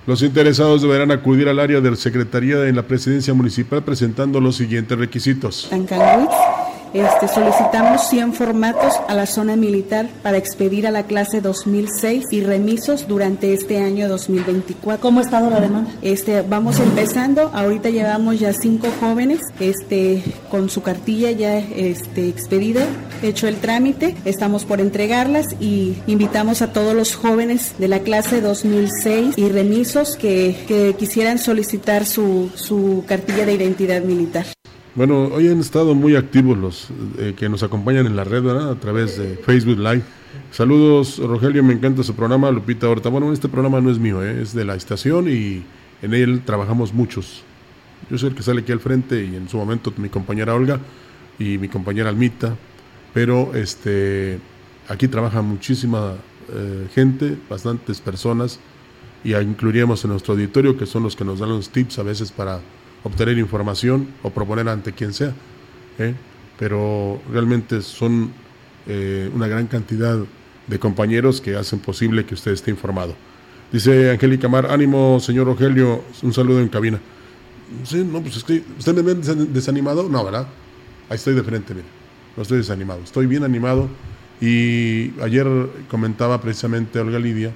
Los 0.08 0.24
interesados 0.24 0.82
deberán 0.82 1.12
acudir 1.12 1.48
al 1.48 1.60
área 1.60 1.80
de 1.80 1.96
Secretaría 1.96 2.68
en 2.68 2.76
la 2.76 2.84
Presidencia 2.84 3.34
Municipal 3.34 3.84
presentando 3.84 4.40
los 4.40 4.56
siguientes 4.56 4.98
requisitos. 4.98 5.70
Este, 6.94 7.30
solicitamos 7.30 8.10
100 8.10 8.34
formatos 8.34 8.94
a 9.08 9.14
la 9.14 9.26
zona 9.26 9.56
militar 9.56 10.10
para 10.22 10.38
expedir 10.38 10.86
a 10.86 10.92
la 10.92 11.04
clase 11.04 11.40
2006 11.40 12.26
y 12.32 12.42
remisos 12.42 13.08
durante 13.08 13.54
este 13.54 13.78
año 13.78 14.10
2024. 14.10 15.02
¿Cómo 15.02 15.20
ha 15.20 15.24
estado 15.24 15.50
la 15.50 15.62
demanda? 15.62 15.90
Este, 16.02 16.42
vamos 16.42 16.80
empezando, 16.80 17.50
ahorita 17.54 17.90
llevamos 17.90 18.40
ya 18.40 18.52
cinco 18.52 18.90
jóvenes 19.00 19.40
este, 19.62 20.22
con 20.50 20.70
su 20.70 20.82
cartilla 20.82 21.32
ya 21.32 21.60
este, 21.60 22.28
expedida, 22.28 22.86
hecho 23.22 23.48
el 23.48 23.56
trámite, 23.56 24.18
estamos 24.26 24.66
por 24.66 24.82
entregarlas 24.82 25.48
y 25.62 25.96
invitamos 26.08 26.62
a 26.62 26.74
todos 26.74 26.94
los 26.94 27.16
jóvenes 27.16 27.74
de 27.78 27.88
la 27.88 28.00
clase 28.00 28.42
2006 28.42 29.38
y 29.38 29.48
remisos 29.48 30.18
que, 30.18 30.58
que 30.68 30.94
quisieran 31.00 31.40
solicitar 31.40 32.06
su, 32.06 32.50
su 32.56 33.06
cartilla 33.08 33.46
de 33.46 33.54
identidad 33.54 34.02
militar. 34.02 34.46
Bueno, 34.94 35.28
hoy 35.28 35.48
han 35.48 35.62
estado 35.62 35.96
muy 35.96 36.18
activos 36.18 36.58
los 36.58 36.90
eh, 37.18 37.34
que 37.38 37.48
nos 37.48 37.64
acompañan 37.64 38.08
en 38.08 38.18
la 38.18 38.26
red, 38.26 38.44
¿verdad? 38.44 38.72
A 38.72 38.76
través 38.76 39.18
de 39.18 39.38
Facebook 39.38 39.78
Live. 39.78 40.02
Saludos, 40.52 41.18
Rogelio, 41.18 41.64
me 41.64 41.72
encanta 41.72 42.04
su 42.04 42.14
programa, 42.14 42.52
Lupita 42.52 42.90
Horta. 42.90 43.08
Bueno, 43.08 43.32
este 43.32 43.48
programa 43.48 43.80
no 43.80 43.90
es 43.90 44.00
mío, 44.00 44.22
¿eh? 44.22 44.42
es 44.42 44.54
de 44.54 44.66
la 44.66 44.76
estación 44.76 45.30
y 45.30 45.64
en 46.02 46.14
él 46.14 46.42
trabajamos 46.44 46.94
muchos. 46.94 47.42
Yo 48.10 48.18
soy 48.18 48.32
el 48.32 48.36
que 48.36 48.44
sale 48.44 48.62
aquí 48.62 48.74
al 48.74 48.82
frente 48.82 49.24
y 49.24 49.34
en 49.34 49.48
su 49.48 49.56
momento 49.56 49.94
mi 49.96 50.10
compañera 50.10 50.56
Olga 50.56 50.78
y 51.40 51.58
mi 51.58 51.70
compañera 51.70 52.10
Almita, 52.10 52.58
pero 53.14 53.56
este, 53.56 54.40
aquí 54.90 55.08
trabaja 55.08 55.42
muchísima 55.42 56.16
eh, 56.54 56.88
gente, 56.94 57.38
bastantes 57.50 58.02
personas, 58.02 58.60
y 59.24 59.36
incluiríamos 59.36 60.04
en 60.04 60.12
nuestro 60.12 60.34
auditorio 60.34 60.76
que 60.78 60.86
son 60.86 61.04
los 61.04 61.16
que 61.16 61.24
nos 61.24 61.40
dan 61.40 61.48
los 61.48 61.70
tips 61.70 61.98
a 62.00 62.04
veces 62.04 62.30
para 62.34 62.60
obtener 63.04 63.38
información 63.38 64.08
o 64.24 64.30
proponer 64.30 64.68
ante 64.70 64.94
quien 64.94 65.14
sea. 65.14 65.34
¿eh? 66.00 66.14
Pero 66.60 67.22
realmente 67.32 67.82
son 67.82 68.32
eh, 68.88 69.30
una 69.34 69.48
gran 69.48 69.68
cantidad 69.68 70.18
de 70.68 70.80
compañeros 70.80 71.42
que 71.42 71.56
hacen 71.56 71.80
posible 71.80 72.26
que 72.26 72.34
usted 72.34 72.52
esté 72.52 72.72
informado. 72.72 73.16
Dice 73.72 74.12
Angélica 74.12 74.48
Mar, 74.48 74.68
ánimo 74.70 75.20
señor 75.20 75.48
Rogelio, 75.48 76.04
un 76.22 76.34
saludo 76.34 76.60
en 76.60 76.68
cabina. 76.68 77.00
Sí, 77.84 78.04
no, 78.04 78.22
pues 78.22 78.36
¿usted 78.38 78.94
me 78.94 79.02
ve 79.02 79.16
desanimado? 79.16 80.10
No, 80.10 80.24
¿verdad? 80.26 80.48
Ahí 81.10 81.16
estoy 81.16 81.34
de 81.36 81.44
frente, 81.44 81.74
mire. 81.74 81.88
No 82.36 82.44
estoy 82.44 82.58
desanimado, 82.58 83.02
estoy 83.04 83.28
bien 83.28 83.44
animado. 83.44 83.90
Y 84.42 85.14
ayer 85.22 85.48
comentaba 85.90 86.42
precisamente 86.42 87.00
Olga 87.00 87.20
Lidia 87.20 87.52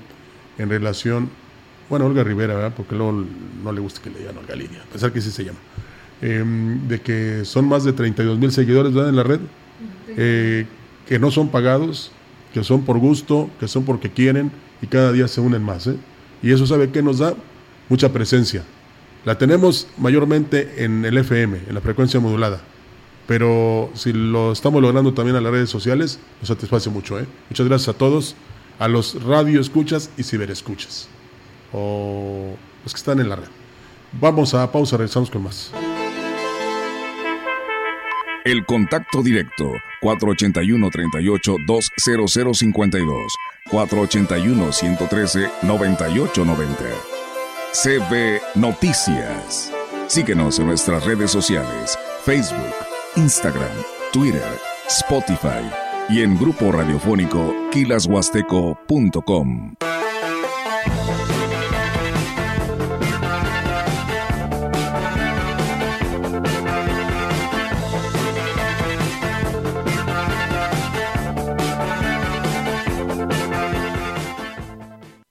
en 0.57 0.69
relación 0.69 1.29
bueno, 1.89 2.05
Olga 2.05 2.23
Rivera, 2.23 2.55
¿verdad? 2.55 2.73
porque 2.75 2.95
luego 2.95 3.25
no 3.63 3.71
le 3.71 3.79
gusta 3.79 4.01
que 4.01 4.09
le 4.09 4.19
digan 4.19 4.37
Olga 4.37 4.55
Lidia, 4.55 4.81
a 4.81 4.91
pesar 4.91 5.11
que 5.11 5.21
sí 5.21 5.31
se 5.31 5.43
llama, 5.43 5.59
em, 6.21 6.87
de 6.87 7.01
que 7.01 7.45
son 7.45 7.67
más 7.67 7.83
de 7.83 7.93
32 7.93 8.39
mil 8.39 8.51
seguidores 8.51 8.93
¿verdad? 8.93 9.09
en 9.09 9.15
la 9.15 9.23
red, 9.23 9.39
eh, 10.17 10.65
que 11.07 11.19
no 11.19 11.29
son 11.31 11.49
pagados, 11.49 12.11
que 12.53 12.63
son 12.63 12.83
por 12.83 12.97
gusto, 12.97 13.49
que 13.59 13.67
son 13.67 13.83
porque 13.83 14.11
quieren 14.11 14.51
y 14.81 14.87
cada 14.87 15.11
día 15.11 15.27
se 15.27 15.41
unen 15.41 15.61
más. 15.61 15.87
¿eh? 15.87 15.97
Y 16.41 16.51
eso 16.51 16.65
sabe 16.65 16.89
que 16.89 17.01
nos 17.01 17.19
da 17.19 17.35
mucha 17.89 18.11
presencia. 18.11 18.63
La 19.23 19.37
tenemos 19.37 19.87
mayormente 19.97 20.83
en 20.83 21.05
el 21.05 21.17
FM, 21.17 21.59
en 21.67 21.75
la 21.75 21.81
frecuencia 21.81 22.19
modulada. 22.19 22.61
Pero 23.27 23.89
si 23.95 24.13
lo 24.13 24.51
estamos 24.51 24.81
logrando 24.81 25.13
también 25.13 25.35
en 25.35 25.43
las 25.43 25.51
redes 25.51 25.69
sociales, 25.69 26.19
nos 26.39 26.47
satisface 26.47 26.89
mucho. 26.89 27.19
¿eh? 27.19 27.25
Muchas 27.49 27.67
gracias 27.67 27.89
a 27.95 27.97
todos, 27.97 28.35
a 28.79 28.87
los 28.87 29.21
radio 29.23 29.59
escuchas 29.59 30.11
y 30.17 30.23
ciberescuchas 30.23 31.09
o 31.75 32.55
los 32.83 32.93
que 32.93 32.97
están 32.97 33.19
en 33.19 33.29
la 33.29 33.35
red. 33.35 33.47
Vamos 34.13 34.53
a 34.53 34.71
pausa, 34.71 34.97
regresamos 34.97 35.29
con 35.29 35.43
más. 35.43 35.71
El 38.45 38.65
contacto 38.65 39.21
directo 39.23 39.69
481 40.01 40.89
38 40.89 41.55
20052 41.67 43.33
481 43.71 44.71
113 44.71 45.49
9890 45.63 46.83
CB 47.73 48.39
Noticias. 48.55 49.71
Síguenos 50.07 50.59
en 50.59 50.67
nuestras 50.67 51.03
redes 51.03 51.31
sociales, 51.31 51.97
Facebook, 52.23 52.75
Instagram, 53.15 53.75
Twitter, 54.13 54.59
Spotify 54.87 55.67
y 56.07 56.21
en 56.21 56.37
grupo 56.37 56.71
radiofónico 56.71 57.53
kilashuasteco.com. 57.71 59.73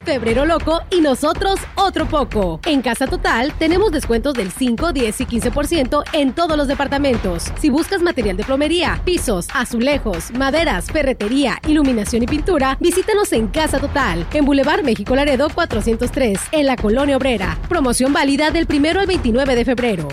febrero 0.05 0.45
loco 0.45 0.83
y 0.91 1.01
nosotros 1.01 1.59
otro 1.75 2.07
poco. 2.07 2.61
En 2.67 2.83
Casa 2.83 3.07
Total 3.07 3.53
tenemos 3.59 3.91
descuentos 3.91 4.35
del 4.35 4.53
5, 4.53 4.93
10 4.93 5.21
y 5.21 5.27
15% 5.27 6.05
en 6.13 6.33
todos 6.33 6.57
los 6.57 6.69
departamentos. 6.69 7.51
Si 7.59 7.71
buscas 7.71 8.03
material 8.03 8.37
de 8.37 8.45
plomería, 8.45 9.01
pisos, 9.05 9.49
azulejos, 9.55 10.31
maderas, 10.33 10.87
ferretería, 10.87 11.59
iluminación 11.67 12.23
y 12.23 12.27
pintura, 12.27 12.77
visítanos 12.81 13.33
en 13.33 13.49
Casa 13.49 13.79
Total, 13.79 14.27
en 14.33 14.45
Boulevard 14.45 14.85
México 14.85 15.17
Laredo 15.17 15.49
403, 15.49 16.41
en 16.53 16.67
la 16.67 16.77
Colonia 16.77 17.17
Obrera. 17.17 17.59
Promoción 17.69 18.13
válida 18.13 18.51
del 18.51 18.67
1 18.71 19.01
al 19.01 19.07
29 19.07 19.57
de 19.57 19.65
febrero. 19.65 20.09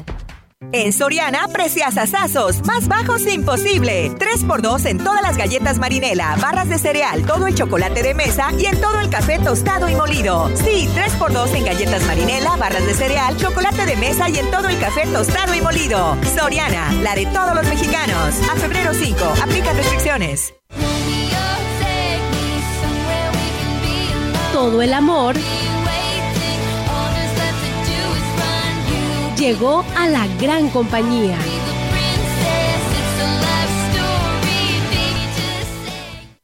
En 0.71 0.93
Soriana, 0.93 1.47
precias 1.51 1.97
asazos, 1.97 2.65
más 2.65 2.87
bajos 2.87 3.25
imposible. 3.27 4.11
3x2 4.11 4.85
en 4.85 4.99
todas 4.99 5.21
las 5.21 5.35
galletas 5.35 5.79
marinela, 5.79 6.37
barras 6.39 6.69
de 6.69 6.77
cereal, 6.77 7.25
todo 7.25 7.47
el 7.47 7.55
chocolate 7.55 8.03
de 8.03 8.13
mesa 8.13 8.51
y 8.57 8.67
en 8.67 8.79
todo 8.79 8.99
el 8.99 9.09
café 9.09 9.39
tostado 9.39 9.89
y 9.89 9.95
molido. 9.95 10.49
Sí, 10.55 10.87
3x2 10.95 11.55
en 11.55 11.65
galletas 11.65 12.03
marinela, 12.05 12.55
barras 12.57 12.85
de 12.85 12.93
cereal, 12.93 13.35
chocolate 13.37 13.85
de 13.85 13.97
mesa 13.97 14.29
y 14.29 14.37
en 14.37 14.49
todo 14.51 14.69
el 14.69 14.79
café 14.79 15.07
tostado 15.07 15.53
y 15.55 15.61
molido. 15.61 16.15
Soriana, 16.37 16.93
la 17.01 17.15
de 17.15 17.25
todos 17.25 17.55
los 17.55 17.67
mexicanos. 17.67 18.35
A 18.49 18.55
febrero 18.55 18.93
5, 18.93 19.25
aplica 19.43 19.73
restricciones. 19.73 20.53
Todo 24.53 24.81
el 24.81 24.93
amor 24.93 25.35
llegó 29.41 29.83
a 29.95 30.07
la 30.07 30.27
gran 30.39 30.69
compañía. 30.69 31.35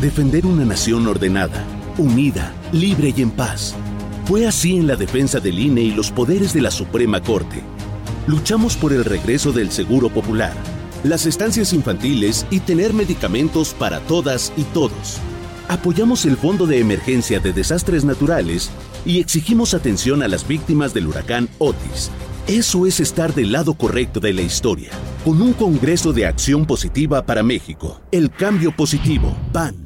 Defender 0.00 0.44
una 0.44 0.66
nación 0.66 1.06
ordenada, 1.06 1.64
unida, 1.96 2.52
libre 2.70 3.14
y 3.16 3.22
en 3.22 3.30
paz 3.30 3.74
Fue 4.26 4.46
así 4.46 4.76
en 4.76 4.86
la 4.86 4.94
defensa 4.94 5.40
del 5.40 5.58
INE 5.58 5.80
y 5.80 5.90
los 5.92 6.10
poderes 6.10 6.52
de 6.52 6.60
la 6.60 6.70
Suprema 6.70 7.22
Corte. 7.22 7.62
Luchamos 8.26 8.76
por 8.76 8.92
el 8.92 9.06
regreso 9.06 9.52
del 9.52 9.70
Seguro 9.70 10.10
Popular, 10.10 10.52
las 11.02 11.24
estancias 11.24 11.72
infantiles 11.72 12.44
y 12.50 12.60
tener 12.60 12.92
medicamentos 12.92 13.72
para 13.72 14.00
todas 14.00 14.52
y 14.58 14.64
todos. 14.64 15.18
Apoyamos 15.68 16.26
el 16.26 16.36
Fondo 16.36 16.66
de 16.66 16.80
Emergencia 16.80 17.40
de 17.40 17.54
Desastres 17.54 18.04
Naturales 18.04 18.70
y 19.06 19.20
exigimos 19.20 19.72
atención 19.72 20.22
a 20.22 20.28
las 20.28 20.46
víctimas 20.46 20.92
del 20.92 21.06
huracán 21.06 21.48
Otis. 21.58 22.10
Eso 22.48 22.86
es 22.86 23.00
estar 23.00 23.34
del 23.34 23.50
lado 23.50 23.74
correcto 23.74 24.20
de 24.20 24.32
la 24.32 24.42
historia, 24.42 24.90
con 25.24 25.42
un 25.42 25.52
Congreso 25.52 26.12
de 26.12 26.26
Acción 26.26 26.64
Positiva 26.64 27.26
para 27.26 27.42
México. 27.42 28.00
El 28.12 28.30
cambio 28.30 28.70
positivo. 28.70 29.36
PAN. 29.52 29.85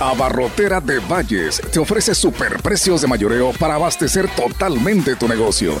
Abarrotera 0.00 0.80
de 0.80 0.98
Valles 0.98 1.62
te 1.72 1.78
ofrece 1.78 2.12
superprecios 2.14 3.02
de 3.02 3.08
mayoreo 3.08 3.52
para 3.52 3.74
abastecer 3.74 4.26
totalmente 4.34 5.14
tu 5.16 5.28
negocio. 5.28 5.74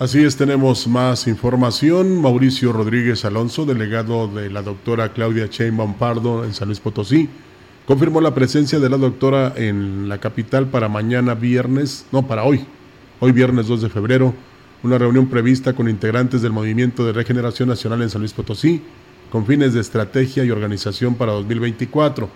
Así 0.00 0.24
es, 0.24 0.36
tenemos 0.36 0.86
más 0.86 1.26
información. 1.26 2.22
Mauricio 2.22 2.72
Rodríguez 2.72 3.24
Alonso, 3.24 3.66
delegado 3.66 4.28
de 4.28 4.48
la 4.48 4.62
doctora 4.62 5.12
Claudia 5.12 5.48
Sheinbaum 5.50 5.94
Pardo 5.94 6.44
en 6.44 6.54
San 6.54 6.68
Luis 6.68 6.78
Potosí, 6.78 7.28
confirmó 7.84 8.20
la 8.20 8.32
presencia 8.32 8.78
de 8.78 8.88
la 8.88 8.96
doctora 8.96 9.54
en 9.56 10.08
la 10.08 10.18
capital 10.18 10.68
para 10.68 10.88
mañana 10.88 11.34
viernes, 11.34 12.06
no, 12.12 12.24
para 12.28 12.44
hoy, 12.44 12.64
hoy 13.18 13.32
viernes 13.32 13.66
2 13.66 13.82
de 13.82 13.88
febrero, 13.88 14.34
una 14.84 14.98
reunión 14.98 15.26
prevista 15.26 15.72
con 15.72 15.88
integrantes 15.88 16.42
del 16.42 16.52
Movimiento 16.52 17.04
de 17.04 17.12
Regeneración 17.12 17.68
Nacional 17.68 18.00
en 18.00 18.10
San 18.10 18.20
Luis 18.20 18.32
Potosí, 18.32 18.80
con 19.32 19.46
fines 19.46 19.74
de 19.74 19.80
estrategia 19.80 20.44
y 20.44 20.52
organización 20.52 21.16
para 21.16 21.32
2024. 21.32 22.28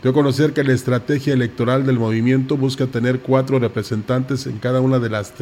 Dio 0.00 0.10
a 0.12 0.14
conocer 0.14 0.52
que 0.52 0.62
la 0.62 0.74
estrategia 0.74 1.34
electoral 1.34 1.86
del 1.86 1.98
movimiento 1.98 2.56
busca 2.56 2.86
tener 2.86 3.18
cuatro 3.18 3.58
representantes 3.58 4.46
en 4.46 4.58
cada 4.58 4.80
una 4.80 5.00
de 5.00 5.10
las 5.10 5.34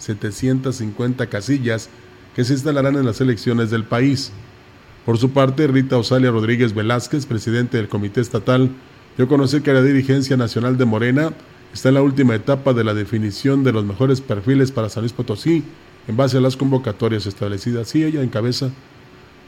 3.750 0.00 1.28
casillas 1.28 1.88
que 2.34 2.44
se 2.44 2.52
instalarán 2.52 2.96
en 2.96 3.04
las 3.04 3.20
elecciones 3.20 3.70
del 3.70 3.84
país. 3.84 4.32
Por 5.04 5.18
su 5.18 5.30
parte, 5.30 5.66
Rita 5.66 5.96
Osalia 5.96 6.30
Rodríguez 6.30 6.74
Velázquez, 6.74 7.26
presidente 7.26 7.76
del 7.78 7.88
Comité 7.88 8.20
Estatal, 8.20 8.70
dio 9.16 9.26
a 9.26 9.28
conocer 9.28 9.62
que 9.62 9.72
la 9.72 9.82
dirigencia 9.82 10.36
nacional 10.36 10.78
de 10.78 10.84
Morena 10.84 11.32
está 11.72 11.88
en 11.88 11.96
la 11.96 12.02
última 12.02 12.34
etapa 12.34 12.72
de 12.72 12.84
la 12.84 12.94
definición 12.94 13.64
de 13.64 13.72
los 13.72 13.84
mejores 13.84 14.20
perfiles 14.20 14.70
para 14.70 14.88
San 14.88 15.02
Luis 15.02 15.12
Potosí 15.12 15.64
en 16.06 16.16
base 16.16 16.38
a 16.38 16.40
las 16.40 16.56
convocatorias 16.56 17.26
establecidas. 17.26 17.88
Sí, 17.88 18.04
ella 18.04 18.22
encabeza 18.22 18.70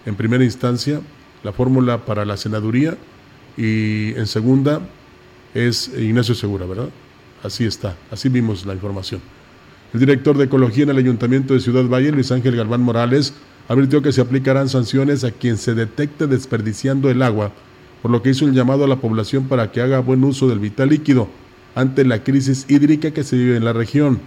en 0.06 0.14
primera 0.14 0.44
instancia 0.44 1.00
la 1.42 1.52
fórmula 1.52 2.04
para 2.04 2.24
la 2.24 2.36
senaduría 2.36 2.96
y 3.56 4.14
en 4.14 4.26
segunda 4.26 4.80
es 5.54 5.90
Ignacio 5.96 6.34
Segura, 6.34 6.66
¿verdad? 6.66 6.90
Así 7.42 7.64
está, 7.64 7.96
así 8.10 8.28
vimos 8.28 8.66
la 8.66 8.74
información. 8.74 9.20
El 9.92 9.98
director 9.98 10.38
de 10.38 10.44
Ecología 10.44 10.84
en 10.84 10.90
el 10.90 10.98
Ayuntamiento 10.98 11.52
de 11.52 11.60
Ciudad 11.60 11.84
Valle, 11.84 12.12
Luis 12.12 12.30
Ángel 12.30 12.54
Galván 12.54 12.82
Morales, 12.82 13.34
advirtió 13.68 14.02
que 14.02 14.12
se 14.12 14.20
aplicarán 14.20 14.68
sanciones 14.68 15.24
a 15.24 15.32
quien 15.32 15.58
se 15.58 15.74
detecte 15.74 16.28
desperdiciando 16.28 17.10
el 17.10 17.22
agua, 17.22 17.52
por 18.00 18.12
lo 18.12 18.22
que 18.22 18.30
hizo 18.30 18.44
el 18.44 18.52
llamado 18.52 18.84
a 18.84 18.88
la 18.88 19.00
población 19.00 19.48
para 19.48 19.72
que 19.72 19.80
haga 19.80 19.98
buen 19.98 20.22
uso 20.22 20.48
del 20.48 20.60
vital 20.60 20.90
líquido 20.90 21.28
ante 21.74 22.04
la 22.04 22.22
crisis 22.22 22.66
hídrica 22.68 23.10
que 23.10 23.24
se 23.24 23.36
vive 23.36 23.56
en 23.56 23.64
la 23.64 23.72
región. 23.72 24.20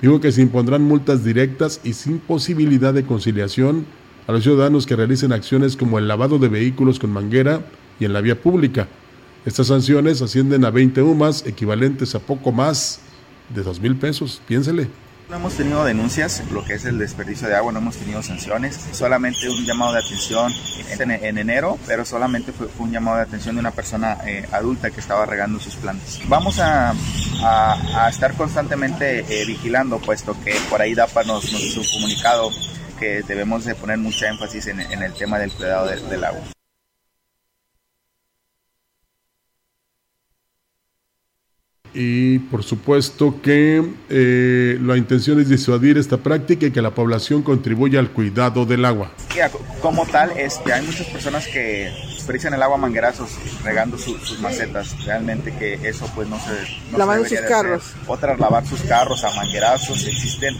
Dijo 0.00 0.20
que 0.20 0.32
se 0.32 0.40
impondrán 0.40 0.82
multas 0.82 1.22
directas 1.22 1.80
y 1.84 1.92
sin 1.92 2.18
posibilidad 2.18 2.94
de 2.94 3.04
conciliación 3.04 3.84
a 4.26 4.32
los 4.32 4.42
ciudadanos 4.42 4.86
que 4.86 4.96
realicen 4.96 5.32
acciones 5.32 5.76
como 5.76 5.98
el 5.98 6.08
lavado 6.08 6.38
de 6.38 6.48
vehículos 6.48 6.98
con 6.98 7.12
manguera 7.12 7.60
y 8.00 8.06
en 8.06 8.14
la 8.14 8.22
vía 8.22 8.40
pública. 8.40 8.88
Estas 9.44 9.66
sanciones 9.66 10.22
ascienden 10.22 10.64
a 10.64 10.70
20 10.70 11.02
UMAS, 11.02 11.46
equivalentes 11.46 12.14
a 12.14 12.20
poco 12.20 12.52
más 12.52 13.00
de 13.50 13.62
2 13.62 13.80
mil 13.80 13.96
pesos. 13.96 14.40
Piénsele. 14.46 14.88
No 15.28 15.36
hemos 15.36 15.54
tenido 15.54 15.84
denuncias, 15.84 16.42
lo 16.50 16.64
que 16.64 16.72
es 16.72 16.86
el 16.86 16.98
desperdicio 16.98 17.48
de 17.48 17.54
agua, 17.54 17.70
no 17.70 17.80
hemos 17.80 17.96
tenido 17.96 18.22
sanciones, 18.22 18.80
solamente 18.92 19.46
un 19.50 19.62
llamado 19.66 19.92
de 19.92 19.98
atención 19.98 20.50
en, 20.98 21.10
en 21.10 21.36
enero, 21.36 21.78
pero 21.86 22.06
solamente 22.06 22.50
fue, 22.50 22.68
un 22.78 22.90
llamado 22.90 23.18
de 23.18 23.24
atención 23.24 23.54
de 23.54 23.60
una 23.60 23.70
persona 23.70 24.16
eh, 24.26 24.48
adulta 24.52 24.90
que 24.90 25.00
estaba 25.00 25.26
regando 25.26 25.60
sus 25.60 25.74
plantas. 25.74 26.18
Vamos 26.28 26.58
a, 26.60 26.94
a, 27.42 28.08
estar 28.08 28.32
constantemente 28.38 29.20
eh, 29.28 29.44
vigilando, 29.44 29.98
puesto 29.98 30.34
que 30.42 30.54
por 30.70 30.80
ahí 30.80 30.94
DAPA 30.94 31.24
nos, 31.24 31.52
nos 31.52 31.62
hizo 31.62 31.80
un 31.82 31.86
comunicado 31.92 32.50
que 32.98 33.22
debemos 33.22 33.66
de 33.66 33.74
poner 33.74 33.98
mucha 33.98 34.28
énfasis 34.28 34.66
en, 34.68 34.80
el 34.80 35.12
tema 35.12 35.38
del 35.38 35.52
cuidado 35.52 35.88
de, 35.88 36.00
del 36.08 36.24
agua. 36.24 36.40
Y 42.00 42.38
por 42.38 42.62
supuesto 42.62 43.42
que 43.42 43.84
eh, 44.08 44.78
la 44.80 44.96
intención 44.96 45.40
es 45.40 45.48
disuadir 45.48 45.98
esta 45.98 46.16
práctica 46.16 46.66
y 46.66 46.70
que 46.70 46.80
la 46.80 46.92
población 46.92 47.42
contribuya 47.42 47.98
al 47.98 48.10
cuidado 48.10 48.64
del 48.64 48.84
agua. 48.84 49.10
Como 49.82 50.06
tal, 50.06 50.30
este, 50.38 50.72
hay 50.72 50.86
muchas 50.86 51.08
personas 51.08 51.48
que 51.48 51.92
desperdician 52.14 52.54
el 52.54 52.62
agua 52.62 52.76
a 52.76 52.80
manguerazos 52.80 53.36
regando 53.64 53.98
su, 53.98 54.16
sus 54.18 54.38
macetas. 54.38 54.94
Realmente 55.06 55.52
que 55.56 55.74
eso 55.88 56.08
pues 56.14 56.28
no 56.28 56.38
se, 56.38 56.52
no 56.92 56.98
Lavando 56.98 57.28
sus 57.28 57.40
carros. 57.40 57.82
Hacer. 57.82 58.02
Otras 58.06 58.38
lavar 58.38 58.64
sus 58.64 58.80
carros 58.82 59.24
a 59.24 59.34
manguerazos. 59.34 60.06
Existen 60.06 60.56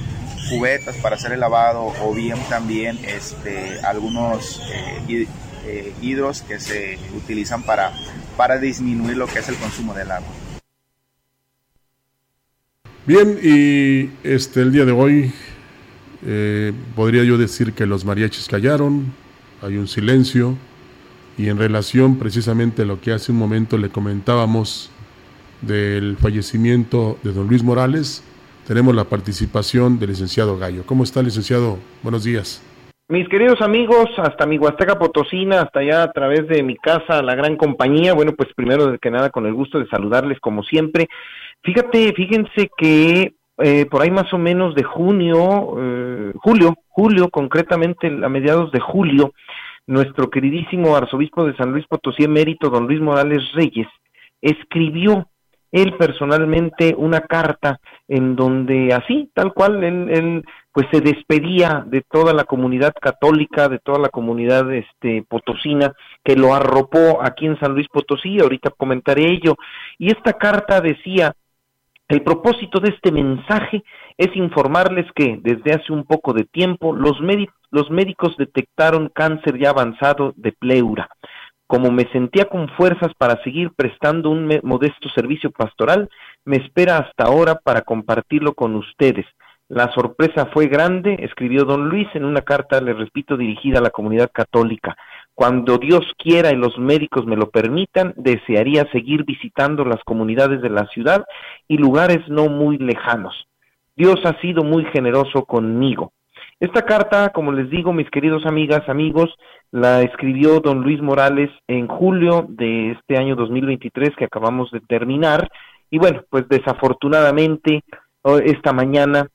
cubetas 0.50 0.96
para 0.96 1.14
hacer 1.14 1.30
el 1.30 1.38
lavado 1.38 1.92
o 2.02 2.14
bien 2.14 2.38
también 2.48 2.98
este, 3.06 3.78
algunos 3.84 4.60
eh, 4.72 5.28
eh, 5.66 5.92
hidros 6.02 6.42
que 6.42 6.58
se 6.58 6.98
utilizan 7.16 7.62
para, 7.62 7.92
para 8.36 8.58
disminuir 8.58 9.16
lo 9.16 9.28
que 9.28 9.38
es 9.38 9.48
el 9.48 9.54
consumo 9.54 9.94
del 9.94 10.10
agua. 10.10 10.26
Bien, 13.08 13.38
y 13.42 14.10
este 14.22 14.60
el 14.60 14.70
día 14.70 14.84
de 14.84 14.92
hoy 14.92 15.32
eh, 16.26 16.74
podría 16.94 17.24
yo 17.24 17.38
decir 17.38 17.72
que 17.72 17.86
los 17.86 18.04
mariachis 18.04 18.48
callaron, 18.48 19.14
hay 19.62 19.78
un 19.78 19.88
silencio, 19.88 20.58
y 21.38 21.48
en 21.48 21.56
relación 21.56 22.18
precisamente 22.18 22.82
a 22.82 22.84
lo 22.84 23.00
que 23.00 23.12
hace 23.12 23.32
un 23.32 23.38
momento 23.38 23.78
le 23.78 23.88
comentábamos 23.88 24.90
del 25.62 26.18
fallecimiento 26.18 27.16
de 27.22 27.32
don 27.32 27.48
Luis 27.48 27.62
Morales, 27.62 28.22
tenemos 28.66 28.94
la 28.94 29.04
participación 29.04 29.98
del 29.98 30.10
licenciado 30.10 30.58
Gallo. 30.58 30.82
¿Cómo 30.84 31.02
está, 31.02 31.22
licenciado? 31.22 31.78
Buenos 32.02 32.24
días. 32.24 32.62
Mis 33.10 33.26
queridos 33.30 33.62
amigos, 33.62 34.10
hasta 34.18 34.44
mi 34.44 34.58
Huasteca 34.58 34.98
Potosina, 34.98 35.62
hasta 35.62 35.80
allá 35.80 36.02
a 36.02 36.12
través 36.12 36.46
de 36.46 36.62
mi 36.62 36.76
casa, 36.76 37.22
la 37.22 37.34
gran 37.34 37.56
compañía. 37.56 38.12
Bueno, 38.12 38.32
pues 38.36 38.50
primero 38.54 38.98
que 38.98 39.10
nada, 39.10 39.30
con 39.30 39.46
el 39.46 39.54
gusto 39.54 39.78
de 39.78 39.88
saludarles 39.88 40.38
como 40.40 40.62
siempre. 40.62 41.08
Fíjate, 41.62 42.12
fíjense 42.14 42.70
que 42.76 43.34
eh, 43.58 43.86
por 43.86 44.02
ahí 44.02 44.10
más 44.10 44.32
o 44.32 44.38
menos 44.38 44.74
de 44.74 44.84
junio, 44.84 45.74
eh, 45.78 46.32
julio, 46.36 46.74
julio, 46.88 47.28
concretamente 47.28 48.06
a 48.06 48.28
mediados 48.28 48.70
de 48.70 48.80
julio, 48.80 49.32
nuestro 49.86 50.30
queridísimo 50.30 50.94
arzobispo 50.94 51.44
de 51.44 51.56
San 51.56 51.72
Luis 51.72 51.86
Potosí 51.88 52.22
emérito, 52.24 52.70
don 52.70 52.86
Luis 52.86 53.00
Morales 53.00 53.42
Reyes, 53.54 53.88
escribió 54.40 55.26
él 55.72 55.94
personalmente 55.98 56.94
una 56.96 57.20
carta 57.22 57.80
en 58.06 58.36
donde 58.36 58.94
así, 58.94 59.30
tal 59.34 59.52
cual, 59.52 59.82
él, 59.84 60.08
él, 60.10 60.44
pues 60.72 60.86
se 60.92 61.00
despedía 61.00 61.84
de 61.86 62.02
toda 62.08 62.32
la 62.32 62.44
comunidad 62.44 62.94
católica, 62.98 63.68
de 63.68 63.78
toda 63.80 63.98
la 63.98 64.08
comunidad 64.08 64.72
este 64.72 65.24
potosina 65.28 65.92
que 66.24 66.36
lo 66.36 66.54
arropó 66.54 67.20
aquí 67.22 67.46
en 67.46 67.58
San 67.58 67.72
Luis 67.72 67.88
Potosí, 67.88 68.38
ahorita 68.40 68.70
comentaré 68.70 69.30
ello, 69.30 69.56
y 69.98 70.10
esta 70.10 70.34
carta 70.34 70.80
decía, 70.80 71.34
el 72.08 72.22
propósito 72.22 72.80
de 72.80 72.88
este 72.88 73.12
mensaje 73.12 73.84
es 74.16 74.34
informarles 74.34 75.06
que 75.14 75.38
desde 75.42 75.72
hace 75.72 75.92
un 75.92 76.04
poco 76.04 76.32
de 76.32 76.44
tiempo 76.44 76.94
los, 76.94 77.20
médicos 77.20 78.34
detectaron 78.38 79.10
cáncer 79.14 79.58
ya 79.58 79.70
avanzado 79.70 80.32
de 80.36 80.52
pleura 80.52 81.08
como 81.68 81.90
me 81.90 82.10
sentía 82.12 82.46
con 82.46 82.66
fuerzas 82.70 83.12
para 83.18 83.42
seguir 83.44 83.72
prestando 83.76 84.30
un 84.30 84.48
modesto 84.62 85.10
servicio 85.10 85.50
pastoral, 85.50 86.08
me 86.46 86.56
espera 86.56 86.96
hasta 86.96 87.24
ahora 87.24 87.56
para 87.56 87.82
compartirlo 87.82 88.54
con 88.54 88.74
ustedes. 88.74 89.26
La 89.68 89.92
sorpresa 89.92 90.46
fue 90.46 90.66
grande, 90.68 91.18
escribió 91.20 91.66
don 91.66 91.90
Luis 91.90 92.08
en 92.14 92.24
una 92.24 92.40
carta, 92.40 92.80
le 92.80 92.94
repito, 92.94 93.36
dirigida 93.36 93.80
a 93.80 93.82
la 93.82 93.90
comunidad 93.90 94.30
católica. 94.32 94.96
Cuando 95.38 95.78
Dios 95.78 96.00
quiera 96.18 96.50
y 96.50 96.56
los 96.56 96.76
médicos 96.78 97.24
me 97.24 97.36
lo 97.36 97.50
permitan, 97.50 98.12
desearía 98.16 98.90
seguir 98.90 99.24
visitando 99.24 99.84
las 99.84 100.02
comunidades 100.02 100.60
de 100.60 100.68
la 100.68 100.88
ciudad 100.88 101.24
y 101.68 101.76
lugares 101.78 102.18
no 102.26 102.48
muy 102.48 102.76
lejanos. 102.76 103.46
Dios 103.94 104.16
ha 104.24 104.36
sido 104.40 104.64
muy 104.64 104.84
generoso 104.86 105.44
conmigo. 105.44 106.10
Esta 106.58 106.82
carta, 106.82 107.28
como 107.28 107.52
les 107.52 107.70
digo, 107.70 107.92
mis 107.92 108.10
queridos 108.10 108.46
amigas, 108.46 108.88
amigos, 108.88 109.32
la 109.70 110.02
escribió 110.02 110.58
don 110.58 110.80
Luis 110.80 111.00
Morales 111.00 111.50
en 111.68 111.86
julio 111.86 112.46
de 112.48 112.90
este 112.90 113.16
año 113.16 113.36
2023 113.36 114.16
que 114.16 114.24
acabamos 114.24 114.72
de 114.72 114.80
terminar. 114.80 115.48
Y 115.88 115.98
bueno, 115.98 116.24
pues 116.30 116.48
desafortunadamente, 116.48 117.84
esta 118.44 118.72
mañana, 118.72 119.28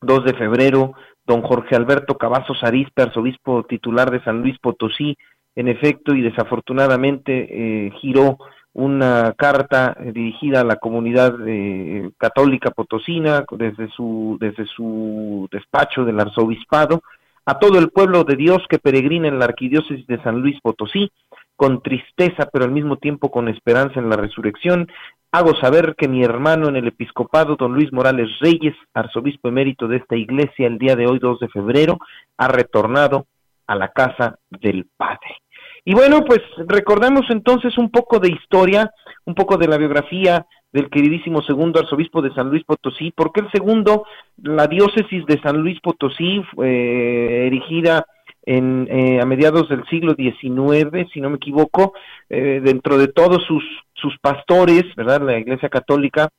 2 0.00 0.24
de 0.24 0.32
febrero, 0.32 0.94
don 1.26 1.42
Jorge 1.42 1.74
Alberto 1.74 2.16
Cavazos 2.16 2.62
Arispe, 2.62 3.02
arzobispo 3.02 3.64
titular 3.64 4.10
de 4.10 4.22
San 4.22 4.42
Luis 4.42 4.58
Potosí, 4.58 5.16
en 5.54 5.68
efecto, 5.68 6.14
y 6.14 6.22
desafortunadamente 6.22 7.86
eh, 7.86 7.90
giró 8.00 8.38
una 8.74 9.32
carta 9.32 9.96
dirigida 10.12 10.60
a 10.60 10.64
la 10.64 10.76
comunidad 10.76 11.34
eh, 11.46 12.10
católica 12.18 12.70
potosina 12.70 13.46
desde 13.52 13.88
su 13.88 14.36
desde 14.38 14.66
su 14.66 15.48
despacho 15.50 16.04
del 16.04 16.20
arzobispado 16.20 17.02
a 17.46 17.58
todo 17.58 17.78
el 17.78 17.88
pueblo 17.88 18.24
de 18.24 18.36
Dios 18.36 18.58
que 18.68 18.78
peregrina 18.78 19.28
en 19.28 19.38
la 19.38 19.46
arquidiócesis 19.46 20.06
de 20.06 20.22
San 20.22 20.40
Luis 20.42 20.60
Potosí 20.60 21.10
con 21.56 21.82
tristeza 21.82 22.48
pero 22.52 22.64
al 22.64 22.70
mismo 22.70 22.96
tiempo 22.96 23.30
con 23.30 23.48
esperanza 23.48 23.98
en 23.98 24.10
la 24.10 24.16
resurrección. 24.16 24.88
Hago 25.32 25.54
saber 25.56 25.94
que 25.96 26.08
mi 26.08 26.22
hermano 26.22 26.68
en 26.68 26.76
el 26.76 26.86
episcopado 26.86 27.56
don 27.56 27.74
Luis 27.74 27.92
Morales 27.92 28.28
Reyes 28.40 28.74
arzobispo 28.94 29.48
emérito 29.48 29.88
de 29.88 29.96
esta 29.96 30.16
iglesia 30.16 30.66
el 30.66 30.78
día 30.78 30.94
de 30.96 31.06
hoy 31.06 31.18
2 31.18 31.40
de 31.40 31.48
febrero 31.48 31.98
ha 32.36 32.48
retornado 32.48 33.26
a 33.66 33.74
la 33.74 33.88
casa 33.88 34.38
del 34.50 34.86
Padre. 34.96 35.36
Y 35.84 35.94
bueno, 35.94 36.24
pues 36.24 36.40
recordemos 36.66 37.26
entonces 37.30 37.78
un 37.78 37.90
poco 37.90 38.18
de 38.18 38.30
historia, 38.30 38.90
un 39.24 39.34
poco 39.34 39.56
de 39.56 39.68
la 39.68 39.78
biografía 39.78 40.46
del 40.72 40.90
queridísimo 40.90 41.42
segundo 41.42 41.80
arzobispo 41.80 42.20
de 42.22 42.34
San 42.34 42.50
Luis 42.50 42.64
Potosí, 42.64 43.12
porque 43.16 43.40
el 43.40 43.50
segundo, 43.52 44.04
la 44.36 44.66
diócesis 44.66 45.24
de 45.26 45.40
San 45.40 45.58
Luis 45.58 45.80
Potosí, 45.80 46.42
fue 46.54 47.46
erigida 47.46 48.04
en, 48.46 48.88
eh, 48.90 49.20
a 49.20 49.26
mediados 49.26 49.68
del 49.68 49.84
siglo 49.86 50.14
XIX, 50.14 51.06
si 51.12 51.20
no 51.20 51.30
me 51.30 51.36
equivoco, 51.36 51.92
eh, 52.30 52.60
dentro 52.62 52.96
de 52.96 53.08
todos 53.08 53.44
sus, 53.44 53.64
sus 53.94 54.16
pastores, 54.18 54.84
¿verdad? 54.96 55.20
La 55.20 55.38
Iglesia 55.38 55.68
Católica, 55.68 56.30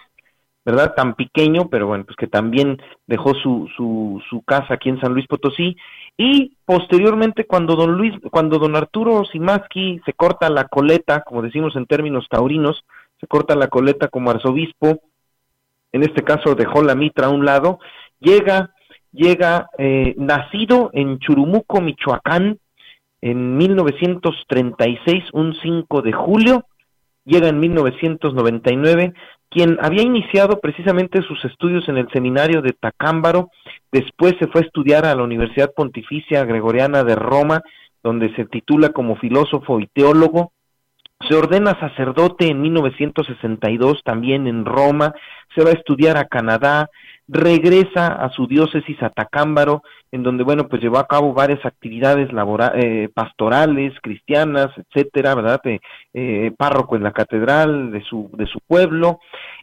¿verdad? 0.65 0.95
Tan 0.95 1.13
pequeño, 1.13 1.69
pero 1.69 1.87
bueno, 1.87 2.05
pues 2.05 2.17
que 2.17 2.27
también 2.27 2.81
dejó 3.05 3.35
su, 3.35 3.69
su, 3.77 4.21
su 4.29 4.41
casa 4.41 4.73
aquí 4.73 4.89
en 4.89 4.99
San 4.99 5.13
Luis 5.13 5.27
Potosí. 5.27 5.77
Y 6.17 6.57
posteriormente, 6.65 7.45
cuando 7.45 7.75
don 7.75 7.93
Luis, 7.93 8.13
cuando 8.31 8.57
don 8.57 8.75
Arturo 8.75 9.23
Simaski 9.25 10.01
se 10.05 10.13
corta 10.13 10.49
la 10.49 10.65
coleta, 10.65 11.21
como 11.21 11.41
decimos 11.41 11.75
en 11.75 11.85
términos 11.85 12.27
taurinos, 12.29 12.83
se 13.19 13.27
corta 13.27 13.55
la 13.55 13.67
coleta 13.67 14.07
como 14.07 14.31
arzobispo, 14.31 15.01
en 15.91 16.03
este 16.03 16.23
caso 16.23 16.55
dejó 16.55 16.81
la 16.81 16.95
mitra 16.95 17.27
a 17.27 17.29
un 17.29 17.45
lado, 17.45 17.79
llega 18.19 18.71
llega 19.15 19.69
eh, 19.77 20.13
nacido 20.17 20.89
en 20.93 21.19
Churumuco, 21.19 21.81
Michoacán, 21.81 22.59
en 23.21 23.57
1936, 23.57 25.23
un 25.33 25.55
5 25.55 26.01
de 26.01 26.11
julio, 26.11 26.65
llega 27.23 27.47
en 27.47 27.59
1999, 27.59 29.13
quien 29.55 29.77
había 29.81 30.03
iniciado 30.03 30.59
precisamente 30.59 31.21
sus 31.21 31.45
estudios 31.45 31.87
en 31.87 31.95
el 31.97 32.09
seminario 32.11 32.61
de 32.61 32.73
Tacámbaro, 32.73 33.51
después 33.89 34.35
se 34.37 34.47
fue 34.47 34.59
a 34.59 34.65
estudiar 34.65 35.05
a 35.05 35.15
la 35.15 35.23
Universidad 35.23 35.71
Pontificia 35.73 36.43
Gregoriana 36.43 37.05
de 37.05 37.15
Roma, 37.15 37.61
donde 38.03 38.35
se 38.35 38.43
titula 38.43 38.89
como 38.89 39.15
filósofo 39.15 39.79
y 39.79 39.87
teólogo, 39.87 40.51
se 41.25 41.35
ordena 41.35 41.79
sacerdote 41.79 42.49
en 42.49 42.61
1962 42.63 44.01
también 44.03 44.45
en 44.47 44.65
Roma, 44.65 45.13
se 45.55 45.63
va 45.63 45.69
a 45.69 45.73
estudiar 45.73 46.17
a 46.17 46.25
Canadá, 46.25 46.89
regresa 47.27 48.07
a 48.07 48.29
su 48.29 48.47
diócesis 48.47 49.01
a 49.01 49.09
Tacámbaro, 49.09 49.81
en 50.11 50.21
donde, 50.23 50.43
bueno, 50.43 50.67
pues 50.67 50.81
llevó 50.81 50.97
a 50.99 51.07
cabo 51.07 51.33
varias 51.33 51.65
actividades 51.65 52.29
eh, 52.75 53.09
pastorales, 53.13 53.93
cristianas, 54.01 54.69
etcétera, 54.77 55.35
¿verdad? 55.35 55.61
Eh, 55.65 55.79
eh, 56.13 56.51
párroco 56.55 56.95
en 56.95 57.03
la 57.03 57.11
catedral 57.11 57.91
de 57.91 58.01
su, 58.03 58.29
de 58.33 58.47
su 58.47 58.59
pueblo. 58.67 59.19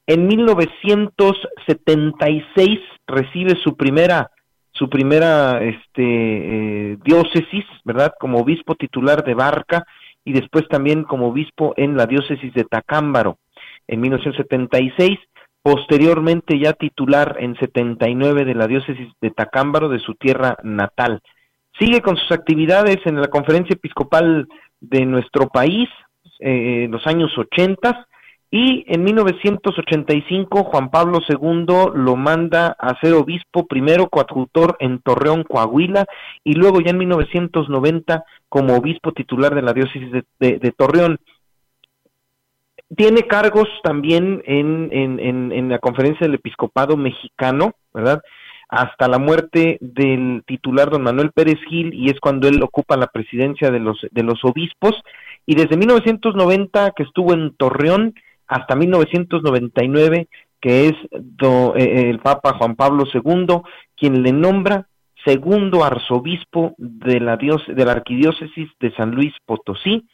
En 0.06 0.26
1976 0.26 2.78
recibe 3.06 3.56
su 3.62 3.74
primera 3.76 4.30
su 4.74 4.88
primera 4.88 5.62
este, 5.62 6.96
diócesis, 7.04 7.66
¿verdad? 7.84 8.14
Como 8.18 8.38
obispo 8.38 8.74
titular 8.74 9.22
de 9.22 9.34
Barca 9.34 9.84
y 10.24 10.32
después 10.32 10.66
también 10.66 11.04
como 11.04 11.28
obispo 11.28 11.74
en 11.76 11.94
la 11.94 12.06
diócesis 12.06 12.54
de 12.54 12.64
Tacámbaro. 12.64 13.36
En 13.86 14.00
1976 14.00 15.18
posteriormente 15.62 16.58
ya 16.58 16.72
titular 16.72 17.36
en 17.38 17.56
79 17.56 18.44
de 18.44 18.54
la 18.54 18.66
diócesis 18.66 19.08
de 19.20 19.30
Tacámbaro 19.30 19.88
de 19.88 20.00
su 20.00 20.14
tierra 20.14 20.56
natal. 20.62 21.20
Sigue 21.78 22.00
con 22.00 22.16
sus 22.16 22.32
actividades 22.32 22.98
en 23.06 23.20
la 23.20 23.28
conferencia 23.28 23.74
episcopal 23.74 24.48
de 24.80 25.06
nuestro 25.06 25.48
país 25.48 25.88
eh, 26.40 26.84
en 26.84 26.90
los 26.90 27.06
años 27.06 27.36
80 27.36 28.06
y 28.50 28.84
en 28.88 29.04
1985 29.04 30.64
Juan 30.64 30.90
Pablo 30.90 31.20
II 31.26 31.92
lo 31.94 32.16
manda 32.16 32.76
a 32.78 33.00
ser 33.00 33.14
obispo 33.14 33.66
primero 33.66 34.08
coadjutor 34.08 34.76
en 34.80 34.98
Torreón, 34.98 35.44
Coahuila 35.44 36.04
y 36.44 36.54
luego 36.54 36.80
ya 36.80 36.90
en 36.90 36.98
1990 36.98 38.24
como 38.50 38.76
obispo 38.76 39.12
titular 39.12 39.54
de 39.54 39.62
la 39.62 39.72
diócesis 39.72 40.10
de 40.38 40.74
Torreón 40.76 41.18
tiene 42.97 43.22
cargos 43.22 43.68
también 43.82 44.43
en, 44.47 44.88
en, 44.93 45.53
en, 45.53 45.68
la 45.68 45.78
conferencia 45.78 46.26
del 46.26 46.34
episcopado 46.34 46.97
mexicano, 46.97 47.72
¿verdad? 47.95 48.22
Hasta 48.68 49.09
la 49.09 49.18
muerte 49.18 49.78
del 49.80 50.43
titular 50.47 50.90
don 50.90 51.03
Manuel 51.03 51.32
Pérez 51.32 51.59
Gil 51.68 51.93
y 51.95 52.11
es 52.11 52.20
cuando 52.20 52.49
él 52.49 52.62
ocupa 52.62 52.97
la 52.97 53.07
presidencia 53.07 53.70
de 53.70 53.80
los, 53.80 53.99
de 54.11 54.22
los 54.22 54.45
obispos 54.45 54.95
y 55.47 55.55
desde 55.55 55.76
1990 55.76 56.93
que 56.93 57.03
estuvo 57.03 57.34
en 57.34 57.55
Torreón 57.57 58.14
hasta 58.47 58.74
1999 58.74 60.28
que 60.61 60.88
es 60.88 60.95
do, 61.11 61.74
eh, 61.76 62.09
el 62.09 62.20
Papa 62.20 62.55
Juan 62.55 62.76
Pablo 62.76 63.05
II 63.12 63.61
quien 63.97 64.22
le 64.22 64.32
nombra 64.32 64.86
segundo 65.24 65.84
arzobispo 65.84 66.74
de 66.78 67.20
la, 67.20 67.36
dios, 67.36 67.62
de 67.66 67.84
la 67.84 67.93
arquidiócesis 67.93 68.70
de 68.80 68.95
San 68.95 69.11
Luis 69.12 69.34
Potosí 69.45 70.07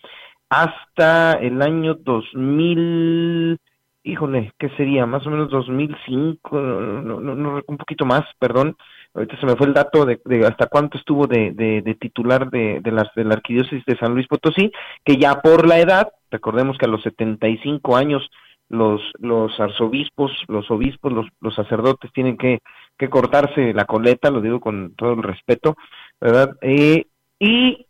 hasta 0.49 1.35
el 1.35 1.61
año 1.63 1.95
2000, 1.95 3.59
híjole, 4.05 4.53
¿qué 4.59 4.71
sería? 4.71 5.07
Más 5.07 5.27
o 5.27 5.31
menos 5.31 5.51
2005, 5.51 6.61
no, 6.61 7.21
no, 7.21 7.35
no, 7.35 7.61
un 7.67 7.77
poquito 7.77 8.07
más, 8.07 8.25
perdón, 8.39 8.77
ahorita 9.15 9.39
se 9.39 9.47
me 9.47 9.57
fue 9.57 9.67
el 9.67 9.75
dato 9.75 10.07
de, 10.07 10.21
hasta 10.47 10.67
cuánto 10.67 10.99
estuvo 10.99 11.27
de, 11.27 11.53
de, 11.53 11.95
titular 11.95 12.51
de, 12.51 12.81
de, 12.83 12.93
la, 12.93 13.11
de 13.15 13.25
la 13.25 13.35
arquidiócesis 13.35 13.85
de 13.85 13.99
San 13.99 14.15
Luis 14.15 14.27
Potosí, 14.27 14.73
que 15.05 15.17
ya 15.17 15.41
por 15.41 15.67
la 15.67 15.79
edad, 15.79 16.09
recordemos 16.31 16.79
que 16.79 16.87
a 16.87 16.89
los 16.89 17.03
75 17.03 17.97
años 17.97 18.29
los, 18.69 19.01
los 19.19 19.59
arzobispos, 19.59 20.31
los 20.49 20.71
obispos, 20.71 21.13
los, 21.13 21.27
los 21.41 21.55
sacerdotes 21.55 22.13
tienen 22.13 22.37
que, 22.37 22.61
que 22.99 23.09
cortarse 23.09 23.73
la 23.73 23.87
coleta, 23.87 24.31
lo 24.31 24.41
digo 24.41 24.61
con 24.61 24.95
todo 24.95 25.15
el 25.15 25.23
respeto, 25.23 25.77
¿verdad? 26.21 26.57
Eh, 26.61 27.07
y 27.39 27.87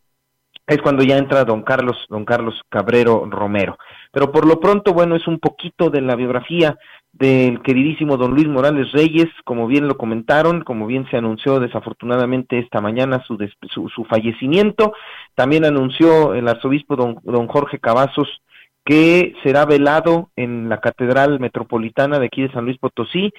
es 0.69 0.81
cuando 0.81 1.03
ya 1.03 1.17
entra 1.17 1.45
don 1.45 1.63
Carlos, 1.63 1.97
don 2.09 2.25
Carlos 2.25 2.61
Cabrero 2.69 3.25
Romero. 3.29 3.77
Pero 4.11 4.31
por 4.31 4.45
lo 4.45 4.59
pronto, 4.59 4.93
bueno, 4.93 5.15
es 5.15 5.27
un 5.27 5.39
poquito 5.39 5.89
de 5.89 6.01
la 6.01 6.15
biografía 6.15 6.77
del 7.11 7.61
queridísimo 7.61 8.17
don 8.17 8.31
Luis 8.31 8.47
Morales 8.47 8.91
Reyes, 8.91 9.27
como 9.43 9.67
bien 9.67 9.87
lo 9.87 9.97
comentaron, 9.97 10.61
como 10.61 10.85
bien 10.85 11.07
se 11.09 11.17
anunció 11.17 11.59
desafortunadamente 11.59 12.59
esta 12.59 12.81
mañana 12.81 13.23
su, 13.25 13.37
su, 13.67 14.05
fallecimiento, 14.05 14.93
también 15.35 15.65
anunció 15.65 16.35
el 16.35 16.47
arzobispo 16.47 16.95
don, 16.95 17.19
don 17.23 17.47
Jorge 17.47 17.79
Cavazos 17.79 18.41
que 18.85 19.35
será 19.43 19.65
velado 19.65 20.29
en 20.35 20.69
la 20.69 20.79
Catedral 20.79 21.39
Metropolitana 21.39 22.19
de 22.19 22.27
aquí 22.27 22.43
de 22.43 22.51
San 22.51 22.65
Luis 22.65 22.77
Potosí 22.77 23.31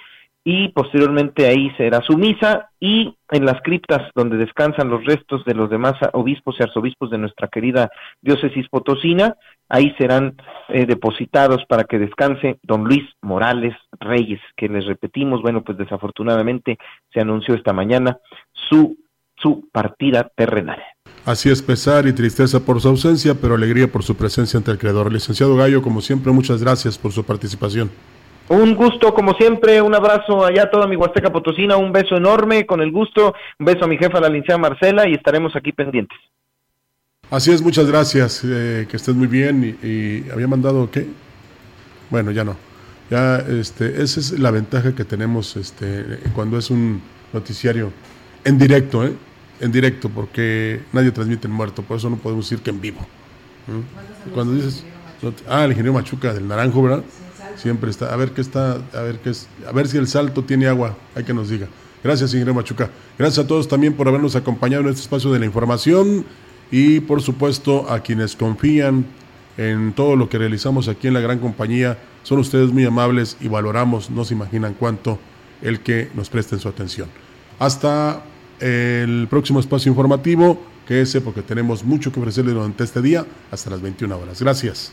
y 0.45 0.69
posteriormente 0.69 1.47
ahí 1.47 1.71
será 1.77 2.01
su 2.01 2.17
misa 2.17 2.71
y 2.81 3.15
en 3.31 3.45
las 3.45 3.61
criptas 3.63 4.11
donde 4.15 4.39
descansan 4.39 4.89
los 4.89 5.05
restos 5.05 5.45
de 5.45 5.55
los 5.55 5.69
demás 5.69 5.95
obispos 6.13 6.57
y 6.59 6.63
arzobispos 6.63 7.11
de 7.11 7.19
nuestra 7.19 7.49
querida 7.49 7.91
diócesis 8.23 8.67
potosina, 8.69 9.37
ahí 9.69 9.95
serán 9.99 10.37
eh, 10.69 10.87
depositados 10.87 11.65
para 11.69 11.85
que 11.85 11.99
descanse 11.99 12.59
don 12.63 12.85
Luis 12.85 13.05
Morales 13.21 13.75
Reyes, 13.99 14.41
que 14.57 14.69
les 14.69 14.87
repetimos, 14.87 15.43
bueno, 15.43 15.63
pues 15.63 15.77
desafortunadamente 15.77 16.79
se 17.13 17.21
anunció 17.21 17.55
esta 17.55 17.75
mañana 17.75 18.19
su, 18.53 18.97
su 19.37 19.69
partida 19.71 20.31
terrenal. 20.35 20.83
Así 21.27 21.51
es, 21.51 21.61
pesar 21.61 22.07
y 22.07 22.15
tristeza 22.15 22.65
por 22.65 22.81
su 22.81 22.89
ausencia, 22.89 23.35
pero 23.35 23.55
alegría 23.55 23.93
por 23.93 24.03
su 24.03 24.17
presencia 24.17 24.57
ante 24.57 24.71
el 24.71 24.79
Creador. 24.79 25.13
Licenciado 25.13 25.55
Gallo, 25.55 25.83
como 25.83 26.01
siempre, 26.01 26.33
muchas 26.33 26.63
gracias 26.63 26.97
por 26.97 27.13
su 27.13 27.25
participación. 27.25 27.91
Un 28.51 28.75
gusto, 28.75 29.15
como 29.15 29.35
siempre, 29.35 29.81
un 29.81 29.95
abrazo 29.95 30.45
allá 30.45 30.65
a 30.65 30.71
toda 30.71 30.89
mi 30.89 30.97
Huasteca 30.97 31.31
Potosina, 31.31 31.77
un 31.77 31.93
beso 31.93 32.17
enorme, 32.17 32.67
con 32.67 32.81
el 32.81 32.91
gusto, 32.91 33.33
un 33.61 33.65
beso 33.65 33.85
a 33.85 33.87
mi 33.87 33.97
jefa, 33.97 34.19
la 34.19 34.29
licenciada 34.29 34.59
Marcela, 34.59 35.09
y 35.09 35.13
estaremos 35.13 35.55
aquí 35.55 35.71
pendientes. 35.71 36.19
Así 37.31 37.53
es, 37.53 37.63
muchas 37.63 37.87
gracias, 37.87 38.43
eh, 38.45 38.89
que 38.91 38.97
estés 38.97 39.15
muy 39.15 39.29
bien, 39.29 39.79
y, 39.81 40.29
había 40.33 40.49
mandado, 40.49 40.91
¿qué? 40.91 41.07
Bueno, 42.11 42.33
ya 42.33 42.43
no. 42.43 42.57
Ya, 43.09 43.37
este, 43.37 44.03
esa 44.03 44.19
es 44.19 44.37
la 44.41 44.51
ventaja 44.51 44.97
que 44.97 45.05
tenemos 45.05 45.57
este, 45.57 46.19
cuando 46.35 46.59
es 46.59 46.71
un 46.71 47.01
noticiario 47.33 47.93
en 48.43 48.59
directo, 48.59 49.07
¿eh? 49.07 49.13
En 49.61 49.71
directo, 49.71 50.09
porque 50.09 50.81
nadie 50.93 51.13
transmite 51.13 51.47
en 51.47 51.53
muerto, 51.53 51.83
por 51.83 51.99
eso 51.99 52.11
no 52.11 52.17
podemos 52.17 52.51
decir 52.51 52.65
que 52.65 52.71
en 52.71 52.81
vivo. 52.81 52.99
Cuando 54.35 54.55
dices, 54.55 54.85
ah, 55.49 55.67
el 55.67 55.71
ingeniero 55.71 55.93
Machuca 55.93 56.35
del 56.35 56.49
Naranjo, 56.49 56.83
¿verdad? 56.83 57.05
Siempre 57.61 57.91
está. 57.91 58.13
A 58.13 58.17
ver 58.17 58.33
qué 58.33 58.41
está, 58.41 58.79
a 58.95 59.03
ver 59.03 59.19
qué 59.19 59.31
es, 59.31 59.47
a 59.69 59.73
ver 59.73 59.87
si 59.87 59.99
el 59.99 60.09
salto 60.09 60.45
tiene 60.45 60.67
agua, 60.67 60.97
hay 61.15 61.25
que 61.25 61.35
nos 61.35 61.51
diga. 61.51 61.69
Gracias, 62.03 62.31
ingeniero 62.31 62.55
Machuca. 62.55 62.91
Gracias 63.19 63.45
a 63.45 63.47
todos 63.47 63.69
también 63.69 63.93
por 63.93 64.09
habernos 64.09 64.35
acompañado 64.35 64.85
en 64.85 64.89
este 64.89 65.03
espacio 65.03 65.31
de 65.31 65.39
la 65.39 65.45
información 65.45 66.25
y 66.71 67.01
por 67.01 67.21
supuesto 67.21 67.91
a 67.91 68.01
quienes 68.01 68.35
confían 68.35 69.05
en 69.59 69.93
todo 69.93 70.17
lo 70.17 70.31
que 70.31 70.39
realizamos 70.39 70.89
aquí 70.89 71.09
en 71.09 71.15
la 71.15 71.21
gran 71.21 71.39
compañía. 71.39 71.99
Son 72.23 72.39
ustedes 72.39 72.71
muy 72.71 72.87
amables 72.87 73.37
y 73.41 73.49
valoramos, 73.49 74.09
no 74.09 74.25
se 74.25 74.33
imaginan 74.33 74.75
cuánto 74.75 75.19
el 75.61 75.81
que 75.81 76.09
nos 76.15 76.31
presten 76.31 76.59
su 76.59 76.69
atención. 76.69 77.09
Hasta 77.59 78.23
el 78.61 79.27
próximo 79.29 79.61
espacio 79.61 79.91
informativo, 79.91 80.63
que 80.87 81.03
ese 81.03 81.21
porque 81.21 81.43
tenemos 81.43 81.85
mucho 81.85 82.11
que 82.11 82.21
ofrecerles 82.21 82.55
durante 82.55 82.85
este 82.85 83.03
día, 83.03 83.27
hasta 83.51 83.69
las 83.69 83.83
21 83.83 84.17
horas. 84.17 84.41
Gracias. 84.41 84.93